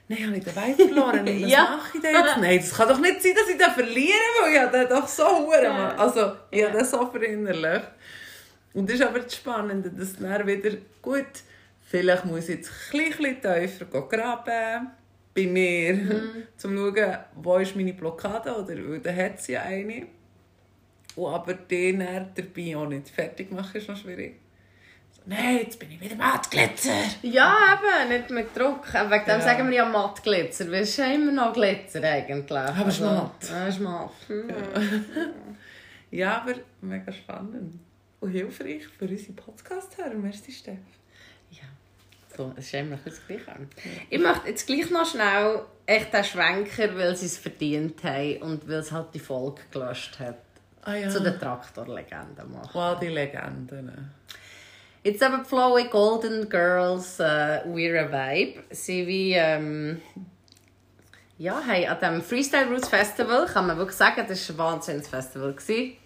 nein, 0.09 0.27
habe 0.27 0.35
ich 0.35 0.43
den 0.43 0.53
Wein 0.53 0.75
verloren? 0.75 1.25
Was 1.43 1.49
Ja. 1.49 1.77
mache 1.77 1.91
ich 1.97 2.01
denn 2.01 2.13
jetzt? 2.13 2.37
Nein, 2.41 2.57
das 2.57 2.73
kann 2.75 2.89
doch 2.89 2.99
nicht 2.99 3.23
sein, 3.23 3.33
dass 3.35 3.47
ich 3.49 3.57
den 3.57 3.71
verliere, 3.71 4.17
weil 4.41 4.51
ich 4.53 4.59
habe 4.59 4.77
den 4.79 4.89
doch 4.89 5.07
so 5.07 5.25
hure 5.45 5.63
Ja. 5.63 5.95
Also, 5.95 6.33
ich 6.51 6.59
Ja. 6.59 6.67
habe 6.67 6.77
den 6.79 6.85
so 6.85 7.05
verinnerlicht. 7.09 7.87
Und 8.73 8.89
das 8.89 8.95
ist 8.99 9.05
aber 9.05 9.19
das 9.19 9.33
Spannende, 9.33 9.89
dass 9.91 10.17
dann 10.17 10.45
wieder, 10.45 10.71
gut, 11.01 11.25
vielleicht 11.89 12.25
muss 12.25 12.49
ich 12.49 12.57
jetzt 12.57 12.69
ein 12.91 13.07
bisschen 13.07 13.41
tiefer 13.41 13.85
graben 13.85 14.91
bei 15.35 15.47
mir, 15.47 15.93
um 15.93 16.43
zu 16.57 16.69
schauen, 16.69 17.17
wo 17.35 17.57
ist 17.57 17.75
meine 17.75 17.93
Blockade, 17.93 18.51
oder, 18.55 18.75
weil 18.75 18.99
da 18.99 19.13
hat 19.13 19.41
sie 19.41 19.53
ja 19.53 19.61
eine. 19.63 20.07
Und 21.15 21.33
aber 21.33 21.53
den 21.53 21.99
dabei 21.99 22.75
auch 22.77 22.87
nicht 22.87 23.09
fertig 23.09 23.51
machen, 23.51 23.77
ist 23.77 23.87
noch 23.87 23.97
schwierig. 23.97 24.39
So, 25.11 25.21
nein, 25.25 25.57
jetzt 25.57 25.77
bin 25.79 25.91
ich 25.91 26.01
wieder 26.01 26.15
Mattglitzer. 26.15 26.91
Ja, 27.21 27.79
eben, 27.79 28.09
nicht 28.09 28.29
mit 28.31 28.55
Druck. 28.57 28.91
Wegen 28.93 29.09
dem 29.09 29.27
Ja. 29.27 29.41
sagen 29.41 29.67
wir 29.69 29.75
ja 29.75 29.85
Mattglitzer, 29.85 30.71
es 30.73 30.89
ist 30.89 30.97
ja 30.97 31.05
immer 31.13 31.31
noch 31.31 31.53
Glitzer 31.53 32.03
eigentlich. 32.03 32.51
Aber 32.51 32.87
es 32.87 32.95
ist 32.95 33.01
matt. 33.01 33.49
Ja, 33.49 33.67
es 33.67 33.75
ist 33.75 33.81
matt. 33.81 34.11
Hm. 34.27 34.49
Ja, 36.11 36.41
aber 36.43 36.53
mega 36.81 37.11
spannend. 37.11 37.79
Und 38.19 38.31
hilfreich 38.31 38.87
für 38.87 39.05
unsere 39.05 39.33
Podcast-Hörer. 39.33 40.13
Merci, 40.13 40.51
Steff. 40.51 40.77
So, 42.35 42.51
es 42.57 42.65
ist 42.65 42.73
immer 42.73 42.97
das 43.03 43.25
Gleiche. 43.27 43.45
Ich 44.09 44.19
möchte 44.19 44.47
jetzt 44.47 44.65
gleich 44.65 44.89
noch 44.89 45.05
schnell 45.05 45.61
echt 45.85 46.13
den 46.13 46.23
Schwenker, 46.23 46.95
weil 46.97 47.15
sie 47.15 47.27
es 47.27 47.37
verdient 47.37 48.03
haben 48.03 48.37
und 48.41 48.67
weil 48.67 48.75
es 48.79 48.91
halt 48.91 49.07
die 49.13 49.19
Folge 49.19 49.61
gelöscht 49.71 50.19
hat, 50.19 50.37
Ah 50.83 50.95
ja. 50.95 51.09
zu 51.09 51.21
den 51.21 51.39
Traktorlegenden 51.39 52.51
machen. 52.51 52.69
Wow, 52.73 52.99
die 52.99 53.07
Legenden. 53.07 54.11
Jetzt 55.03 55.21
eben 55.21 55.43
die 55.43 55.49
Flowy 55.49 55.85
Golden 55.89 56.49
Girls 56.49 57.19
äh, 57.19 57.61
We're 57.65 58.07
a 58.07 58.11
Vibe. 58.11 58.63
Sie 58.71 59.05
wie, 59.05 59.33
ähm, 59.33 60.01
ja, 61.37 61.61
hey, 61.67 61.85
an 61.87 61.97
diesem 61.99 62.21
Freestyle 62.21 62.67
Roots 62.69 62.87
Festival, 62.89 63.45
kann 63.45 63.67
man 63.67 63.77
wirklich 63.77 63.97
sagen, 63.97 64.23
das 64.27 64.57
war 64.57 64.67
ein 64.67 64.73
wahnsinniges 64.75 65.09
Festival. 65.09 65.53
Gewesen. 65.53 65.97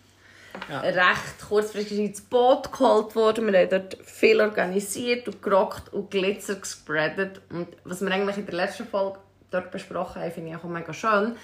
Ja. 0.69 0.79
Recht 0.81 1.47
kurzfristig 1.47 1.99
ins 1.99 2.21
Boot 2.21 2.71
geholt 2.71 3.15
worden. 3.15 3.51
Wir 3.51 3.59
haben 3.59 3.69
dort 3.69 3.97
viel 4.03 4.41
organisiert 4.41 5.27
und 5.27 5.41
gerockt 5.41 5.93
und 5.93 6.11
Glitzer 6.11 6.55
gespreadet. 6.55 7.41
Und 7.49 7.67
was 7.83 8.01
wir 8.01 8.11
eigentlich 8.11 8.37
in 8.37 8.45
der 8.45 8.55
letzten 8.55 8.85
Folge 8.87 9.19
dort 9.51 9.71
besprochen 9.71 10.21
haben, 10.21 10.31
finde 10.31 10.51
ich 10.51 10.55
auch 10.55 10.63
mega 10.63 10.93
schön, 10.93 11.35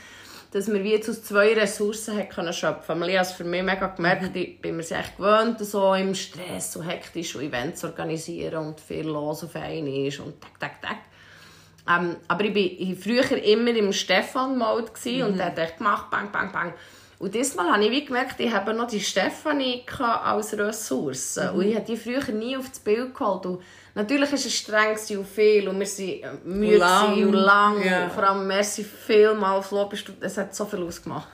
dass 0.51 0.71
wir 0.71 0.83
wie 0.83 0.91
jetzt 0.91 1.09
aus 1.09 1.23
zwei 1.23 1.53
Ressourcen 1.53 2.29
können 2.29 2.53
schöpfen 2.53 2.99
können. 2.99 3.09
Ich 3.09 3.17
habe 3.17 3.27
für 3.27 3.43
mich 3.43 3.63
mega 3.63 3.87
gemerkt, 3.87 4.35
ich 4.35 4.61
bin 4.61 4.77
mir 4.77 4.83
echt 4.83 5.17
gewöhnt, 5.17 5.59
so 5.59 5.93
im 5.93 6.13
Stress, 6.13 6.73
so 6.73 6.83
hektisch 6.83 7.35
und 7.35 7.43
Events 7.43 7.81
zu 7.81 7.87
organisieren 7.87 8.67
und 8.67 8.79
viel 8.79 9.07
los 9.07 9.43
auf 9.43 9.55
einen 9.55 9.87
ist 9.87 10.19
und 10.19 10.39
tak, 10.41 10.59
tak, 10.59 10.81
tak. 10.81 10.97
Ähm, 11.89 12.15
aber 12.27 12.45
ich 12.45 12.55
war 12.55 12.95
früher 12.95 13.43
immer 13.43 13.71
im 13.71 13.91
Stefan-Mode 13.91 14.91
gewesen 14.91 15.23
und 15.23 15.37
der 15.37 15.47
hat 15.47 15.59
echt 15.59 15.77
gemacht, 15.77 16.09
bang, 16.09 16.31
bang, 16.31 16.51
bang. 16.51 16.73
Und 17.19 17.33
diesmal 17.35 17.71
habe 17.71 17.83
ich 17.85 17.91
wie 17.91 18.05
gemerkt, 18.05 18.39
ich 18.39 18.51
habe 18.53 18.73
noch 18.73 18.87
die 18.87 18.99
Stefanie 18.99 19.83
als 19.99 20.57
Ressource. 20.57 21.39
Und 21.53 21.61
ich 21.65 21.75
habe 21.75 21.85
die 21.85 21.95
früher 21.97 22.23
nie 22.33 22.57
auf 22.57 22.69
das 22.69 22.79
Bild 22.79 23.13
geholt. 23.15 23.45
Und 23.45 23.61
natürlich 23.95 24.31
ist 24.33 24.45
es 24.45 24.53
streng 24.55 24.97
und 25.17 25.27
viel 25.27 25.67
und 25.69 25.79
wir 25.79 25.85
sind 25.85 26.21
äh, 26.23 26.27
müde 26.43 26.77
Lang. 26.77 27.13
und 27.23 27.33
lang. 27.33 27.83
Ja. 27.85 28.03
Und 28.05 28.11
vor 28.11 28.23
allem 28.23 28.45
merci 28.47 28.83
vielmal, 28.83 29.61
Flo, 29.61 29.85
bist 29.85 30.07
du, 30.07 30.13
es 30.19 30.37
hat 30.37 30.53
so 30.53 30.65
viel 30.65 30.83
ausgemacht. 30.83 31.29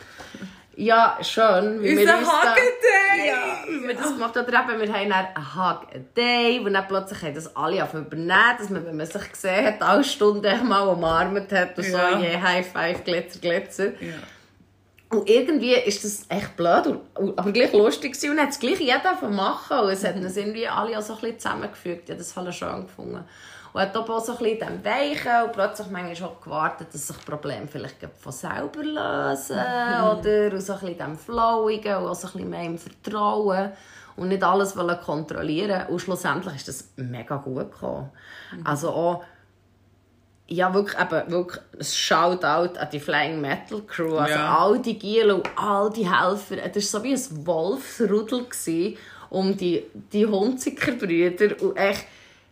Ja, 0.75 1.17
schön. 1.21 1.82
wie 1.82 1.97
Unser 1.97 2.19
uns 2.19 2.27
da- 2.27 2.34
Hug-a-Day! 2.53 3.27
Ja, 3.27 3.63
wie 3.67 3.88
wir 3.88 3.95
das 3.95 4.13
gemacht 4.13 4.34
haben. 4.38 4.47
Oder 4.47 4.63
eben, 4.69 4.80
wir 4.82 4.93
haben 4.93 5.09
dann 5.09 5.25
einen 5.36 5.55
Hug 5.55 5.88
a 5.93 5.99
Day, 6.15 6.61
wo 6.63 6.69
dann 6.69 6.88
plötzlich 6.88 7.21
haben 7.21 7.34
das 7.36 7.53
alle 7.55 7.84
auf 7.84 7.93
übernehmen, 7.93 8.55
dass 8.57 8.69
man, 8.69 8.86
wenn 8.86 8.95
man 8.95 9.05
sich 9.05 9.30
gesehen 9.32 9.65
hat, 9.65 9.82
alle 9.82 10.03
Stunden 10.05 10.67
mal 10.67 10.88
umarmt 10.88 11.51
hat 11.51 11.77
und 11.77 11.84
Ja. 11.86 11.91
so, 12.13 12.23
yeah, 12.23 12.41
High 12.41 12.65
Five, 12.71 13.03
Glitzer, 13.03 13.39
Glitzer. 13.39 13.86
Ja. 14.01 14.13
Und 15.12 15.28
irgendwie 15.28 15.74
ist 15.74 16.03
das 16.03 16.26
echt 16.30 16.55
blöd, 16.55 16.99
aber 17.16 17.51
gleich 17.51 17.74
lustig 17.74 18.14
gewesen. 18.14 18.32
und 18.32 18.39
hat 18.39 18.49
es 18.49 18.60
gleich 18.60 18.80
jeder 18.80 19.16
machen. 19.30 19.80
Und 19.80 19.89
es 19.89 20.03
hat 20.03 20.16
uns 20.16 20.38
irgendwie 20.38 20.68
alle 20.68 20.97
auch 20.97 21.01
so 21.01 21.14
ein 21.14 21.22
bisschen 21.22 21.39
zusammengefügt. 21.39 22.03
Ich 22.03 22.10
habe 22.12 22.20
das 22.20 22.32
voll 22.32 22.51
schön 22.51 22.84
gefunden. 22.84 23.24
Und 23.74 23.82
hat 23.82 23.97
auch 23.97 24.24
so 24.24 24.34
ein 24.34 24.38
bisschen 24.38 24.60
dem 24.60 24.86
Weichen 24.86 25.45
und 25.45 25.53
plötzlich 25.53 25.89
manchmal 25.89 26.30
auch 26.30 26.41
gewartet, 26.41 26.88
dass 26.91 27.07
sich 27.07 27.26
Probleme 27.26 27.68
vielleicht 27.68 27.97
von 28.20 28.32
selber 28.32 28.84
lösen. 28.84 29.57
Oder 29.57 30.53
und 30.53 30.62
so 30.62 30.74
ein 30.74 30.80
bisschen 30.80 30.97
dem 30.97 31.18
Flowigen 31.18 31.97
und 31.97 32.07
auch 32.07 32.16
so 32.16 32.28
ein 32.28 32.34
bisschen 32.34 32.49
mehr 32.49 32.64
im 32.64 32.78
Vertrauen. 32.78 33.72
Und 34.16 34.28
nicht 34.28 34.43
alles 34.43 34.76
wollen 34.78 34.99
kontrollieren. 34.99 35.88
Und 35.88 35.99
schlussendlich 35.99 36.55
ist 36.55 36.68
das 36.68 36.89
mega 36.97 37.38
gut 37.38 37.72
gekommen. 37.72 38.12
Also 38.64 38.89
auch 38.89 39.24
ja, 40.50 40.74
wirklich, 40.74 41.00
eben, 41.00 41.32
wirklich 41.32 41.62
ein 41.78 41.84
Shoutout 41.84 42.78
an 42.80 42.88
die 42.91 43.00
Flying 43.00 43.39
Metal 43.39 43.82
Crew. 43.88 44.18
Also 44.18 44.34
Ja. 44.34 44.58
all 44.58 44.80
die 44.80 44.97
Giele 44.97 45.36
und 45.36 45.50
all 45.56 45.89
die 45.91 46.10
Helfer. 46.10 46.58
Es 46.64 46.93
war 46.93 47.02
so 47.02 47.04
wie 47.04 47.14
ein 47.14 47.47
Wolfsrudel 47.47 48.45
um 49.30 49.56
die, 49.56 49.84
die 49.93 50.26
Hunziker-Brüder. 50.26 51.62
Und 51.62 51.78
echt, 51.78 52.06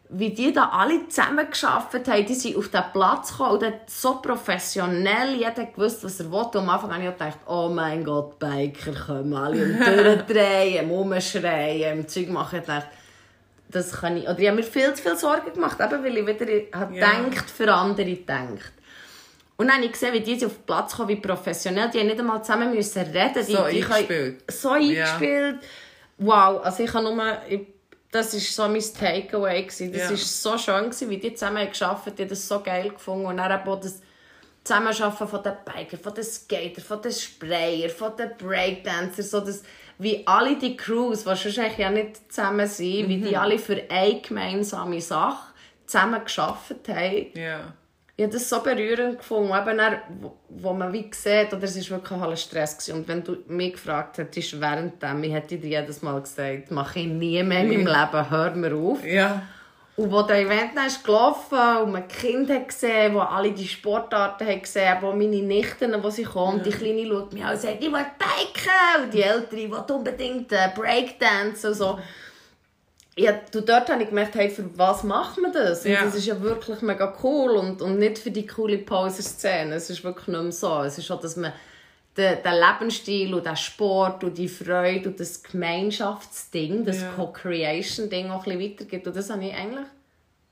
wie 0.10 0.30
die 0.30 0.54
da 0.54 0.70
alle 0.70 1.08
zusammen 1.08 1.50
geschafft 1.50 1.94
haben, 2.08 2.26
die 2.26 2.34
sind 2.36 2.56
auf 2.56 2.70
den 2.70 2.84
Platz 2.94 3.32
gekommen 3.32 3.64
und 3.64 3.74
so 3.88 4.16
professionell, 4.22 5.36
jeder 5.36 5.66
gewusst, 5.66 6.04
was 6.04 6.20
er 6.20 6.32
wollte. 6.32 6.60
Und 6.60 6.66
am 6.66 6.70
Anfang 6.70 6.94
habe 6.94 7.04
ich 7.04 7.12
gedacht, 7.12 7.40
oh 7.48 7.70
mein 7.70 8.04
Gott, 8.04 8.38
Biker 8.40 8.94
kommen 8.94 9.34
alle 9.34 9.64
und 9.64 9.80
durchdrehen, 10.28 10.90
rumschreien, 10.90 12.00
im 12.00 12.08
Zeug 12.08 12.30
machen. 12.30 12.60
Ich 12.60 12.66
dachte, 12.66 12.88
das 13.70 13.92
kann 13.92 14.18
ich, 14.18 14.24
oder 14.24 14.40
ich 14.40 14.48
habe 14.48 14.58
mir 14.58 14.64
viel 14.64 14.94
zu 14.94 15.02
viel 15.04 15.18
Sorgen 15.18 15.54
gemacht, 15.54 15.78
eben 15.80 16.04
weil 16.04 16.18
ich 16.18 16.26
wieder 16.28 16.80
habe 16.80 16.94
gedacht, 16.94 17.50
für 17.50 17.72
andere 17.74 18.06
gedacht. 18.06 18.74
Und 19.58 19.68
dann 19.68 19.78
habe 19.78 19.86
ich 19.86 19.92
gesehen, 19.92 20.14
wie 20.14 20.20
die 20.22 20.46
auf 20.46 20.54
den 20.54 20.64
Platz 20.68 20.96
kommen, 20.96 21.10
wie 21.10 21.16
professionell. 21.16 21.90
Die 21.90 22.00
haben 22.00 22.08
nicht 22.08 22.20
einmal 22.20 22.44
zusammen 22.44 22.74
müssen 22.74 23.02
reden. 23.02 23.34
Die, 23.36 23.42
So 23.54 23.66
die 23.68 23.82
können- 23.82 23.94
eingespielt. 23.94 24.52
So 24.52 24.70
eingespielt. 24.70 25.58
Wow, 26.20 26.64
also 26.64 26.84
ich 26.84 26.92
kann 26.92 27.04
nur... 27.04 27.38
Ich, 27.50 27.62
das 28.12 28.34
war 28.34 28.40
so 28.40 28.72
mein 28.72 28.82
Takeaway. 28.82 29.64
gewesen. 29.64 29.92
Das 29.92 30.10
war 30.12 30.16
so 30.18 30.58
schön, 30.58 30.84
gewesen, 30.86 31.10
wie 31.10 31.18
die 31.18 31.34
zusammen 31.34 31.68
gearbeitet 31.72 31.82
haben. 32.06 32.16
Die 32.16 32.22
haben 32.22 32.30
das 32.30 32.48
so 32.48 32.60
geil 32.62 32.90
gefunden. 32.90 33.26
Und 33.26 33.38
dann 33.38 33.52
auch 33.68 33.80
das 33.82 34.00
Zusammenarbeiten 34.64 35.28
von 35.28 35.44
den 35.44 35.54
Bikern, 35.66 36.00
von 36.00 36.14
den 36.14 36.24
Skater, 36.24 36.82
von 36.82 37.02
den 37.02 37.12
Sprayer, 37.12 37.90
von 37.90 38.16
den 38.16 38.32
Breakdancers, 38.38 39.32
so 39.32 39.40
das, 39.40 39.64
wie 40.00 40.26
alle 40.28 40.56
die 40.58 40.78
Crews, 40.78 41.24
die 41.24 41.30
eigentlich 41.30 41.78
ja 41.78 41.90
nicht 41.90 42.32
zusammen 42.32 42.68
sind, 42.68 43.10
wie 43.10 43.18
Mhm. 43.18 43.26
die 43.26 43.38
alle 43.38 43.58
für 43.58 43.82
eine 43.90 44.22
gemeinsame 44.22 45.02
Sache 45.02 45.54
zusammen 45.86 46.22
gearbeitet 46.26 46.88
haben. 46.90 47.28
Ja. 47.36 47.74
Ich 48.20 48.24
habe 48.24 48.34
das 48.34 48.50
so 48.50 48.62
berührend 48.62 49.20
gefunden, 49.20 49.54
eben 49.54 49.78
dann, 49.78 49.98
wo, 50.22 50.34
wo 50.50 50.74
man 50.74 50.92
wie 50.92 51.08
sieht, 51.12 51.54
oder 51.54 51.64
es 51.64 51.92
war 51.92 51.98
wirklich 52.00 52.20
ein 52.22 52.38
Stress. 52.38 52.78
Gewesen. 52.78 52.96
Und 53.00 53.08
wenn 53.08 53.24
du 53.24 53.38
mich 53.48 53.74
gefragt 53.74 54.18
hättest, 54.18 54.60
während 54.60 55.04
dem, 55.04 55.24
ich 55.24 55.34
hätte 55.34 55.58
dir 55.58 55.82
jedes 55.82 56.02
Mal 56.02 56.20
gesagt, 56.22 56.72
mache 56.72 57.00
ich 57.02 57.06
nie 57.06 57.44
mehr 57.44 57.62
in 57.62 57.68
meinem 57.70 57.86
Leben, 57.86 58.30
hör 58.32 58.52
mir 58.56 58.76
auf. 58.76 59.06
Ja. 59.06 59.44
Und 59.98 60.12
wo 60.12 60.22
der 60.22 60.42
Event 60.42 60.76
dann 60.76 60.86
ist 60.86 61.04
gelaufen 61.04 61.58
und 61.84 61.92
man 61.92 62.04
die 62.08 62.14
Kinder 62.16 62.54
hat 62.54 62.68
gesehen, 62.68 63.16
wo 63.16 63.20
alle 63.20 63.52
die 63.52 63.68
Sportarten 63.68 64.48
haben 64.48 64.62
gesehen, 64.62 64.96
wo 65.02 65.12
meine 65.12 65.42
Nichten, 65.42 65.92
wo 66.04 66.10
sie 66.12 66.24
kommen, 66.24 66.62
die 66.62 66.70
Kleine 66.70 67.08
schaut 67.08 67.34
mich 67.34 67.44
an 67.44 67.54
und 67.56 67.60
sagt, 67.62 67.84
ich 67.84 67.92
will 67.92 68.06
biken. 68.20 69.04
Und 69.04 69.12
die 69.14 69.24
Ältere, 69.24 69.56
die 69.56 69.72
will 69.72 69.84
unbedingt 69.96 70.52
äh, 70.52 70.70
Breakdance 70.76 71.68
und 71.68 71.74
so. 71.74 72.00
Ja, 73.16 73.32
du, 73.52 73.62
dort 73.62 73.90
habe 73.90 74.04
ich 74.04 74.10
gemerkt, 74.10 74.36
hey, 74.36 74.52
für 74.52 74.70
was 74.78 75.04
macht 75.04 75.40
man 75.40 75.52
das? 75.52 75.84
Und 75.84 75.92
Ja. 75.92 76.04
das 76.04 76.14
ist 76.14 76.28
ja 76.28 76.40
wirklich 76.40 76.80
mega 76.84 77.12
cool 77.24 77.54
und, 77.58 77.82
und 77.82 77.98
nicht 77.98 78.20
für 78.20 78.30
die 78.30 78.46
coole 78.46 78.78
Poser-Szene. 78.78 79.74
Es 79.74 79.90
ist 79.90 80.04
wirklich 80.04 80.28
nicht 80.28 80.40
mehr 80.44 80.52
so. 80.52 80.84
Es 80.84 81.00
ist 81.00 81.10
auch, 81.10 81.20
dass 81.20 81.36
man 81.38 81.52
den, 82.18 82.42
den 82.44 82.54
Lebensstil 82.54 83.34
und 83.34 83.46
den 83.46 83.56
Sport 83.56 84.24
und 84.24 84.38
die 84.38 84.48
Freude 84.50 85.10
und 85.10 85.20
das 85.20 85.44
Gemeinschaftsding, 85.44 86.84
das 86.86 87.02
Ja. 87.02 87.12
Co-Creation-Ding 87.16 88.30
auch 88.32 88.46
ein 88.48 88.58
bisschen 88.58 88.72
weitergibt. 88.74 89.08
Und 89.08 89.16
das 89.16 89.30
habe 89.30 89.46
ich 89.46 89.54
eigentlich 89.54 89.86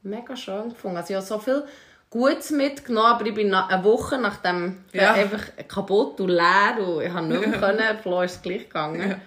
mega 0.03 0.35
schön 0.35 0.69
gefunden. 0.69 0.97
Also 0.97 1.09
ich 1.11 1.15
habe 1.15 1.25
so 1.25 1.39
viel 1.39 1.63
Gutes 2.09 2.51
mitgenommen, 2.51 3.07
aber 3.13 3.25
ich 3.25 3.33
bin 3.33 3.49
nach, 3.49 3.69
eine 3.69 3.83
Woche 3.83 4.17
nachdem 4.17 4.83
Ja. 4.93 5.13
einfach 5.13 5.43
kaputt 5.67 6.21
und 6.21 6.29
leer 6.29 6.77
und 6.79 7.01
ich 7.03 7.11
habe 7.11 7.25
nicht 7.27 7.47
mehr 7.47 7.59
können. 7.59 7.97
Flo 8.01 8.21
ist 8.21 8.35
es 8.35 8.41
gleich 8.41 8.63
gegangen. 8.69 9.09
Ja. 9.09 9.19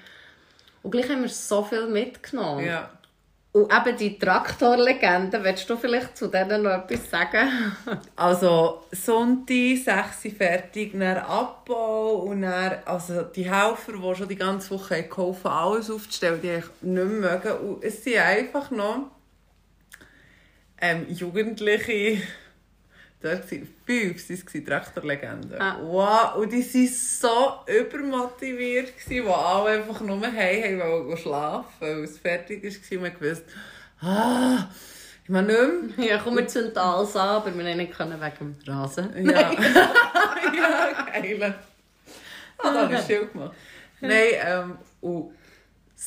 Und 0.82 0.90
gleich 0.92 1.08
haben 1.08 1.22
wir 1.22 1.28
so 1.28 1.62
viel 1.64 1.86
mitgenommen. 1.88 2.64
Ja. 2.64 2.88
Und 3.58 3.72
eben 3.72 3.96
die 3.96 4.18
Traktorlegende, 4.18 5.42
willst 5.42 5.68
du 5.68 5.76
vielleicht 5.76 6.16
zu 6.16 6.28
denen 6.28 6.62
noch 6.62 6.70
etwas 6.70 7.10
sagen? 7.10 7.48
Also 8.14 8.82
Sonntag, 8.92 10.12
6 10.12 10.24
Uhr 10.26 10.30
fertig, 10.30 10.92
dann 10.92 11.18
Abbau 11.18 12.18
und 12.18 12.42
dann, 12.42 12.76
also 12.84 13.22
die 13.22 13.50
Helfer, 13.50 13.92
die 13.94 14.14
schon 14.14 14.28
die 14.28 14.36
ganze 14.36 14.70
Woche 14.70 15.02
geholfen 15.02 15.48
alles 15.48 15.90
aufzustellen, 15.90 16.40
die 16.40 16.50
eigentlich 16.50 16.82
nicht 16.82 17.04
mögen. 17.08 17.52
Und 17.52 17.84
es 17.84 18.04
sind 18.04 18.18
einfach 18.18 18.70
noch 18.70 19.10
ähm, 20.80 21.06
Jugendliche, 21.08 22.22
dort 23.20 23.50
waren 23.50 23.68
fünf, 23.86 24.30
waren 24.30 24.30
es, 24.30 24.64
Traktorlegenden. 24.64 25.60
Ah. 25.60 25.78
Wow, 25.82 26.36
und 26.36 26.52
die 26.52 26.62
waren 26.62 26.88
so 27.20 27.60
übermotiviert, 27.66 28.92
wo 29.24 29.32
alle 29.32 29.70
einfach 29.78 30.00
nur 30.00 30.20
heim 30.22 30.78
wollten 30.80 31.16
schlafen, 31.16 31.64
weil 31.80 32.04
es 32.04 32.18
fertig 32.18 32.62
war 32.62 32.98
und 32.98 33.02
man 33.02 33.14
gewusst, 33.18 33.44
ah, 34.00 34.68
ich 35.24 35.30
meine 35.30 35.46
nicht 35.46 35.98
mehr. 35.98 36.06
Ja, 36.08 36.18
kommen 36.18 36.38
wir 36.38 36.46
zu 36.46 36.72
Tals 36.72 37.16
an, 37.16 37.28
aber 37.28 37.56
wir 37.56 37.74
nicht 37.74 37.92
können 37.92 38.20
wegen 38.20 38.56
dem 38.64 38.74
Rasen. 38.74 39.10
Ja. 39.26 39.52
ja, 39.52 41.10
geil. 41.12 41.54
Ah, 42.58 42.72
da 42.72 42.82
habe 42.82 42.94
ich 42.94 43.00
schön 43.06 43.30
gemacht. 43.32 43.54
Nein, 44.00 44.32
ähm, 44.42 44.78
und 45.00 45.32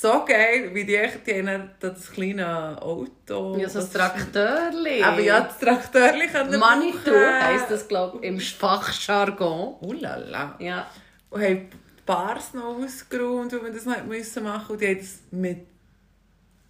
so 0.01 0.25
geil, 0.25 0.73
wie 0.73 0.83
die 0.83 0.95
echt, 0.95 1.27
die 1.27 1.47
haben 1.47 1.69
das 1.79 2.11
kleine 2.11 2.81
Auto. 2.81 3.55
Ja, 3.57 3.69
so 3.69 3.79
das- 3.81 3.91
Traktörli. 3.91 5.03
Aber 5.03 5.19
ja, 5.21 5.41
das 5.41 5.59
Traktörli 5.59 6.27
können 6.27 6.59
Manitou 6.59 7.11
heisst 7.13 7.69
das, 7.69 7.87
glaube 7.87 8.17
ich, 8.17 8.23
im 8.23 8.39
Fachjargon. 8.39 9.75
Oh 9.79 9.93
la 9.93 10.15
la. 10.15 10.55
Ja. 10.59 10.87
Und 11.29 11.43
haben 11.43 11.69
die 11.69 11.77
Bars 12.05 12.55
noch 12.55 12.79
ausgeräumt, 12.79 13.53
weil 13.53 13.63
wir 13.65 13.71
das 13.73 13.85
noch 13.85 14.03
müssen 14.05 14.43
machen 14.43 14.71
Und 14.71 14.81
die 14.81 14.87
haben 14.87 14.97
das 14.97 15.19
mit 15.29 15.67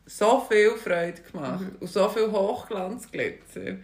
so 0.05 0.45
viel 0.49 0.71
Freude 0.71 1.21
gemacht. 1.21 1.65
Und 1.79 1.87
so 1.89 2.09
viel 2.09 2.29
Hochglanzglitzer. 2.29 3.77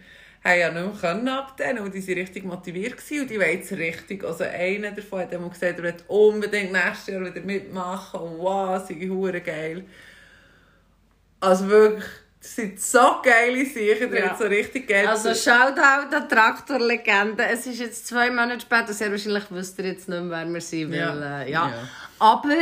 Haben 0.44 0.60
ja 0.60 0.70
nicht 0.70 0.84
mehr 0.84 1.00
können 1.00 1.28
ab 1.28 1.56
denen, 1.56 1.80
und 1.80 1.92
die 1.92 2.06
waren 2.06 2.14
richtig 2.18 2.44
motiviert 2.44 2.96
gewesen, 2.96 3.22
und 3.22 3.30
die 3.30 3.38
wollen 3.40 3.58
jetzt 3.58 3.72
richtig, 3.72 4.24
also 4.24 4.44
einer 4.44 4.92
davon 4.92 5.20
hat 5.20 5.34
einmal 5.34 5.50
gesagt, 5.50 5.78
er 5.78 5.82
will 5.82 5.94
unbedingt 6.06 6.72
nächstes 6.72 7.08
Jahr 7.08 7.24
wieder 7.24 7.40
mitmachen 7.40 8.20
und 8.20 8.38
wow, 8.38 8.84
sind 8.86 9.10
hure 9.10 9.40
geil. 9.40 9.84
Also 11.40 11.68
wirklich, 11.68 12.04
das 12.40 12.54
sind 12.54 12.80
so 12.80 13.20
geile 13.22 13.64
Sachen, 13.64 14.10
die 14.12 14.16
Ja. 14.16 14.36
so 14.36 14.44
richtig 14.44 14.88
geil 14.88 15.06
Also 15.08 15.34
Shoutout 15.34 16.14
an 16.14 16.28
Traktorlegende. 16.28 17.44
Es 17.44 17.66
ist 17.66 17.80
jetzt 17.80 18.06
zwei 18.06 18.30
Monate 18.30 18.60
später, 18.60 18.92
sehr 18.92 19.10
wahrscheinlich 19.10 19.44
wisst 19.50 19.78
ihr 19.78 19.86
jetzt 19.86 20.08
nicht 20.08 20.22
mehr, 20.22 20.44
wer 20.44 20.52
wir 20.52 20.60
sind. 20.60 20.92
Weil, 20.92 20.98
Ja. 20.98 21.40
Äh, 21.42 21.50
ja. 21.50 21.68
Ja. 21.68 21.88
Aber 22.20 22.54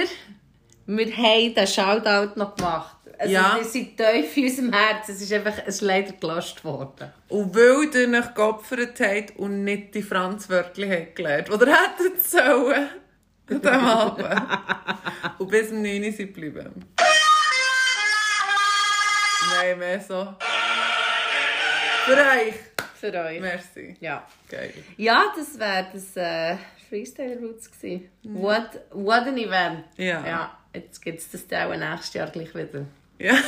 wir 0.87 1.17
haben 1.17 1.55
den 1.55 1.67
Shoutout 1.67 2.39
noch 2.39 2.55
gemacht. 2.57 2.96
Also, 3.19 3.33
Ja. 3.33 3.57
Wir 3.57 3.65
sind 3.65 3.97
tief 3.97 4.37
in 4.37 4.45
unserem 4.45 4.73
Herzen. 4.73 5.15
Es 5.15 5.23
ist 5.23 5.33
einfach 5.33 5.59
es 5.67 5.77
ist 5.77 5.81
leider 5.81 6.13
gelöscht 6.13 6.65
worden. 6.65 7.13
Und 7.29 7.55
weil 7.55 7.89
ihr 7.95 8.19
euch 8.19 8.35
geopfert 8.35 9.01
habt 9.01 9.37
und 9.39 9.65
nicht 9.65 9.95
die 9.95 10.03
Franz 10.03 10.49
Wörtli 10.49 10.89
habt 10.89 11.17
gelernt, 11.17 11.51
oder 11.51 11.67
hättet 11.67 12.23
sollen, 12.23 12.89
an 13.49 13.61
diesem 13.61 13.75
Abend. 13.75 14.29
und 15.39 15.49
bis 15.49 15.71
um 15.71 15.83
9 15.83 16.05
Uhr 16.05 16.13
sind 16.13 16.35
geblieben. 16.35 16.85
Nein, 19.51 19.79
mehr 19.79 20.01
so. 20.01 20.35
Für 22.05 22.17
euch. 22.17 22.55
Für 23.01 23.13
euch. 23.13 23.41
Merci. 23.41 23.97
Ja. 24.01 24.27
Geil. 24.49 24.73
Ja, 24.97 25.33
das 25.37 25.59
wäre 25.59 25.87
das 25.93 26.17
äh, 26.17 26.57
Freestyle 26.89 27.39
Roots 27.41 27.71
gewesen. 27.71 28.09
What, 28.23 28.81
what 28.91 29.27
an 29.27 29.39
Event. 29.39 29.85
Ja. 29.97 30.27
ja 30.27 30.59
jetzt 30.77 31.01
gibt 31.03 31.19
es 31.19 31.31
das 31.31 31.43
auch 31.53 31.75
nächstes 31.77 32.15
Jahr 32.15 32.31
gleich 32.31 32.55
wieder. 32.55 32.87
Ja. 33.19 33.35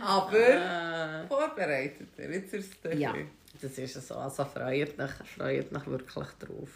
Aber 0.00 1.24
vorbereitet 1.28 2.08
ihr. 2.18 2.30
Jetzt 2.30 2.54
ist 2.54 2.84
es 2.84 2.98
Ja, 2.98 3.14
das 3.60 3.78
ist 3.78 4.08
so. 4.08 4.14
Also 4.14 4.44
freut 4.44 4.98
mich, 4.98 5.10
freut 5.36 5.72
mich 5.72 5.86
wirklich 5.86 6.14
drauf. 6.14 6.68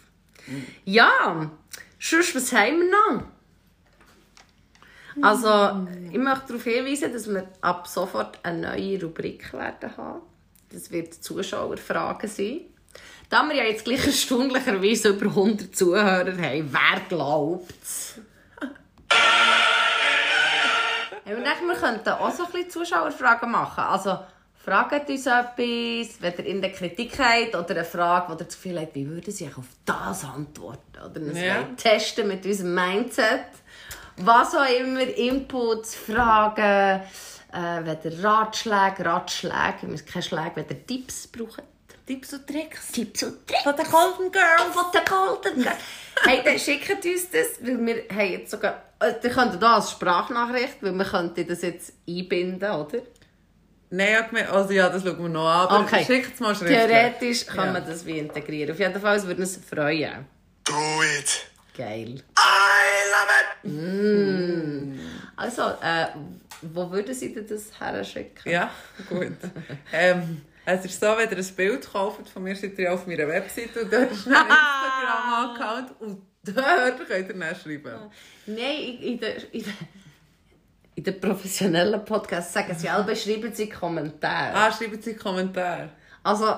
Ja, 0.85 1.51
sonst, 1.99 2.35
was 2.35 2.53
haben 2.53 2.79
wir 2.79 2.91
noch? 2.91 3.23
Also, 5.21 5.87
ich 6.11 6.17
möchte 6.17 6.47
darauf 6.47 6.63
hinweisen, 6.63 7.11
dass 7.11 7.27
wir 7.27 7.47
ab 7.61 7.87
sofort 7.87 8.39
eine 8.43 8.69
neue 8.69 9.01
Rubrik 9.01 9.51
werden 9.53 9.97
haben. 9.97 10.21
Das 10.71 10.91
wird 10.91 11.13
Zuschauerfragen 11.13 12.29
sein. 12.29 12.61
Da 13.29 13.47
wir 13.47 13.55
ja 13.55 13.63
jetzt 13.63 13.85
gleich 13.85 14.05
erstaunlicherweise 14.05 15.09
über 15.09 15.27
100 15.27 15.75
Zuhörer 15.75 16.37
haben, 16.37 16.73
wer 16.73 17.01
glaubt 17.07 17.73
es? 17.83 18.15
Ich 21.37 21.43
denke, 21.43 21.67
wir 21.67 21.75
könnten 21.75 22.09
auch 22.09 22.31
so 22.31 22.45
ein 22.45 22.51
bisschen 22.51 22.69
Zuschauerfragen 22.71 23.51
machen. 23.51 23.83
Also, 23.83 24.19
fragt 24.63 25.09
uns 25.09 25.25
etwas, 25.25 25.57
wenn 25.57 26.33
ihr 26.37 26.45
in 26.45 26.61
der 26.61 26.71
Kritik 26.71 27.17
habt 27.19 27.55
oder 27.55 27.69
eine 27.71 27.85
Frage, 27.85 28.35
die 28.35 28.43
ihr 28.43 28.49
zu 28.49 28.57
viel 28.57 28.79
habt, 28.79 28.95
wie 28.95 29.07
würden 29.07 29.31
sie 29.31 29.47
auf 29.47 29.65
das 29.85 30.23
antworten? 30.25 30.97
Oder 31.05 31.21
wir 31.21 31.43
Ja. 31.43 31.63
testen 31.77 32.27
mit 32.27 32.45
unserem 32.45 32.75
Mindset. 32.75 33.45
Was 34.17 34.53
auch 34.55 34.69
immer, 34.69 35.01
Inputs, 35.01 35.95
Fragen, 35.95 37.01
äh, 37.53 37.79
wenn 37.85 37.97
ihr 38.03 38.23
Ratschläge, 38.23 39.05
Ratschläge, 39.05 39.81
wir 39.81 39.89
müssen 39.89 40.05
keine 40.05 40.23
Schläge, 40.23 40.51
wenn 40.55 40.65
ihr 40.69 40.85
Tipps 40.85 41.27
braucht. 41.27 41.63
Tipps 42.05 42.33
und 42.33 42.45
Tricks. 42.47 42.91
Tipps 42.91 43.23
und 43.23 43.47
Tricks. 43.47 43.63
Von 43.63 43.75
den 43.75 43.85
Golden 43.85 44.31
Girls. 44.31 44.73
Von 44.73 44.85
den 44.91 45.05
Golden 45.05 45.61
Girls. 45.61 45.77
hey, 46.25 46.41
dann 46.43 46.59
schickt 46.59 46.89
uns 47.05 47.29
das, 47.29 47.61
weil 47.61 47.85
wir 47.85 48.03
haben 48.11 48.31
jetzt 48.31 48.51
sogar... 48.51 48.83
Äh, 48.99 49.13
ihr 49.23 49.29
könnt 49.29 49.61
da 49.61 49.75
als 49.75 49.91
Sprachnachricht, 49.91 50.77
weil 50.81 50.91
wir 50.93 51.05
könnten 51.05 51.47
das 51.47 51.61
jetzt 51.61 51.93
einbinden, 52.07 52.69
oder? 52.69 52.99
Nein, 53.91 54.47
also 54.51 54.71
ja, 54.73 54.89
das 54.89 55.01
schauen 55.03 55.17
wir 55.23 55.29
noch 55.29 55.47
an. 55.49 55.67
Aber 55.67 55.79
Okay. 55.85 56.03
schickt 56.05 56.35
es 56.35 56.39
mal 56.39 56.53
schriftlich. 56.53 56.77
Theoretisch 56.77 57.45
kann 57.47 57.67
Ja. 57.67 57.73
man 57.73 57.85
das 57.85 58.05
wie 58.05 58.19
integrieren. 58.19 58.71
Auf 58.73 58.79
jeden 58.79 59.01
Fall 59.01 59.23
würde 59.23 59.41
uns 59.41 59.57
freuen. 59.57 60.25
Do 60.63 60.73
it. 61.17 61.47
Geil. 61.75 62.21
I 62.37 63.63
love 63.63 63.73
it. 63.73 64.99
Also, 65.35 65.61
äh, 65.81 66.07
wo 66.61 66.91
würden 66.91 67.15
Sie 67.15 67.33
denn 67.33 67.47
das 67.47 67.71
her 67.79 68.03
schicken? 68.03 68.49
Ja, 68.49 68.69
gut. 69.07 69.31
ähm, 69.93 70.41
es 70.75 70.85
ist 70.85 70.99
so, 70.99 71.07
wenn 71.07 71.29
ihr 71.29 71.37
ein 71.37 71.55
Bild 71.55 71.91
kauft 71.91 72.29
von 72.29 72.43
mir, 72.43 72.55
seid 72.55 72.77
ihr 72.77 72.93
auf 72.93 73.07
meiner 73.07 73.27
Webseite 73.27 73.83
und 73.83 73.93
dort 73.93 74.11
ist 74.11 74.27
ein 74.27 74.33
Instagram-Account 74.33 76.01
und 76.01 76.21
dort 76.43 77.07
könnt 77.07 77.29
ihr 77.29 77.33
dann 77.33 77.55
schreiben. 77.55 78.11
Nein, 78.45 78.81
in, 78.81 79.01
in 79.01 79.19
der... 79.19 79.53
In 79.53 79.63
der 79.63 79.73
in 80.99 81.05
den 81.05 81.19
professionellen 81.21 82.03
Podcasts 82.03 82.51
sagen 82.53 82.73
sie 82.73 82.87
selber, 82.87 83.15
schreiben 83.15 83.53
sie 83.53 83.69
Kommentare. 83.69 84.53
Ah, 84.53 84.69
schreibt 84.69 85.01
sie 85.01 85.15
Kommentare. 85.15 85.91
Also, 86.21 86.57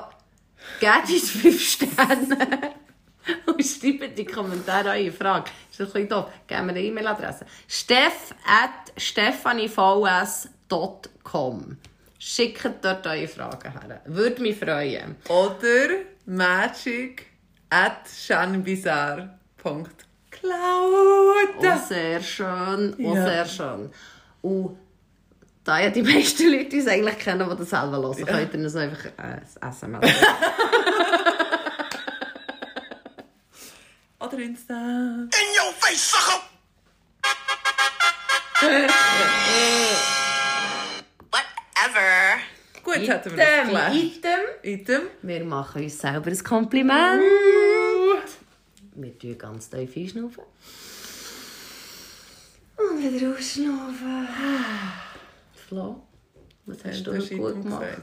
gebt 0.80 1.10
uns 1.10 1.30
5 1.30 1.62
Sterne 1.62 2.72
und 3.46 3.64
schreibt 3.64 4.18
die 4.18 4.26
Kommentare 4.26 4.90
eure 4.90 5.12
Frage. 5.12 5.52
Ist 5.70 5.80
das 5.80 5.90
ein 5.90 5.94
bisschen 5.94 6.10
doof? 6.10 6.26
Geben 6.48 6.66
wir 6.66 6.72
eine 6.72 6.82
E-Mail-Adresse. 6.82 7.46
steff 7.68 8.34
at 8.48 8.92
stefanivs.com 8.98 11.78
Schickt 12.24 12.64
dort 12.84 13.08
eure 13.08 13.28
Fragen 13.28 13.72
her. 13.72 14.02
Würde 14.06 14.44
mich 14.44 14.60
freuen. 14.60 15.16
Oder 15.28 15.90
magic 16.28 17.26
at 17.72 18.08
shanbizarre.cloud. 18.08 19.90
Oh, 20.44 21.78
sehr 21.90 22.22
schön. 22.22 22.96
Oh, 23.00 23.16
Ja. 23.16 23.26
sehr 23.26 23.46
schön. 23.48 23.90
Und 24.44 24.78
da 25.64 25.80
ja 25.80 25.90
die 25.90 26.04
meisten 26.14 26.52
Leute 26.52 26.78
uns 26.78 26.88
eigentlich 26.88 27.18
kennen, 27.18 27.50
die 27.50 27.56
das 27.58 27.70
selber 27.72 27.98
hören, 27.98 28.20
Ja. 28.20 28.26
könnt 28.26 28.54
ihr 28.54 28.60
uns 28.60 28.76
einfach 28.76 29.06
äh, 29.06 29.10
ein 29.18 29.42
SMS 29.72 30.16
Oder 34.20 34.38
Insta. 34.38 34.74
In 34.76 35.28
your 35.58 35.74
face, 35.80 36.12
sucker. 36.12 36.42
Whatever. 41.92 42.40
Gut, 42.84 43.08
hätten 43.08 43.32
wir 43.32 43.38
das 43.38 43.48
Item, 43.48 43.66
geklärt. 43.68 43.94
Item. 43.94 44.40
Item. 44.64 45.02
Wir 45.22 45.46
machen 45.46 45.84
uns 45.84 46.00
selber 46.00 46.32
ein 46.32 46.44
Kompliment. 46.44 47.22
Wir 48.96 49.20
tun 49.20 49.38
ganz 49.38 49.70
tief 49.70 49.96
einschnaufen. 49.96 50.44
Und 52.78 52.98
wieder 53.00 53.32
ausschnaufen. 53.32 54.28
Flo, 55.68 56.02
was 56.66 56.84
hast 56.86 57.06
du 57.06 57.12
gut 57.38 57.62
gemacht? 57.62 57.82
gesagt. 57.82 58.02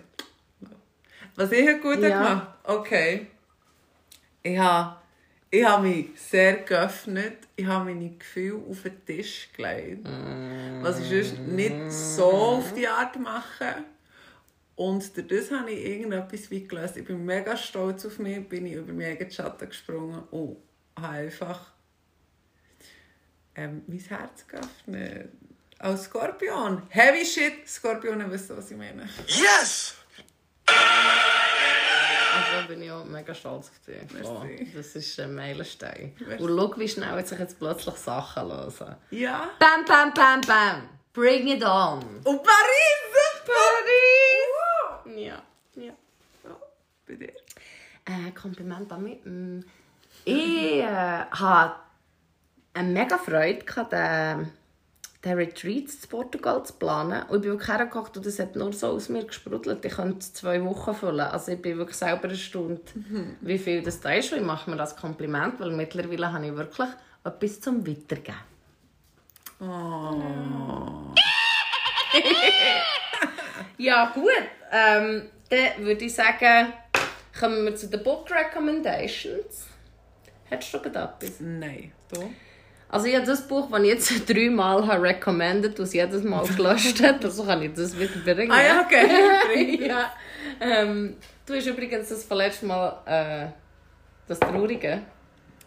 Was 1.35 1.53
ich 1.53 1.83
gut 1.83 2.01
Ja. 2.01 2.09
gemacht 2.09 2.47
Okay. 2.65 3.27
Ich 4.43 4.59
habe, 4.59 4.97
ich 5.51 5.65
habe 5.65 5.89
mich 5.89 6.09
sehr 6.17 6.59
geöffnet. 6.59 7.39
Ich 7.57 7.67
habe 7.67 7.87
meine 7.87 8.11
Gefühle 8.11 8.63
auf 8.69 8.83
den 8.83 9.05
Tisch 9.05 9.49
gelegt. 9.57 10.07
Was 10.83 11.01
ich 11.01 11.09
sonst 11.09 11.39
nicht 11.41 11.91
so 11.91 12.31
auf 12.31 12.75
die 12.75 12.87
Art 12.87 13.19
mache. 13.19 13.85
Und 14.77 15.17
durch 15.17 15.27
das 15.27 15.51
habe 15.51 15.73
ich 15.73 15.85
irgendetwas 15.85 16.51
wie 16.51 16.67
gelöst. 16.67 16.97
Ich 16.97 17.05
bin 17.05 17.25
mega 17.25 17.57
stolz 17.57 18.07
auf 18.07 18.19
mich, 18.19 18.49
bin 18.49 18.67
ich 18.67 18.75
über 18.75 18.93
meinen 18.93 19.13
eigenen 19.13 19.33
Schatten 19.33 19.69
gesprungen 19.69 20.23
und 20.31 20.57
habe 20.97 21.15
einfach 21.15 21.73
ähm, 23.57 23.83
mein 23.87 23.99
Herz 23.99 24.47
geöffnet. 24.47 25.31
Als 25.81 26.05
Skorpion. 26.05 26.83
Heavy 26.91 27.25
shit. 27.25 27.69
Skorpionen 27.69 28.31
wissen, 28.31 28.57
was 28.57 28.71
ich 28.71 28.77
meine. 28.77 29.09
Yes. 29.27 29.97
Also 32.39 32.69
bin 32.69 32.83
ich 32.83 32.91
auch 32.91 33.05
mega 33.05 33.35
stolz 33.35 33.69
auf 33.71 33.79
dich. 33.87 34.13
Merci. 34.13 34.73
Das 34.75 34.95
ist 34.97 35.19
ein 35.21 35.35
Meilenstein. 35.35 36.15
Merci. 36.21 36.43
Und 36.43 36.57
schau, 36.59 36.79
wie 36.79 36.89
schnell 36.89 37.27
sich 37.27 37.39
jetzt 37.39 37.59
plötzlich 37.59 37.95
Sachen 37.97 38.49
lösen. 38.49 38.95
Ja. 39.11 39.51
Bam, 39.59 39.85
bam, 39.87 40.13
bam, 40.15 40.41
bam. 40.43 40.89
Bring 41.13 41.49
it 41.49 41.65
on. 41.65 41.99
Und 42.25 42.43
Paris! 42.43 43.45
Paris! 43.45 45.17
Ja, 45.17 45.43
ja. 45.75 45.93
Ja, 46.45 46.57
bei 47.07 47.15
dir. 47.15 47.33
Äh, 48.05 48.31
Kompliment 48.33 48.93
an 48.93 49.03
mich. 49.03 49.19
Mm, 49.25 49.61
Ich 50.25 50.81
äh, 50.81 51.25
hatte 51.31 51.77
eine 52.75 52.89
mega 52.89 53.19
Freude, 53.19 53.65
gehabt, 53.65 53.93
den, 53.93 54.53
den 55.29 55.39
Retreat 55.39 55.85
in 55.85 56.09
Portugal 56.09 56.63
zu 56.65 56.73
planen. 56.75 57.23
Und 57.29 57.37
ich 57.37 57.43
bin 57.43 57.51
wirklich 57.53 57.69
hergekocht 57.69 58.17
und 58.17 58.27
das 58.27 58.39
hat 58.39 58.57
nur 58.57 58.73
so 58.73 58.89
aus 58.89 59.09
mir 59.09 59.25
gesprudelt. 59.25 59.85
Ich 59.85 59.95
könnte 59.95 60.21
zwei 60.21 60.65
Wochen 60.65 60.95
füllen. 60.95 61.21
Also 61.21 61.53
ich 61.53 61.63
bin 61.63 61.79
wirklich 61.79 61.97
selber 61.97 62.29
erstaunt, 62.29 62.93
wie 63.41 63.59
viel 63.59 63.83
das 63.83 64.01
da 64.01 64.13
ist. 64.13 64.33
Und 64.33 64.39
ich 64.39 64.45
mache 64.45 64.71
mir 64.71 64.77
das 64.77 64.97
Kompliment, 64.97 65.61
weil 65.61 65.71
mittlerweile 65.71 66.33
habe 66.33 66.47
ich 66.47 66.57
wirklich 66.57 66.89
etwas 67.25 67.61
zum 67.61 67.87
Weitergeben. 67.87 68.39
ja, 73.79 74.13
gut. 74.15 74.31
Ähm, 74.71 75.31
dann 75.51 75.85
würde 75.85 76.05
ich 76.05 76.15
sagen, 76.15 76.73
kommen 77.39 77.65
wir 77.65 77.75
zu 77.75 77.89
den 77.89 78.03
Book 78.03 78.31
Recommendations. 78.31 79.67
Hättest 80.45 80.75
du 80.75 80.81
gerade 80.81 81.13
etwas? 81.21 81.41
Nein. 81.41 81.93
Du? 82.13 82.33
Also 82.91 83.07
ich 83.07 83.15
habe 83.15 83.27
das 83.27 83.47
Buch, 83.47 83.69
das 83.71 83.81
ich 83.83 83.89
jetzt 83.89 84.29
dreimal 84.29 84.87
habe 84.87 85.03
recommended 85.03 85.79
es 85.79 85.93
jedes 85.93 86.23
Mal 86.23 86.47
gelöscht 86.47 87.03
hat, 87.03 87.25
also 87.25 87.45
kann 87.45 87.63
ich 87.63 87.75
das 87.75 87.99
wieder 87.99 88.35
bringen. 88.35 88.51
Ah 88.51 88.63
ja, 88.63 88.81
okay. 88.81 89.87
Ja. 89.89 90.13
Ähm, 90.61 91.17
du 91.47 91.55
hast 91.55 91.67
übrigens 91.67 92.09
das 92.09 92.29
letzte 92.31 92.67
Mal 92.67 93.03
äh, 93.07 93.47
das 94.27 94.41
Traurige. 94.41 95.03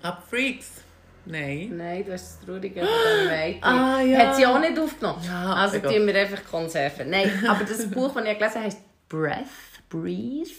Ab 0.02 0.24
Freaks. 0.28 0.82
Nein. 1.26 1.74
Nein, 1.78 2.04
du 2.04 2.14
hast 2.14 2.40
das 2.40 2.46
Traurige 2.46 2.82
mit. 2.82 2.90
Ah, 3.64 4.02
ja. 4.02 4.20
Hat 4.20 4.36
sie 4.36 4.46
auch 4.46 4.60
nicht 4.60 4.78
aufgenommen. 4.80 5.22
Ja, 5.24 5.54
also 5.54 5.78
egal. 5.78 5.94
tun 5.94 6.08
wir 6.08 6.16
einfach 6.16 6.44
Konserven. 6.50 7.10
Nein, 7.12 7.32
aber 7.48 7.64
das 7.64 7.90
Buch, 7.90 8.14
das 8.16 8.26
ich 8.26 8.38
gelesen 8.38 8.56
habe, 8.56 8.66
heisst 8.66 8.82
Breath, 9.08 9.46
Breathe. 9.90 10.50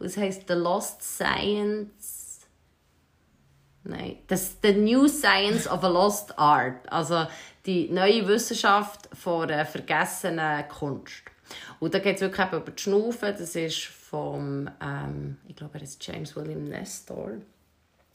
Und 0.00 0.06
es 0.06 0.16
heisst 0.16 0.48
The 0.48 0.54
Lost 0.54 1.02
Science... 1.02 2.17
Nein, 3.84 4.18
das 4.26 4.56
The 4.62 4.72
New 4.72 5.08
Science 5.08 5.66
of 5.66 5.82
a 5.84 5.88
Lost 5.88 6.38
Art. 6.38 6.90
Also 6.92 7.26
die 7.64 7.88
neue 7.88 8.26
Wissenschaft 8.26 9.08
von 9.14 9.50
einer 9.50 9.64
vergessenen 9.64 10.66
Kunst. 10.68 11.22
Und 11.80 11.94
da 11.94 11.98
geht 11.98 12.16
es 12.16 12.22
wirklich 12.22 12.52
über 12.52 12.70
die 12.70 12.82
Schnaufen. 12.82 13.34
Das 13.38 13.54
ist 13.56 13.84
vom, 13.84 14.68
ähm, 14.82 15.38
ich 15.46 15.56
glaube, 15.56 15.78
er 15.78 15.82
ist 15.82 16.04
James 16.06 16.34
William 16.36 16.64
Nestor. 16.64 17.32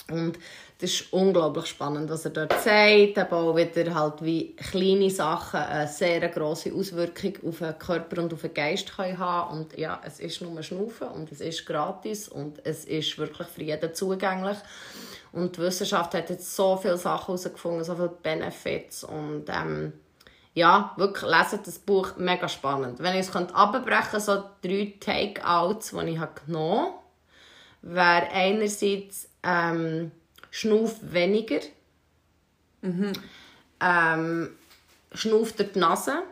Und 0.10 0.38
das 0.80 0.92
ist 0.92 1.14
unglaublich 1.14 1.68
spannend, 1.68 2.10
was 2.10 2.26
er 2.26 2.32
dort 2.32 2.52
sagt. 2.62 3.18
Aber 3.18 3.38
auch 3.38 3.56
wieder 3.56 3.96
halt, 3.96 4.22
wie 4.22 4.54
kleine 4.56 5.10
Sachen 5.10 5.62
eine 5.62 5.88
sehr 5.88 6.28
grosse 6.28 6.74
Auswirkung 6.74 7.36
auf 7.48 7.60
den 7.60 7.80
Körper 7.80 8.22
und 8.22 8.34
auf 8.34 8.42
den 8.42 8.54
Geist 8.54 8.96
können 8.96 9.18
haben 9.18 9.60
Und 9.60 9.78
ja, 9.78 10.02
es 10.06 10.20
ist 10.20 10.42
nur 10.42 10.62
Schnaufen 10.62 11.08
und 11.08 11.32
es 11.32 11.40
ist 11.40 11.66
gratis 11.66 12.28
und 12.28 12.60
es 12.66 12.84
ist 12.86 13.18
wirklich 13.18 13.48
für 13.48 13.64
jeden 13.64 13.94
zugänglich. 13.94 14.58
Und 15.32 15.56
die 15.56 15.62
Wissenschaft 15.62 16.14
hat 16.14 16.30
jetzt 16.30 16.54
so 16.54 16.76
viele 16.78 16.98
Sachen 16.98 17.28
herausgefunden, 17.28 17.84
so 17.84 17.96
viele 17.96 18.10
Benefits 18.22 19.04
und 19.04 19.46
ähm, 19.48 19.94
ja, 20.54 20.94
wirklich, 20.98 21.32
leset 21.32 21.66
das 21.66 21.80
Buch, 21.80 22.16
mega 22.18 22.48
spannend. 22.48 23.00
Wenn 23.00 23.16
ich 23.16 23.28
es 23.28 23.36
abbrechen 23.36 24.12
könnte, 24.12 24.20
so 24.20 24.44
drei 24.62 24.94
Takeouts, 25.00 25.92
die 25.92 26.10
ich 26.10 26.20
genommen 26.46 26.86
habe, 26.86 26.94
wäre 27.82 28.30
einerseits 28.32 29.30
ähm, 29.44 30.12
schnauf 30.52 30.96
weniger. 31.02 31.60
Ähm, 33.80 34.50
schnauf 35.14 35.54
durch 35.54 35.72
die 35.74 35.80
Nase. 35.80 36.24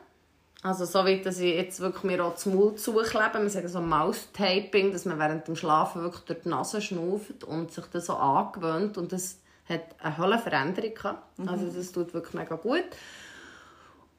Also 0.64 0.86
so 0.86 1.06
wie 1.06 1.22
dass 1.22 1.40
ich 1.40 1.56
jetzt 1.56 1.80
wirklich 1.80 2.04
mir 2.04 2.24
auch 2.24 2.34
das 2.34 2.46
Maul 2.46 2.76
zuklebe. 2.76 3.42
Wir 3.42 3.50
sagen 3.50 3.68
so 3.68 3.82
Mouse-Taping, 3.82 4.92
dass 4.92 5.06
man 5.06 5.18
während 5.18 5.48
dem 5.48 5.56
Schlafen 5.56 6.04
wirklich 6.04 6.24
durch 6.26 6.42
die 6.44 6.50
Nase 6.50 6.82
schnauft 6.82 7.44
und 7.44 7.72
sich 7.72 7.86
das 7.86 8.06
so 8.06 8.14
angewöhnt. 8.14 8.98
Und 8.98 9.12
das 9.12 9.40
hat 9.68 9.96
eine 10.00 10.38
Veränderung 10.38 10.94
gehabt. 10.94 11.40
Also 11.48 11.68
das 11.68 11.92
tut 11.92 12.14
wirklich 12.14 12.34
mega 12.36 12.56
gut. 12.56 12.84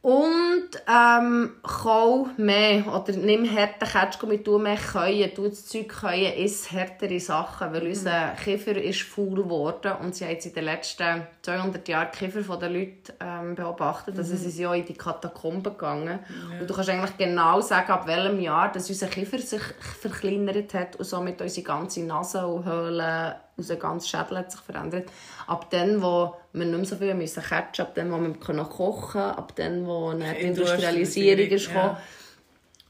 Und 0.02 0.70
ähm, 0.92 1.52
kau 1.62 2.26
mehr 2.36 2.84
oder 2.88 3.12
nimm 3.12 3.44
härten 3.44 3.86
Ketschgummi, 3.86 4.42
tu 4.42 4.58
mehr 4.58 4.76
Keuen, 4.76 5.32
tu 5.32 5.48
das 5.48 5.66
Zeug 5.66 5.88
Keuen, 5.88 6.34
iss 6.38 6.72
härtere 6.72 7.20
Sachen, 7.20 7.72
weil 7.72 7.86
unser 7.86 8.30
Kiefer 8.42 8.76
ist 8.76 9.02
faul 9.02 9.44
geworden 9.44 9.92
und 10.02 10.16
sie 10.16 10.24
haben 10.24 10.32
jetzt 10.32 10.46
in 10.46 10.54
den 10.54 10.64
letzten 10.64 11.22
200 11.42 11.86
Jahren 11.86 12.08
die 12.12 12.18
Kiefer 12.18 12.42
von 12.42 12.58
den 12.58 12.72
Leuten 12.72 13.12
ähm, 13.20 13.54
beobachtet, 13.54 14.18
also 14.18 14.34
sie 14.34 14.50
sind 14.50 14.64
ja 14.64 14.74
in 14.74 14.84
die 14.84 14.94
Katakomben 14.94 15.62
gegangen. 15.62 16.18
Und 16.60 16.68
du 16.68 16.74
kannst 16.74 16.90
eigentlich 16.90 17.16
genau 17.16 17.60
sagen, 17.60 17.92
ab 17.92 18.08
welchem 18.08 18.40
Jahr 18.40 18.72
dass 18.72 18.88
unser 18.88 19.06
Kiefer 19.06 19.38
sich 19.38 19.62
verkleinert 20.00 20.74
hat 20.74 20.96
und 20.96 21.04
somit 21.04 21.40
unsere 21.40 21.64
ganze 21.64 22.02
Nase 22.02 22.44
und 22.44 22.64
Höhlen, 22.64 23.34
unser 23.56 23.76
ganzer 23.76 24.08
Schädel 24.08 24.38
hat 24.38 24.50
sich 24.52 24.60
verändert. 24.60 25.08
Ab 25.46 25.70
dann, 25.70 26.02
wo 26.02 26.34
wir 26.52 26.64
nicht 26.64 26.76
mehr 26.76 26.84
so 26.84 26.96
viel 26.96 27.14
müssen 27.14 27.42
catchen, 27.42 27.86
ab 27.86 27.94
dann, 27.94 28.10
wo 28.12 28.18
wir 28.20 28.32
können 28.34 28.68
kochen 28.68 29.20
ab 29.20 29.52
dann, 29.56 29.86
wo 29.86 30.08
eine 30.10 30.38
Industrialisierung 30.38 31.46
ist 31.46 31.66
ja. 31.68 31.72
gekommen. 31.72 31.96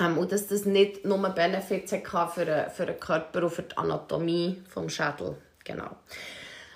Ähm, 0.00 0.18
und 0.18 0.32
dass 0.32 0.46
das 0.48 0.64
nicht 0.64 1.04
nur 1.04 1.18
Benefits 1.30 1.92
hatte 1.92 2.32
für, 2.32 2.44
den- 2.44 2.70
für 2.70 2.86
den 2.86 2.98
Körper 2.98 3.42
und 3.44 3.50
für 3.50 3.62
die 3.62 3.76
Anatomie 3.76 4.62
des 4.74 4.92
Schädel. 4.94 5.36
Genau. 5.64 5.90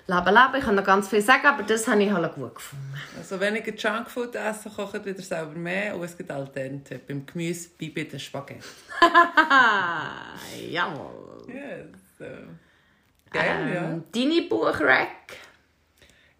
Leben, 0.09 0.25
leben, 0.27 0.55
ich 0.57 0.63
kann 0.63 0.75
noch 0.75 0.85
ganz 0.85 1.09
viel 1.09 1.21
sagen, 1.21 1.45
aber 1.47 1.63
das 1.63 1.85
habe 1.85 2.01
ich 2.01 2.09
halt 2.09 2.33
gut 2.35 2.55
gefunden. 2.55 2.93
Also 3.17 3.37
weniger 3.41 3.73
Junkfood 3.73 4.35
essen, 4.35 4.71
kochen 4.73 5.03
wieder 5.03 5.21
selber 5.21 5.51
mehr 5.55 5.95
und 5.97 6.03
es 6.03 6.15
gibt 6.15 6.31
Alternate. 6.31 6.99
Beim 7.05 7.25
Gemüse 7.25 7.69
wie 7.77 7.89
bei 7.89 8.03
den 8.03 8.17
Spaghetti. 8.17 8.63
Jawohl. 10.69 11.43
Yes. 11.47 11.87
So. 12.17 12.25
Geil, 13.31 13.73
ja. 13.73 13.83
Ähm, 13.83 14.03
deine 14.13 14.41
Buchrack? 14.47 15.07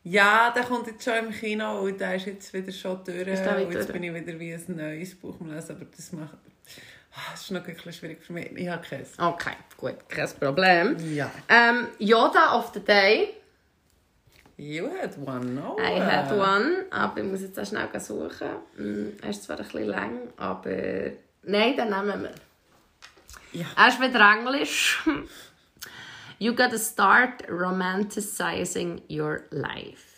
Ja, 0.03 0.51
der 0.55 0.63
kommt 0.63 0.87
jetzt 0.87 1.03
schon 1.03 1.15
im 1.15 1.31
Kino 1.31 1.79
und 1.81 1.99
der 1.99 2.15
ist 2.15 2.27
jetzt 2.27 2.53
wieder 2.53 2.71
schon 2.71 3.03
durch. 3.03 3.27
Ist 3.27 3.43
der 3.43 3.57
wieder 3.57 3.67
und 3.67 3.73
jetzt 3.73 3.91
bin 3.91 4.03
ich 4.03 4.13
wieder 4.13 4.39
wie 4.39 4.53
ein 4.53 4.63
neues 4.75 5.15
Buch 5.15 5.35
am 5.41 5.53
lesen, 5.53 5.75
aber 5.75 5.85
das 5.95 6.11
macht... 6.13 6.33
Ah, 7.13 7.31
Das 7.31 7.41
ist 7.41 7.51
noch 7.51 7.65
ein 7.67 7.93
schwierig 7.93 8.23
für 8.23 8.31
mich. 8.33 8.51
Ich 8.55 8.69
habe 8.69 8.81
keins. 8.87 9.17
Okay, 9.19 9.53
gut, 9.75 9.95
kein 10.07 10.29
Problem. 10.39 10.95
Ja. 11.13 11.29
Ähm, 11.49 11.87
Yoda 11.99 12.57
of 12.57 12.71
the 12.73 12.79
Day. 12.79 13.33
You 14.55 14.89
had 15.01 15.17
one, 15.17 15.53
no? 15.53 15.77
I 15.79 15.99
had 15.99 16.31
one, 16.31 16.85
aber 16.89 17.17
ich 17.21 17.25
muss 17.25 17.41
jetzt 17.41 17.59
auch 17.59 17.65
schnell 17.65 17.87
suchen. 17.99 18.47
Mm, 18.77 19.09
Er 19.21 19.29
ist 19.29 19.43
zwar 19.43 19.57
ein 19.57 19.63
bisschen 19.63 19.83
lang, 19.85 20.19
aber... 20.37 20.71
Nein, 21.43 21.75
den 21.75 21.89
nehmen 21.89 22.23
wir. 22.23 22.31
Ja. 23.51 23.65
Er 23.75 23.87
ist 23.89 23.99
wieder 24.01 24.19
Englisch. 24.33 25.03
You 26.39 26.53
gotta 26.53 26.77
start 26.77 27.47
romanticizing 27.47 29.01
your 29.07 29.47
life. 29.51 30.17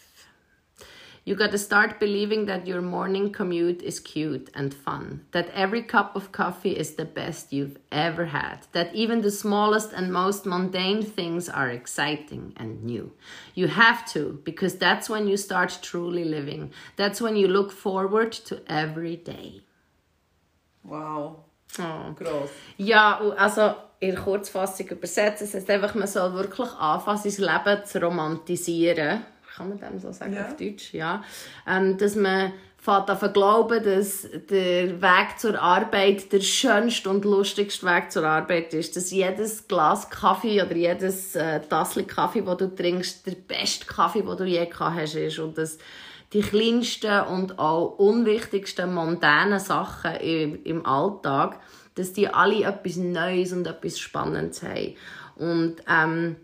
You 1.23 1.35
gotta 1.35 1.57
start 1.57 1.99
believing 1.99 2.45
that 2.45 2.65
your 2.65 2.81
morning 2.81 3.31
commute 3.31 3.81
is 3.83 3.99
cute 3.99 4.49
and 4.55 4.73
fun. 4.73 5.25
That 5.31 5.49
every 5.51 5.83
cup 5.83 6.15
of 6.15 6.31
coffee 6.31 6.75
is 6.75 6.95
the 6.95 7.05
best 7.05 7.53
you've 7.53 7.77
ever 7.91 8.25
had. 8.25 8.65
That 8.71 8.95
even 8.95 9.21
the 9.21 9.31
smallest 9.31 9.93
and 9.93 10.11
most 10.11 10.45
mundane 10.45 11.03
things 11.03 11.47
are 11.47 11.69
exciting 11.69 12.53
and 12.57 12.83
new. 12.83 13.11
You 13.53 13.67
have 13.67 14.11
to, 14.13 14.41
because 14.43 14.75
that's 14.77 15.09
when 15.09 15.27
you 15.27 15.37
start 15.37 15.79
truly 15.81 16.23
living. 16.23 16.71
That's 16.95 17.21
when 17.21 17.35
you 17.35 17.47
look 17.47 17.71
forward 17.71 18.31
to 18.47 18.61
every 18.67 19.15
day. 19.15 19.61
Wow. 20.83 21.43
Oh. 21.77 22.15
Gross. 22.17 22.49
Ja, 22.77 23.19
also 23.37 23.88
in 23.99 24.15
Kurzfassung 24.15 24.87
übersetzt, 24.87 25.41
es 25.41 25.53
heißt 25.53 25.69
einfach, 25.69 25.93
man 25.95 26.07
soll 26.07 26.33
wirklich 26.33 26.69
anfangen, 26.71 27.17
sein 27.29 27.45
Leben 27.65 27.85
zu 27.85 28.01
romantisieren. 28.01 29.21
Kann 29.55 29.69
man 29.69 29.79
dem 29.79 29.99
so 29.99 30.11
sagen 30.11 30.33
Ja. 30.33 30.45
auf 30.45 30.55
Deutsch? 30.55 30.93
Ja. 30.93 31.23
Ähm, 31.67 31.97
dass 31.97 32.15
man 32.15 32.53
fängt 32.77 33.09
an 33.09 33.33
glauben, 33.33 33.83
dass 33.83 34.25
der 34.49 35.01
Weg 35.01 35.37
zur 35.37 35.61
Arbeit 35.61 36.31
der 36.31 36.39
schönste 36.39 37.09
und 37.09 37.25
lustigste 37.25 37.85
Weg 37.85 38.09
zur 38.09 38.23
Arbeit 38.23 38.73
ist. 38.73 38.95
Dass 38.95 39.11
jedes 39.11 39.67
Glas 39.67 40.09
Kaffee 40.09 40.61
oder 40.61 40.75
jedes 40.75 41.35
äh, 41.35 41.59
Tassel 41.59 42.05
Kaffee, 42.05 42.41
das 42.41 42.57
du 42.57 42.73
trinkst, 42.73 43.27
der 43.27 43.35
beste 43.35 43.85
Kaffee, 43.85 44.21
den 44.21 44.37
du 44.37 44.45
je 44.45 44.65
gehabt 44.65 44.95
hast, 44.95 45.15
ist. 45.15 45.39
Und 45.39 45.57
dass 45.57 45.77
die 46.31 46.41
kleinsten 46.41 47.19
und 47.25 47.59
auch 47.59 47.97
unwichtigsten 47.97 48.93
mondänen 48.93 49.59
Sachen 49.59 50.15
im, 50.21 50.63
im 50.63 50.85
Alltag, 50.85 51.59
dass 51.99 52.13
die 52.13 52.29
alle 52.29 52.63
etwas 52.63 52.95
Neues 52.95 53.51
und 53.51 53.67
etwas 53.67 53.99
Spannendes 53.99 54.63
haben. 54.63 54.95
Und 55.35 55.75
ähm, 55.89 56.37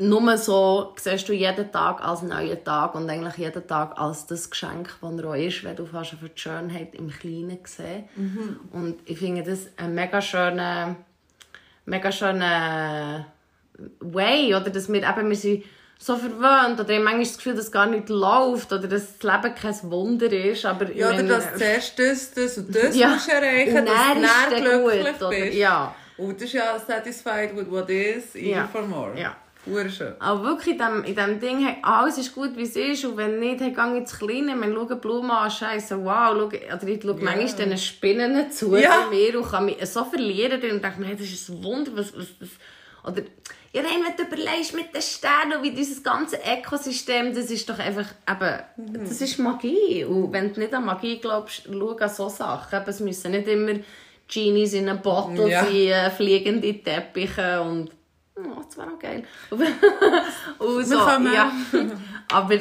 nur 0.00 0.36
so 0.36 0.94
siehst 0.96 1.28
du 1.28 1.32
jeden 1.32 1.70
Tag 1.70 2.02
als 2.04 2.22
neuen 2.22 2.62
Tag 2.64 2.96
und 2.96 3.08
eigentlich 3.08 3.36
jeden 3.36 3.66
Tag 3.68 3.98
als 3.98 4.26
das 4.26 4.50
Geschenk, 4.50 4.96
das 5.00 5.18
er 5.18 5.24
auch 5.28 5.34
ist, 5.34 5.62
wenn 5.62 5.76
du 5.76 5.86
fast 5.86 6.10
für 6.10 6.28
die 6.28 6.40
Schönheit 6.40 6.94
im 6.96 7.08
Kleinen 7.08 7.58
siehst. 7.64 8.04
Und 8.72 8.96
ich 9.04 9.18
finde 9.18 9.44
das 9.44 9.68
ein 9.76 9.94
mega 9.94 10.20
schöner, 10.20 10.96
mega 11.86 12.10
schöner 12.10 13.26
Way, 14.00 14.56
oder 14.56 14.70
dass 14.70 14.92
wir 14.92 15.08
eben, 15.08 15.28
wir 15.28 15.36
sind 15.36 15.64
so 16.00 16.16
verwöhnt, 16.16 16.78
oder 16.78 16.88
ich 16.90 16.94
habe 16.96 17.04
manchmal 17.04 17.24
das 17.24 17.36
Gefühl, 17.36 17.54
dass 17.54 17.64
es 17.66 17.72
gar 17.72 17.86
nicht 17.86 18.08
läuft, 18.08 18.72
oder 18.72 18.86
dass 18.86 19.18
das 19.18 19.22
Leben 19.42 19.54
kein 19.54 19.90
Wunder 19.90 20.32
ist, 20.32 20.64
aber 20.64 20.90
Ja, 20.92 21.10
oder 21.10 21.22
dass 21.24 21.52
du 21.52 21.58
zuerst 21.58 21.98
das, 21.98 22.32
das 22.32 22.58
und 22.58 22.74
das 22.74 22.96
Ja. 22.96 23.08
musst 23.08 23.28
erreichen, 23.28 23.78
Und 23.78 23.86
dass 23.86 23.94
dann 23.94 24.16
du 24.16 24.22
ist 24.24 24.32
dann 24.52 24.64
dann 24.64 24.82
gut, 24.82 24.92
glücklich 24.92 25.16
oder? 25.20 25.28
bist. 25.30 25.54
Ja. 25.58 25.94
Und 26.16 26.36
das 26.36 26.42
ist 26.44 26.52
ja 26.54 26.78
satisfied 26.78 27.56
with 27.56 27.70
what 27.70 27.90
is, 27.90 28.34
Ja. 28.34 28.66
for 28.70 28.82
more. 28.82 29.18
Ja. 29.18 29.36
Hure 29.66 29.90
schön. 29.90 30.14
Aber 30.20 30.42
wirklich 30.44 30.78
in 30.78 30.78
dem, 30.78 31.04
in 31.04 31.14
dem 31.14 31.40
Ding, 31.40 31.58
hey, 31.66 31.76
alles 31.82 32.16
ist 32.16 32.34
gut, 32.34 32.56
wie 32.56 32.62
es 32.62 32.74
ist. 32.74 33.04
Und 33.04 33.16
wenn 33.18 33.38
nicht, 33.38 33.60
hey, 33.60 33.72
geh 33.72 33.98
ins 33.98 34.16
Kleine. 34.18 34.54
Wir 34.56 34.72
schauen 34.72 35.00
Blumen 35.00 35.30
an, 35.30 35.50
scheisse, 35.50 36.02
wow. 36.02 36.30
Schau, 36.32 36.46
oder 36.46 36.88
ich 36.88 37.02
schaue 37.02 37.14
manchmal 37.20 37.44
diesen 37.44 37.76
Spinnen 37.76 38.50
zu 38.50 38.74
Ja. 38.76 39.08
mir 39.10 39.36
und 39.38 39.50
kann 39.50 39.66
mich 39.66 39.76
so 39.86 40.04
verlieren 40.04 40.62
und 40.70 40.82
denke 40.82 41.00
mir, 41.00 41.06
hey, 41.08 41.16
das 41.16 41.26
ist 41.26 41.48
ein 41.50 41.62
Wunder, 41.62 41.90
was, 41.94 42.16
was, 42.16 42.28
was. 42.40 42.48
Oder, 43.08 43.22
ja, 43.72 43.82
rein, 43.82 44.00
wenn 44.06 44.16
du 44.16 44.22
überlegst 44.24 44.74
mit 44.74 44.94
den 44.94 45.02
Sternen 45.02 45.58
und 45.58 45.62
wie 45.62 45.72
dieses 45.72 46.02
ganze 46.02 46.36
Ökosystem, 46.38 47.34
das 47.34 47.50
ist 47.50 47.68
doch 47.68 47.78
einfach, 47.78 48.06
eben, 48.28 49.02
das 49.04 49.20
ist 49.20 49.38
Magie. 49.38 50.04
Und 50.04 50.32
wenn 50.32 50.52
du 50.52 50.60
nicht 50.60 50.72
an 50.74 50.84
Magie 50.84 51.18
glaubst, 51.18 51.64
schau 51.70 51.94
an 51.94 52.08
so 52.08 52.28
Sachen. 52.28 52.80
Eben, 52.80 52.88
es 52.90 53.00
müssen 53.00 53.30
nicht 53.32 53.46
immer 53.48 53.74
Genies 54.26 54.74
in 54.74 54.88
einem 54.88 55.00
Bottle 55.02 55.48
Ja. 55.50 55.64
sein, 55.64 56.10
fliegende 56.12 56.82
Teppiche 56.82 57.60
und 57.62 57.90
Oh, 58.40 58.62
das 58.64 58.76
wäre 58.76 58.86
auch 58.92 58.98
geil. 59.00 59.24
und 60.58 60.84
so, 60.86 60.94
ja. 60.96 61.52
Aber 62.32 62.54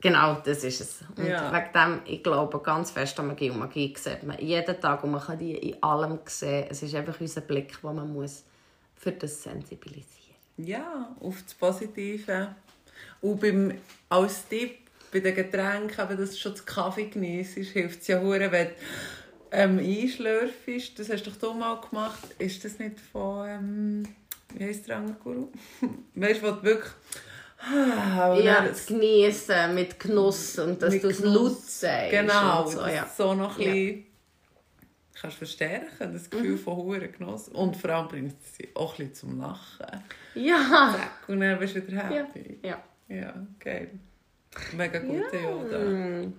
genau, 0.00 0.36
das 0.44 0.62
ist 0.62 0.80
es. 0.80 1.00
Und 1.16 1.26
Ja. 1.26 1.52
wegen 1.52 1.72
dem, 1.74 2.00
ich 2.06 2.22
glaube 2.22 2.60
ganz 2.60 2.92
fest 2.92 3.18
an 3.18 3.26
Magie. 3.26 3.50
Und 3.50 3.58
Magie 3.58 3.92
sieht 3.96 4.22
man 4.22 4.38
jeden 4.38 4.80
Tag 4.80 5.02
und 5.02 5.10
man 5.10 5.20
kann 5.20 5.38
die 5.38 5.56
in 5.56 5.82
allem 5.82 6.20
sehen. 6.26 6.66
Es 6.70 6.82
ist 6.84 6.94
einfach 6.94 7.20
unser 7.20 7.40
Blick, 7.40 7.80
den 7.82 7.94
man 7.96 8.12
muss 8.12 8.44
für 9.02 9.12
das 9.12 9.42
sensibilisieren 9.42 10.36
Ja, 10.56 11.14
auf 11.20 11.42
das 11.42 11.54
Positive. 11.54 12.54
Und 13.20 13.40
beim, 13.40 13.74
als 14.08 14.46
Tipp 14.48 14.78
bei 15.12 15.20
den 15.20 15.34
Getränken, 15.34 16.04
eben, 16.04 16.18
dass 16.18 16.30
du 16.30 16.36
schon 16.36 16.54
den 16.54 16.64
Kaffee 16.64 17.06
genießt, 17.08 17.54
hilft 17.54 18.02
es 18.02 18.06
ja 18.06 18.20
hure, 18.20 18.50
wenn 18.52 18.68
du 18.68 18.72
ähm, 19.50 19.78
einschlürfst. 19.78 20.98
Das 20.98 21.10
hast 21.10 21.24
doch 21.24 21.36
du 21.36 21.52
mal 21.52 21.80
gemacht. 21.80 22.20
Ist 22.38 22.64
das 22.64 22.78
nicht 22.78 23.00
von, 23.00 23.48
ähm, 23.48 24.02
wie 24.54 24.64
heisst 24.64 24.88
der 24.88 24.98
andere 24.98 25.16
Guru? 25.16 25.48
weißt 26.14 26.42
du, 26.42 26.62
wirklich... 26.62 26.92
Ah, 27.58 28.36
Ja, 28.42 28.66
das 28.66 28.86
Genießen 28.86 29.74
mit 29.74 29.98
Genuss 30.00 30.58
und 30.58 30.80
dass 30.82 31.00
du 31.00 31.08
es 31.08 31.18
Genuss. 31.18 31.34
laut 31.34 31.60
sagst. 31.60 32.10
Genau, 32.10 32.66
so, 32.66 32.86
ja. 32.86 33.08
so 33.16 33.34
noch 33.34 33.58
ein 33.58 33.64
bisschen 33.64 34.11
kannst 35.22 35.38
verstärken, 35.38 36.12
das 36.12 36.28
Gefühl 36.28 36.58
von 36.58 36.76
hohem 36.76 37.12
Genuss. 37.12 37.48
Und 37.48 37.76
vor 37.76 37.90
allem 37.90 38.08
bringt 38.08 38.34
es 38.42 38.56
sie 38.56 38.68
auch 38.74 38.98
ein 38.98 39.08
bisschen 39.08 39.30
zum 39.30 39.40
Lachen. 39.40 39.86
Ja. 40.34 40.96
Und 41.28 41.40
dann 41.40 41.58
bist 41.58 41.76
du 41.76 41.86
wieder 41.86 42.02
Ja. 42.02 42.08
happy. 42.10 42.58
ja. 42.62 42.82
Ja, 43.08 43.34
geil. 43.60 43.90
Mega 44.76 44.98
gute 44.98 45.36
Yoda. 45.36 45.78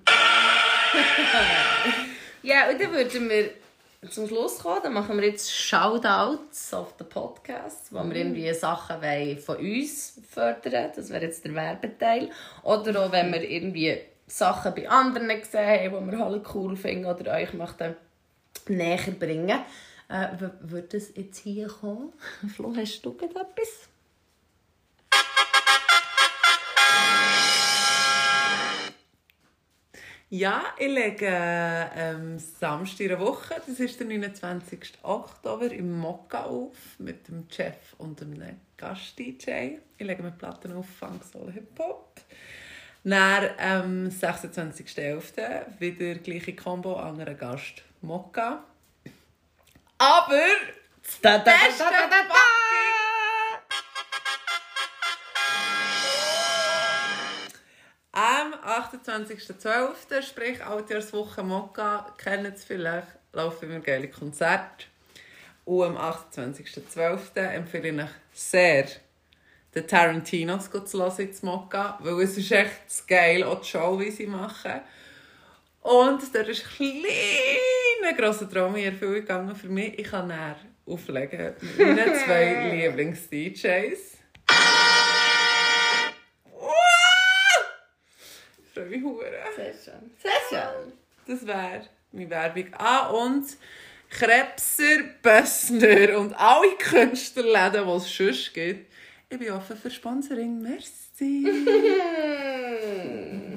Ja, 2.43 2.69
und 2.69 2.79
dann 2.81 2.91
würden 2.91 3.29
wir 3.29 3.49
zum 4.09 4.27
Schluss 4.27 4.59
kommen. 4.59 4.81
Dann 4.83 4.93
machen 4.93 5.17
wir 5.17 5.25
jetzt 5.27 5.49
Shoutouts 5.51 6.73
auf 6.73 6.97
den 6.97 7.07
Podcast, 7.07 7.93
wo 7.93 8.03
wir 8.03 8.15
irgendwie 8.15 8.53
Sachen 8.53 9.01
wollen 9.01 9.37
von 9.37 9.57
uns 9.57 10.19
fördern 10.29 10.91
Das 10.95 11.09
wäre 11.09 11.23
jetzt 11.23 11.45
der 11.45 11.55
Werbeteil. 11.55 12.29
Oder 12.63 13.05
auch, 13.05 13.11
wenn 13.13 13.31
wir 13.31 13.41
irgendwie 13.49 13.97
Sachen 14.27 14.75
bei 14.75 14.89
anderen 14.89 15.29
gesehen 15.29 15.93
haben, 15.93 16.05
die 16.05 16.11
wir 16.17 16.25
halt 16.25 16.43
cool 16.53 16.75
finden 16.75 17.05
oder 17.05 17.33
euch 17.33 17.53
möchten 17.53 17.95
Näher 18.69 19.11
bringen. 19.11 19.61
Äh, 20.09 20.27
wird 20.61 20.93
es 20.93 21.15
jetzt 21.15 21.39
hier 21.39 21.67
kommen? 21.67 22.13
Flo, 22.55 22.73
hast 22.75 23.01
du 23.01 23.11
etwas? 23.11 23.89
Ja, 30.35 30.63
ich 30.79 30.87
lege 30.87 31.27
ähm, 31.95 32.39
Samstag 32.39 33.07
der 33.07 33.19
Woche, 33.19 33.53
das 33.67 33.79
ist 33.79 33.99
der 33.99 34.07
29. 34.07 34.93
Oktober, 35.03 35.71
im 35.71 35.99
Mokka 35.99 36.45
auf 36.45 36.97
mit 36.97 37.27
dem 37.27 37.45
Chef 37.51 37.75
und 37.99 38.19
einem 38.19 38.57
Gast-DJ. 38.75 39.77
Ich 39.95 40.07
lege 40.07 40.23
mir 40.23 40.31
Platten 40.31 40.73
auf, 40.73 40.87
Funk, 40.89 41.23
Soul, 41.23 41.51
Hip-Hop. 41.51 42.19
Dann 43.03 43.49
am 43.59 44.05
ähm, 44.05 44.09
26.11. 44.09 45.79
wieder 45.79 46.15
gleiche 46.15 46.55
Combo, 46.55 46.95
anderer 46.95 47.35
Gast. 47.35 47.83
Mokka. 48.03 48.63
Aber 49.97 50.41
das 51.01 51.21
Da, 51.21 51.37
da, 51.37 51.43
Beste 51.43 51.83
da, 51.83 51.89
da, 51.89 52.07
da, 52.07 52.23
da. 52.27 52.35
Am 58.11 58.53
28.12., 58.53 60.21
sprich 60.21 60.63
Altjahrswoche 60.63 61.41
Mokka, 61.43 62.13
kennen 62.17 62.55
Sie 62.55 62.65
vielleicht, 62.65 63.07
laufen 63.31 63.71
immer 63.71 63.79
geile 63.79 64.09
Konzerte. 64.09 64.85
Und 65.65 65.97
am 65.97 65.97
28.12. 65.97 67.39
empfehle 67.39 67.89
ich 67.89 68.03
euch 68.03 68.09
sehr, 68.33 68.87
den 69.73 69.87
Tarantinos 69.87 70.69
zu 70.69 70.99
hören 70.99 71.19
ins 71.19 71.41
Mokka, 71.41 71.97
weil 72.01 72.21
es 72.21 72.37
ist 72.37 72.51
echt 72.51 73.07
geil, 73.07 73.43
auch 73.43 73.61
die 73.61 73.67
Show, 73.67 73.99
wie 73.99 74.11
sie 74.11 74.27
machen. 74.27 74.81
Und 75.81 76.21
dort 76.33 76.47
ist 76.47 76.65
ein 76.79 76.85
kleiner, 78.03 78.17
grosser 78.17 78.49
Traum 78.49 78.75
in 78.75 78.85
Erfüllung 78.85 79.15
gegangen 79.15 79.55
für 79.55 79.69
mich. 79.69 79.97
Ich 79.97 80.09
kann 80.09 80.27
näher 80.27 80.57
auflegen 80.85 81.53
mit 81.61 81.79
meinen 81.79 82.15
zwei 82.25 82.69
Lieblings-DJs. 82.71 84.17
Freue 88.73 88.85
mich 88.85 89.03
hure. 89.03 89.25
Sehr 89.55 89.73
schön. 89.73 90.11
Sehr 90.21 90.31
schön. 90.49 90.91
Das 91.27 91.47
wäre 91.47 91.83
meine 92.11 92.29
Werbung. 92.29 92.65
Ah, 92.73 93.07
und 93.09 93.45
Krebser, 94.09 95.03
Bössner 95.21 96.17
und 96.17 96.33
alle 96.33 96.75
Künstlerläden, 96.77 97.85
die 97.85 97.91
es 97.91 98.17
sonst 98.17 98.53
gibt. 98.53 98.91
Ich 99.29 99.39
bin 99.39 99.51
offen 99.51 99.77
für 99.77 99.89
Sponsoring. 99.89 100.61
Merci. 100.61 101.47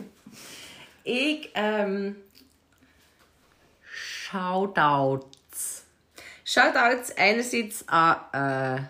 Ich, 1.08 1.50
ähm, 1.54 2.16
Shoutouts. 4.26 5.84
Shoutouts 6.44 7.16
einerseits 7.16 7.84
an 7.88 8.16
äh, 8.32 8.80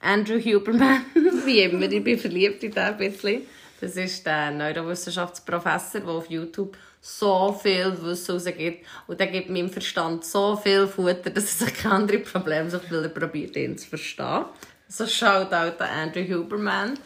Andrew 0.00 0.38
Huberman, 0.38 1.04
wie 1.44 1.62
immer, 1.62 1.90
ich 1.90 2.04
bin 2.04 2.18
verliebt 2.18 2.62
in 2.62 2.70
den 2.70 2.84
ein 2.84 2.96
bisschen. 2.96 3.42
Das 3.80 3.96
ist 3.96 4.24
der 4.24 4.52
Neurowissenschaftsprofessor, 4.52 6.02
der 6.02 6.10
auf 6.10 6.30
YouTube 6.30 6.76
so 7.00 7.52
viel 7.52 8.00
Wissen 8.02 8.32
rausgibt. 8.32 8.86
Und 9.08 9.18
der 9.18 9.26
gibt 9.26 9.50
meinem 9.50 9.70
Verstand 9.70 10.24
so 10.24 10.56
viel 10.56 10.86
Futter, 10.86 11.30
dass 11.30 11.60
er 11.60 11.66
sich 11.66 11.74
keine 11.74 11.94
anderen 11.96 12.22
Probleme 12.22 12.70
sucht, 12.70 12.92
weil 12.92 13.02
er 13.02 13.08
probiert, 13.08 13.56
ihn 13.56 13.76
zu 13.76 13.88
verstehen. 13.88 14.44
So 14.86 15.06
Shoutout 15.06 15.82
an 15.82 16.08
Andrew 16.08 16.22
Huberman. 16.22 16.96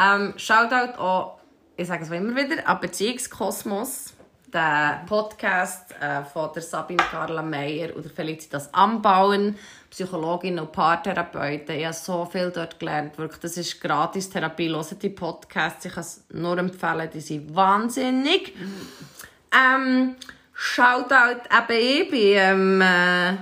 Ähm, 0.00 0.32
Shoutout 0.38 0.98
auch, 0.98 1.38
ich 1.76 1.86
sage 1.86 2.04
es 2.04 2.10
immer 2.10 2.34
wieder, 2.34 2.66
an 2.66 2.80
Beziehungskosmos. 2.80 4.14
Der 4.52 5.02
Podcast 5.06 5.94
äh, 6.00 6.24
von 6.24 6.50
der 6.54 6.62
Sabine 6.62 7.02
Carla 7.10 7.42
Meyer 7.42 7.94
oder 7.94 8.08
Felicitas 8.08 8.72
Anbauen, 8.72 9.58
Psychologin 9.90 10.58
und 10.58 10.72
Paartherapeuten. 10.72 11.76
Ich 11.76 11.84
habe 11.84 11.94
so 11.94 12.24
viel 12.24 12.50
dort 12.50 12.78
gelernt. 12.78 13.18
Wirklich, 13.18 13.40
das 13.40 13.58
ist 13.58 13.78
Gratistherapie. 13.78 14.70
Hört 14.70 15.02
die 15.02 15.10
Podcasts. 15.10 15.84
Ich 15.84 15.92
kann 15.92 16.00
es 16.00 16.24
nur 16.32 16.56
empfehlen. 16.56 17.10
Die 17.12 17.20
sind 17.20 17.54
wahnsinnig. 17.54 18.54
Ähm, 19.54 20.16
Shoutout 20.54 21.42
eben 21.50 22.02
ich 22.02 22.10
bin 22.10 22.32
ähm, 22.36 22.80
äh, 22.80 23.34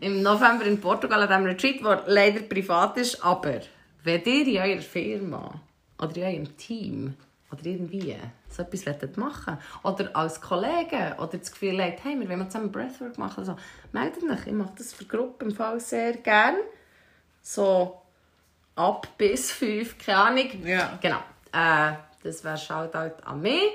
im 0.06 0.22
November 0.22 0.64
in 0.64 0.80
Portugal 0.80 1.22
an 1.22 1.28
diesem 1.28 1.44
Retreat, 1.44 1.84
der 1.84 2.04
leider 2.06 2.40
privat 2.42 2.96
ist. 2.98 3.24
Aber 3.24 3.60
wenn 4.04 4.22
ihr 4.22 4.46
in 4.46 4.70
eurer 4.70 4.82
Firma 4.82 5.60
oder 5.98 6.16
in 6.16 6.22
eurem 6.22 6.56
Team 6.56 7.16
oder 7.52 7.66
irgendwie 7.66 8.16
so 8.48 8.62
etwas 8.62 9.16
machen 9.16 9.58
oder 9.82 10.14
als 10.14 10.40
Kollege 10.40 11.16
oder 11.18 11.38
das 11.38 11.50
Gefühl 11.50 11.82
habt, 11.82 12.04
hey, 12.04 12.18
wir 12.18 12.28
wollen 12.28 12.50
zusammen 12.50 12.70
Breathwork 12.70 13.18
machen, 13.18 13.40
also, 13.40 13.56
meldet 13.92 14.22
euch. 14.24 14.46
Ich 14.46 14.52
mache 14.52 14.72
das 14.76 14.92
für 14.92 15.04
Gruppen 15.04 15.50
im 15.50 15.56
Fall 15.56 15.80
sehr 15.80 16.14
gerne. 16.14 16.58
So 17.42 18.00
ab 18.76 19.08
bis 19.18 19.50
fünf, 19.52 19.98
keine 19.98 20.18
Ahnung. 20.18 20.66
Ja. 20.66 20.98
Genau. 21.00 21.18
Äh, 21.52 21.94
das 22.22 22.44
wäre 22.44 22.58
Shoutout 22.58 23.22
an 23.24 23.40
mich. 23.40 23.72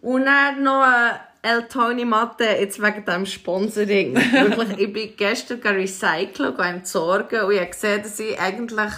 Und 0.00 0.24
dann 0.24 0.62
noch 0.62 0.84
äh, 0.84 1.14
El 1.42 1.66
Tony 1.68 2.04
Matte, 2.04 2.44
jetzt 2.44 2.80
wegen 2.80 3.04
diesem 3.04 3.26
Sponsoring. 3.26 4.14
Wirklich, 4.32 4.78
ich 4.78 4.92
bin 4.92 5.16
gestern 5.16 5.60
recyceln, 5.60 6.56
gehe 6.56 6.66
entsorgen 6.66 7.42
und 7.42 7.52
ich 7.52 7.60
habe 7.60 7.70
gesehen, 7.70 8.02
dass 8.02 8.18
ich 8.20 8.40
eigentlich 8.40 8.92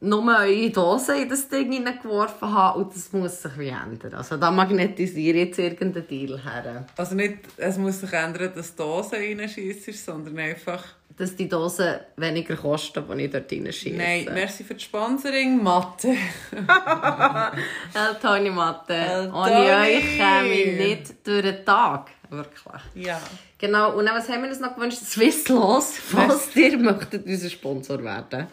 nur 0.00 0.38
eure 0.38 0.70
Dosen 0.70 1.22
in 1.22 1.28
das 1.28 1.48
Ding 1.48 1.72
hineingeworfen 1.72 2.52
habe 2.52 2.78
und 2.78 2.94
das 2.94 3.12
muss 3.12 3.42
sich 3.42 3.58
wie 3.58 3.68
ändern. 3.68 4.14
Also 4.14 4.36
da 4.36 4.50
magnetisiere 4.50 5.38
ich 5.38 5.48
jetzt 5.48 5.58
irgendeinen 5.58 6.06
Deal 6.06 6.42
her. 6.42 6.86
Also 6.96 7.14
nicht, 7.14 7.38
es 7.56 7.78
muss 7.78 8.00
sich 8.00 8.12
ändern, 8.12 8.52
dass 8.54 8.74
du 8.76 8.84
Dosen 8.84 9.18
reinschießt, 9.18 10.04
sondern 10.04 10.38
einfach... 10.38 10.84
Dass 11.16 11.34
die 11.34 11.48
Dosen 11.48 11.96
weniger 12.16 12.54
kosten, 12.54 13.02
die 13.16 13.24
ich 13.24 13.30
dort 13.32 13.50
reinschiesse. 13.50 13.96
Nein, 13.96 14.28
merci 14.32 14.62
für 14.62 14.74
das 14.74 14.84
Sponsoring, 14.84 15.60
Mathe. 15.60 16.14
El 17.92 18.14
Tony 18.22 18.50
Matte. 18.50 18.94
El 18.94 19.32
Ohne 19.32 19.80
euch 19.82 20.16
käme 20.16 20.48
ich 20.48 20.78
nicht 20.78 21.26
durch 21.26 21.42
den 21.42 21.64
Tag. 21.64 22.10
Wirklich. 22.30 22.82
Ja. 22.94 23.20
Genau, 23.58 23.96
und 23.98 24.06
dann, 24.06 24.14
was 24.14 24.28
haben 24.28 24.42
wir 24.42 24.48
uns 24.48 24.60
noch 24.60 24.76
gewünscht? 24.76 24.98
Swisslos, 24.98 25.94
falls 25.98 26.54
ihr 26.54 26.78
möchtet 26.78 27.26
unser 27.26 27.50
Sponsor 27.50 28.04
werden. 28.04 28.46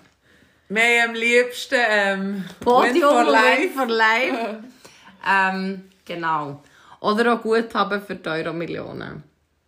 Wir 0.67 0.81
haben 1.03 1.09
am 1.09 1.15
liebsten 1.15 1.75
ähm, 1.87 2.45
Podium 2.59 2.93
Win 2.93 3.01
for 3.01 3.23
Life. 3.31 3.61
Win 3.61 3.69
for 3.71 3.85
Life. 3.87 4.63
ähm, 5.27 5.91
genau. 6.03 6.63
Oder 7.01 7.33
auch 7.33 7.41
Guthaben 7.41 8.01
für 8.01 8.15
die 8.15 8.29
Euro-Millionen. 8.29 9.23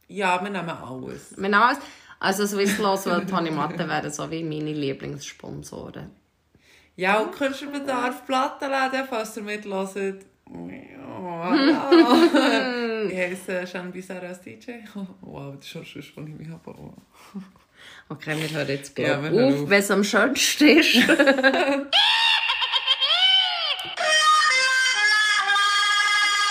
Ja, 0.08 0.42
wir 0.42 0.50
nehmen 0.50 0.70
alles. 0.70 1.36
Wir 1.36 1.44
nehmen 1.44 1.54
alles. 1.54 1.80
Also 2.20 2.48
Swisslos 2.48 3.06
und 3.08 3.30
Tony 3.30 3.52
Matte 3.52 3.88
wären 3.88 4.12
so 4.12 4.30
wie 4.32 4.44
meine 4.44 4.74
Lieblingssponsoren. 4.74 6.10
Ja, 6.96 7.20
und 7.20 7.32
Künstlerbedarf, 7.32 8.26
Plattenläden, 8.26 9.06
falls 9.08 9.38
ihr 9.38 9.44
mithört. 9.44 10.26
Ja, 10.50 11.44
hallo. 11.44 13.10
ich 13.10 13.18
heiße 13.18 13.66
Jean 13.66 13.92
Bizarre 13.92 14.28
als 14.30 14.42
DJ. 14.42 14.72
Wow, 15.22 15.56
das 15.56 15.66
ist 15.66 15.70
schon 15.70 15.86
schön, 15.86 16.04
was 16.16 16.26
ich 16.28 16.36
mich 16.36 16.50
habe. 16.50 16.74
Okay, 18.10 18.36
wir 18.40 18.50
hören 18.58 18.68
jetzt 18.70 18.96
glaub, 18.96 19.08
Ja, 19.08 19.18
auf, 19.20 19.26
auf. 19.26 19.70
wenn 19.70 19.80
es 19.80 19.92
am 19.92 20.04
schönsten 20.04 20.78
ist. 20.78 20.96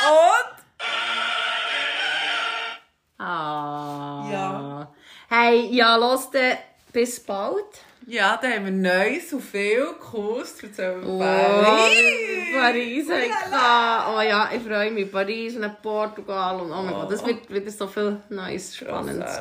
Und? 0.07 0.53
Ah. 3.19 4.29
Ja. 4.31 4.95
Hey, 5.29 5.67
ja, 5.75 5.97
los, 5.97 6.29
bis 6.93 7.21
bald. 7.25 7.65
Ja, 8.09 8.39
da 8.41 8.47
haben 8.47 8.67
wir 8.67 8.71
Neues 8.71 9.33
und 9.33 9.43
viel 9.43 9.85
Kurs. 9.99 10.63
Erzählen 10.63 11.01
wir 11.03 11.09
Oh, 11.09 11.19
Paris. 11.19 12.55
Paris. 12.55 13.07
Oh 13.09 14.21
ja, 14.21 14.49
ich 14.55 14.63
freue 14.63 14.93
mich. 14.93 15.11
Paris 15.11 15.57
und 15.57 15.83
Portugal. 15.83 16.61
Und 16.61 16.71
oh 16.71 16.83
mein 16.83 16.95
Gott, 16.95 17.11
das 17.11 17.27
wird 17.27 17.53
wieder 17.53 17.69
so 17.69 17.89
viel 17.89 18.19
Neues, 18.29 18.77
Spannendes. 18.77 19.39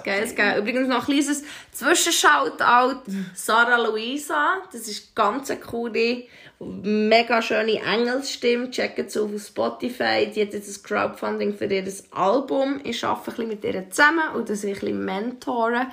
Übrigens 0.57 0.88
noch 0.88 1.01
ein 1.01 1.05
kleines 1.05 1.43
Zwischenshoutout. 1.74 3.03
Sarah 3.36 3.78
Luisa. 3.88 4.55
Das 4.72 4.88
ist 4.88 5.13
ganz 5.16 5.51
eine 5.51 5.59
coole, 5.59 6.24
mega 6.59 7.43
schöne 7.43 7.80
Engelsstimme. 7.84 8.72
Checkt 8.72 9.11
sie 9.11 9.22
auf 9.22 9.30
Spotify. 9.45 10.26
Die 10.34 10.41
hat 10.41 10.53
jetzt 10.53 10.76
ein 10.76 10.84
Crowdfunding 10.84 11.55
für 11.55 11.66
ihr 11.66 11.86
Album. 12.09 12.82
Ich 12.84 13.05
arbeite 13.05 13.30
ein 13.30 13.36
bisschen 13.36 13.47
mit 13.47 13.63
ihr 13.63 13.89
zusammen 13.91 14.34
und 14.34 14.49
das 14.49 14.63
ein 14.63 14.72
bisschen 14.74 15.05
mentoren. 15.05 15.86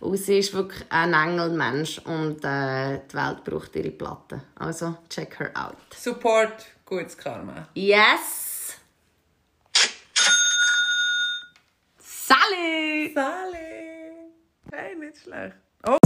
Und 0.00 0.16
sie 0.16 0.38
ist 0.38 0.52
wirklich 0.52 0.84
ein 0.90 1.14
Engelmensch 1.14 1.98
und 1.98 2.44
äh, 2.44 3.00
die 3.10 3.14
Welt 3.14 3.44
braucht 3.44 3.74
ihre 3.76 3.90
Platten. 3.90 4.42
Also, 4.56 4.96
check 5.08 5.38
her 5.40 5.50
out. 5.54 5.76
Support, 5.94 6.66
gutes 6.84 7.16
Karma. 7.16 7.68
Yes! 7.74 8.76
Salut! 11.98 13.14
Sally! 13.14 14.30
Hey, 14.70 14.94
nicht 14.96 15.18
schlecht. 15.18 15.56
Oh. 15.86 15.96